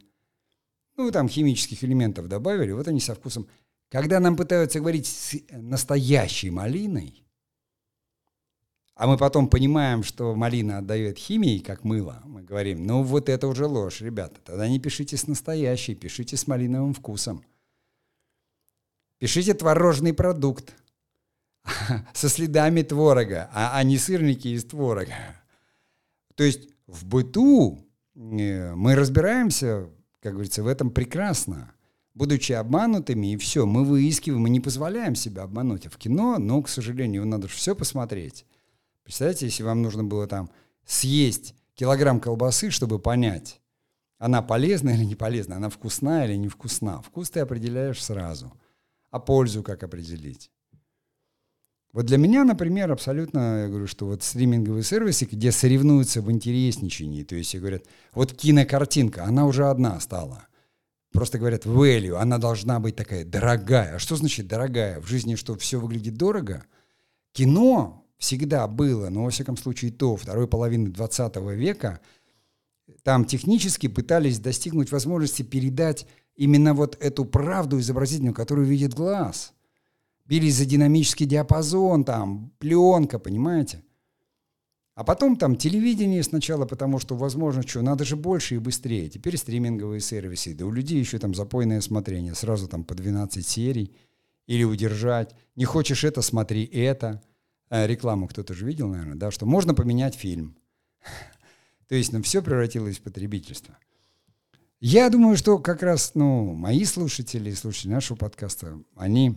Ну, 0.97 1.11
там 1.11 1.29
химических 1.29 1.83
элементов 1.83 2.29
добавили, 2.29 2.73
вот 2.73 2.87
они 2.87 3.01
со 3.01 3.15
вкусом. 3.15 3.49
Когда 3.89 4.21
нам 4.21 4.37
пытаются 4.37 4.79
говорить 4.79 5.07
с 5.07 5.37
настоящей 5.51 6.51
малиной, 6.51 7.24
а 8.95 9.07
мы 9.07 9.17
потом 9.17 9.49
понимаем, 9.49 10.03
что 10.03 10.35
малина 10.35 10.79
отдает 10.79 11.19
химии, 11.19 11.59
как 11.59 11.85
мыло. 11.85 12.23
Мы 12.25 12.43
говорим, 12.43 12.87
ну 12.87 13.03
вот 13.03 13.29
это 13.29 13.49
уже 13.49 13.67
ложь, 13.67 14.01
ребята. 14.01 14.41
Тогда 14.45 14.69
не 14.69 14.79
пишите 14.79 15.17
с 15.17 15.27
настоящей, 15.27 15.95
пишите 15.95 16.37
с 16.37 16.47
малиновым 16.47 16.95
вкусом. 16.95 17.45
Пишите 19.19 19.55
творожный 19.55 20.13
продукт. 20.13 20.75
со 22.15 22.29
следами 22.29 22.83
творога, 22.83 23.51
а, 23.53 23.77
а 23.77 23.83
не 23.83 23.99
сырники 23.99 24.49
из 24.49 24.65
творога. 24.65 25.15
То 26.35 26.45
есть 26.45 26.69
в 26.87 27.05
быту 27.07 27.79
э, 28.15 28.75
мы 28.75 28.95
разбираемся, 28.95 29.89
как 30.21 30.33
говорится, 30.33 30.63
в 30.63 30.67
этом 30.67 30.91
прекрасно. 30.91 31.73
Будучи 32.15 32.53
обманутыми, 32.53 33.33
и 33.33 33.37
все, 33.37 33.67
мы 33.67 33.85
выискиваем, 33.85 34.43
мы 34.43 34.51
не 34.51 34.61
позволяем 34.61 35.17
себя 35.17 35.43
обмануть. 35.43 35.87
А 35.87 35.91
в 35.91 35.97
кино, 35.97 36.39
ну, 36.39 36.63
к 36.63 36.69
сожалению, 36.69 37.27
надо 37.27 37.49
же 37.49 37.55
все 37.55 37.75
посмотреть. 37.75 38.47
Представляете, 39.05 39.47
если 39.47 39.63
вам 39.63 39.83
нужно 39.83 40.03
было 40.03 40.27
там 40.27 40.51
съесть 40.85 41.55
килограмм 41.75 42.21
колбасы, 42.21 42.71
чтобы 42.71 42.99
понять, 42.99 43.61
она 44.19 44.43
полезна 44.43 44.91
или 44.91 45.05
не 45.05 45.15
полезна, 45.15 45.57
она 45.57 45.69
вкусна 45.69 46.25
или 46.25 46.35
не 46.35 46.49
вкусна. 46.49 47.03
Вкус 47.03 47.31
ты 47.31 47.41
определяешь 47.41 48.03
сразу. 48.03 48.53
А 49.11 49.21
пользу 49.21 49.63
как 49.63 49.83
определить? 49.83 50.51
Вот 51.93 52.07
для 52.07 52.19
меня, 52.19 52.43
например, 52.43 52.91
абсолютно, 52.91 53.63
я 53.63 53.69
говорю, 53.69 53.87
что 53.87 54.07
вот 54.07 54.25
стриминговые 54.25 54.83
сервисы, 54.83 55.27
где 55.27 55.53
соревнуются 55.53 56.23
в 56.23 56.33
интересничании, 56.33 57.23
то 57.23 57.37
есть 57.37 57.55
говорят, 57.55 57.85
вот 58.13 58.33
кинокартинка, 58.33 59.25
она 59.25 59.47
уже 59.47 59.69
одна 59.69 60.01
стала. 60.01 60.49
Просто 61.13 61.39
говорят, 61.39 61.67
value, 61.67 62.17
она 62.17 62.39
должна 62.39 62.81
быть 62.81 62.97
такая 62.97 63.25
дорогая. 63.25 63.95
А 63.95 63.99
что 64.01 64.17
значит 64.17 64.49
дорогая? 64.49 65.01
В 65.01 65.07
жизни 65.07 65.37
что, 65.37 65.55
все 65.55 65.79
выглядит 65.79 66.17
дорого? 66.17 66.65
Кино 67.33 68.04
всегда 68.25 68.67
было, 68.67 69.09
но 69.11 69.25
во 69.25 69.31
всяком 69.31 69.57
случае 69.57 69.93
то, 69.93 70.17
второй 70.17 70.49
половины 70.49 70.91
20 70.91 71.37
века, 71.37 72.01
там 73.03 73.25
технически 73.25 73.87
пытались 73.87 74.39
достигнуть 74.39 74.91
возможности 74.91 75.43
передать 75.43 76.07
именно 76.35 76.75
вот 76.75 76.97
эту 77.01 77.25
правду 77.25 77.79
изобразительную, 77.79 78.35
которую 78.35 78.67
видит 78.67 78.95
глаз– 78.95 79.53
бились 80.27 80.57
за 80.57 80.65
динамический 80.65 81.27
диапазон, 81.27 82.05
там, 82.05 82.51
пленка, 82.59 83.19
понимаете? 83.19 83.83
А 84.95 85.03
потом 85.03 85.37
там 85.37 85.57
телевидение 85.57 86.23
сначала, 86.23 86.67
потому 86.67 87.01
что, 87.01 87.17
возможно, 87.17 87.67
что, 87.67 87.83
надо 87.83 88.05
же 88.05 88.17
больше 88.17 88.55
и 88.55 88.59
быстрее. 88.59 89.09
Теперь 89.09 89.37
стриминговые 89.37 90.01
сервисы. 90.01 90.55
Да 90.55 90.67
у 90.67 90.71
людей 90.71 91.01
еще 91.01 91.19
там 91.19 91.35
запойное 91.35 91.81
смотрение. 91.81 92.35
Сразу 92.35 92.69
там 92.69 92.85
по 92.85 92.95
12 92.95 93.45
серий. 93.45 93.93
Или 94.47 94.63
удержать. 94.63 95.35
Не 95.57 95.65
хочешь 95.65 96.05
это, 96.05 96.23
смотри 96.23 96.65
это. 96.65 97.21
А, 97.75 97.89
рекламу 97.89 98.29
кто-то 98.29 98.55
же 98.55 98.67
видел, 98.67 98.87
наверное, 98.87 99.17
да, 99.17 99.33
что 99.33 99.47
можно 99.47 99.75
поменять 99.75 100.15
фильм. 100.15 100.57
То 101.89 101.97
есть, 101.97 102.13
ну, 102.13 102.23
все 102.23 102.41
превратилось 102.41 102.99
в 102.99 103.03
потребительство. 103.03 103.77
Я 104.79 105.11
думаю, 105.11 105.37
что 105.37 105.59
как 105.59 105.83
раз, 105.83 106.13
ну, 106.15 106.53
мои 106.53 106.85
слушатели, 106.85 107.51
слушатели 107.51 107.91
нашего 107.91 108.17
подкаста, 108.17 108.81
они 108.95 109.37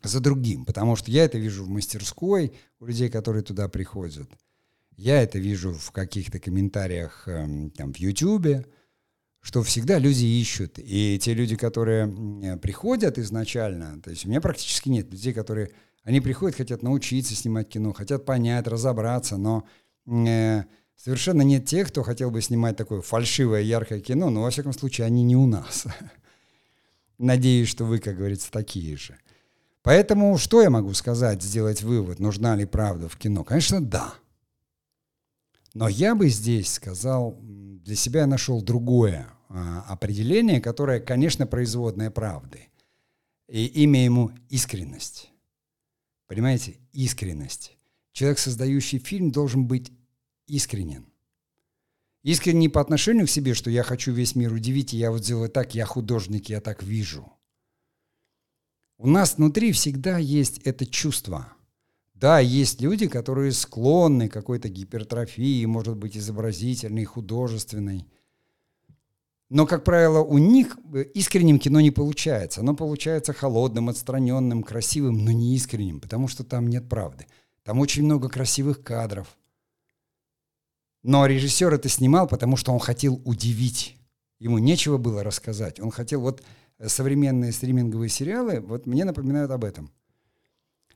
за 0.00 0.20
другим, 0.20 0.64
потому 0.64 0.94
что 0.94 1.10
я 1.10 1.24
это 1.24 1.38
вижу 1.38 1.64
в 1.64 1.68
мастерской 1.68 2.52
у 2.78 2.86
людей, 2.86 3.08
которые 3.08 3.42
туда 3.42 3.68
приходят. 3.68 4.30
Я 4.96 5.20
это 5.20 5.40
вижу 5.40 5.72
в 5.72 5.90
каких-то 5.90 6.38
комментариях 6.38 7.26
эм, 7.26 7.72
там, 7.72 7.92
в 7.92 7.96
Ютубе, 7.96 8.64
что 9.40 9.64
всегда 9.64 9.98
люди 9.98 10.24
ищут. 10.24 10.78
И 10.78 11.18
те 11.20 11.34
люди, 11.34 11.56
которые 11.56 12.58
приходят 12.58 13.18
изначально, 13.18 14.00
то 14.00 14.10
есть 14.10 14.24
у 14.24 14.28
меня 14.28 14.40
практически 14.40 14.88
нет 14.88 15.10
людей, 15.10 15.32
которые, 15.32 15.72
они 16.04 16.20
приходят, 16.20 16.56
хотят 16.56 16.82
научиться 16.82 17.34
снимать 17.34 17.68
кино, 17.68 17.92
хотят 17.92 18.24
понять, 18.24 18.66
разобраться, 18.66 19.36
но 19.36 19.64
э, 20.06 20.64
совершенно 20.96 21.42
нет 21.42 21.66
тех, 21.66 21.88
кто 21.88 22.02
хотел 22.02 22.30
бы 22.30 22.40
снимать 22.40 22.76
такое 22.76 23.00
фальшивое, 23.00 23.60
яркое 23.62 24.00
кино, 24.00 24.30
но 24.30 24.42
во 24.42 24.50
всяком 24.50 24.72
случае 24.72 25.06
они 25.06 25.22
не 25.22 25.36
у 25.36 25.46
нас. 25.46 25.86
Надеюсь, 27.18 27.68
что 27.68 27.84
вы, 27.84 27.98
как 27.98 28.16
говорится, 28.16 28.50
такие 28.50 28.96
же. 28.96 29.18
Поэтому 29.82 30.36
что 30.38 30.62
я 30.62 30.70
могу 30.70 30.92
сказать, 30.94 31.42
сделать 31.42 31.82
вывод, 31.82 32.18
нужна 32.18 32.56
ли 32.56 32.64
правда 32.64 33.08
в 33.08 33.16
кино? 33.16 33.44
Конечно, 33.44 33.80
да. 33.80 34.14
Но 35.74 35.88
я 35.88 36.14
бы 36.14 36.28
здесь 36.28 36.72
сказал, 36.72 37.38
для 37.40 37.96
себя 37.96 38.20
я 38.20 38.26
нашел 38.26 38.60
другое 38.60 39.28
а, 39.48 39.84
определение, 39.88 40.60
которое, 40.60 41.00
конечно, 41.00 41.46
производное 41.46 42.10
правды. 42.10 42.68
И 43.48 43.66
имя 43.66 44.04
ему 44.04 44.32
искренность. 44.48 45.30
Понимаете, 46.30 46.78
искренность. 46.92 47.76
Человек, 48.12 48.38
создающий 48.38 48.98
фильм, 48.98 49.30
должен 49.30 49.66
быть 49.66 49.92
искренен. 50.46 51.04
Искренний 52.22 52.70
по 52.70 52.80
отношению 52.80 53.26
к 53.26 53.30
себе, 53.30 53.52
что 53.52 53.68
я 53.68 53.82
хочу 53.82 54.12
весь 54.12 54.34
мир 54.34 54.50
удивить, 54.52 54.94
и 54.94 54.96
я 54.96 55.10
вот 55.10 55.24
сделаю 55.24 55.50
так, 55.50 55.74
я 55.74 55.84
художник, 55.84 56.48
я 56.48 56.62
так 56.62 56.82
вижу– 56.82 57.30
у 59.02 59.06
нас 59.06 59.38
внутри 59.38 59.72
всегда 59.72 60.18
есть 60.18 60.58
это 60.58 60.84
чувство. 60.84 61.54
Да, 62.12 62.38
есть 62.38 62.82
люди, 62.82 63.08
которые 63.08 63.50
склонны 63.52 64.28
к 64.28 64.32
какой-то 64.34 64.68
гипертрофии, 64.68 65.64
может 65.64 65.96
быть, 65.96 66.18
изобразительной, 66.18 67.06
художественной. 67.06 68.06
Но, 69.50 69.66
как 69.66 69.82
правило, 69.82 70.20
у 70.20 70.38
них 70.38 70.78
э, 70.94 71.02
искренним 71.02 71.58
кино 71.58 71.80
не 71.80 71.90
получается. 71.90 72.60
Оно 72.60 72.74
получается 72.74 73.32
холодным, 73.32 73.88
отстраненным, 73.88 74.62
красивым, 74.62 75.24
но 75.24 75.32
не 75.32 75.56
искренним, 75.56 76.00
потому 76.00 76.28
что 76.28 76.44
там 76.44 76.68
нет 76.68 76.88
правды. 76.88 77.26
Там 77.64 77.80
очень 77.80 78.04
много 78.04 78.28
красивых 78.28 78.82
кадров. 78.84 79.36
Но 81.02 81.26
режиссер 81.26 81.74
это 81.74 81.88
снимал, 81.88 82.28
потому 82.28 82.56
что 82.56 82.72
он 82.72 82.78
хотел 82.78 83.20
удивить. 83.24 83.96
Ему 84.38 84.58
нечего 84.58 84.98
было 84.98 85.24
рассказать. 85.24 85.80
Он 85.80 85.90
хотел 85.90 86.20
вот 86.20 86.42
современные 86.86 87.52
стриминговые 87.52 88.08
сериалы, 88.08 88.60
вот 88.60 88.86
мне 88.86 89.04
напоминают 89.04 89.50
об 89.50 89.64
этом. 89.64 89.90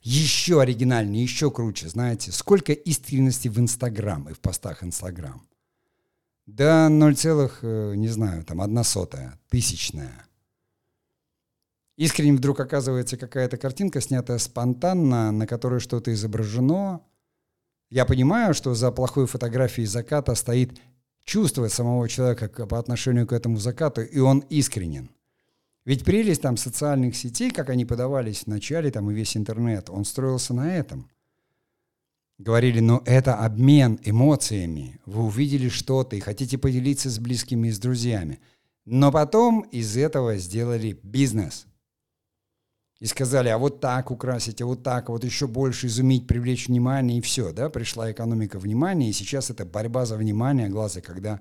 Еще 0.00 0.60
оригинальнее, 0.60 1.22
еще 1.22 1.50
круче, 1.50 1.88
знаете, 1.88 2.30
сколько 2.30 2.72
искренности 2.72 3.48
в 3.48 3.58
Инстаграм 3.58 4.28
и 4.28 4.32
в 4.32 4.40
постах 4.40 4.84
Инстаграм. 4.84 5.42
Да 6.46 6.88
0, 6.88 7.14
э, 7.62 7.94
не 7.96 8.08
знаю, 8.08 8.44
там 8.44 8.60
одна 8.60 8.84
сотая, 8.84 9.38
тысячная. 9.48 10.26
Искренне 11.96 12.34
вдруг 12.34 12.60
оказывается 12.60 13.16
какая-то 13.16 13.56
картинка, 13.56 14.00
снятая 14.00 14.38
спонтанно, 14.38 15.30
на 15.30 15.46
которой 15.46 15.80
что-то 15.80 16.12
изображено. 16.12 17.00
Я 17.90 18.04
понимаю, 18.04 18.52
что 18.52 18.74
за 18.74 18.90
плохой 18.90 19.26
фотографией 19.26 19.86
заката 19.86 20.34
стоит 20.34 20.78
чувство 21.24 21.68
самого 21.68 22.08
человека 22.08 22.48
по 22.66 22.78
отношению 22.78 23.26
к 23.26 23.32
этому 23.32 23.56
закату, 23.58 24.02
и 24.02 24.18
он 24.18 24.40
искренен. 24.50 25.10
Ведь 25.84 26.04
прелесть 26.04 26.42
там 26.42 26.56
социальных 26.56 27.14
сетей, 27.16 27.50
как 27.50 27.70
они 27.70 27.84
подавались 27.84 28.44
в 28.44 28.46
начале, 28.46 28.90
там 28.90 29.10
и 29.10 29.14
весь 29.14 29.36
интернет, 29.36 29.88
он 29.90 30.04
строился 30.04 30.52
на 30.52 30.76
этом. 30.76 31.08
Говорили, 32.38 32.80
ну 32.80 33.00
это 33.06 33.36
обмен 33.36 34.00
эмоциями. 34.02 35.00
Вы 35.06 35.22
увидели 35.24 35.68
что-то 35.68 36.16
и 36.16 36.20
хотите 36.20 36.58
поделиться 36.58 37.08
с 37.08 37.18
близкими 37.18 37.68
и 37.68 37.70
с 37.70 37.78
друзьями. 37.78 38.40
Но 38.84 39.12
потом 39.12 39.60
из 39.60 39.96
этого 39.96 40.36
сделали 40.36 40.98
бизнес. 41.02 41.66
И 42.98 43.06
сказали, 43.06 43.48
а 43.48 43.58
вот 43.58 43.80
так 43.80 44.10
украсить, 44.10 44.62
а 44.62 44.66
вот 44.66 44.82
так, 44.82 45.08
а 45.08 45.12
вот 45.12 45.24
еще 45.24 45.46
больше 45.46 45.86
изумить, 45.88 46.26
привлечь 46.26 46.68
внимание, 46.68 47.18
и 47.18 47.20
все, 47.20 47.52
да, 47.52 47.68
пришла 47.68 48.10
экономика 48.10 48.58
внимания, 48.58 49.10
и 49.10 49.12
сейчас 49.12 49.50
это 49.50 49.64
борьба 49.64 50.06
за 50.06 50.16
внимание 50.16 50.68
глаза, 50.68 51.00
когда 51.00 51.40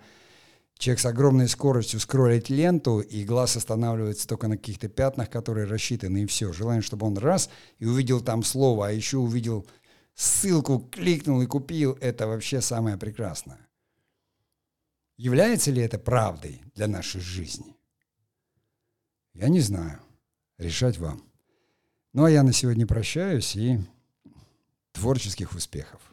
человек 0.77 0.99
с 0.99 1.05
огромной 1.05 1.47
скоростью 1.47 1.99
скроллит 1.99 2.49
ленту, 2.49 2.99
и 2.99 3.23
глаз 3.23 3.55
останавливается 3.55 4.27
только 4.27 4.47
на 4.47 4.57
каких-то 4.57 4.89
пятнах, 4.89 5.29
которые 5.29 5.65
рассчитаны, 5.65 6.23
и 6.23 6.25
все. 6.25 6.51
Желание, 6.51 6.81
чтобы 6.81 7.07
он 7.07 7.17
раз 7.17 7.49
и 7.79 7.85
увидел 7.85 8.19
там 8.19 8.43
слово, 8.43 8.87
а 8.87 8.91
еще 8.91 9.17
увидел 9.17 9.65
ссылку, 10.15 10.79
кликнул 10.79 11.41
и 11.41 11.47
купил, 11.47 11.97
это 12.01 12.27
вообще 12.27 12.61
самое 12.61 12.97
прекрасное. 12.97 13.67
Является 15.17 15.71
ли 15.71 15.81
это 15.81 15.99
правдой 15.99 16.61
для 16.75 16.87
нашей 16.87 17.21
жизни? 17.21 17.75
Я 19.33 19.49
не 19.49 19.59
знаю. 19.59 19.99
Решать 20.57 20.97
вам. 20.97 21.23
Ну 22.13 22.25
а 22.25 22.31
я 22.31 22.43
на 22.43 22.53
сегодня 22.53 22.85
прощаюсь 22.85 23.55
и 23.55 23.79
творческих 24.91 25.53
успехов. 25.53 26.12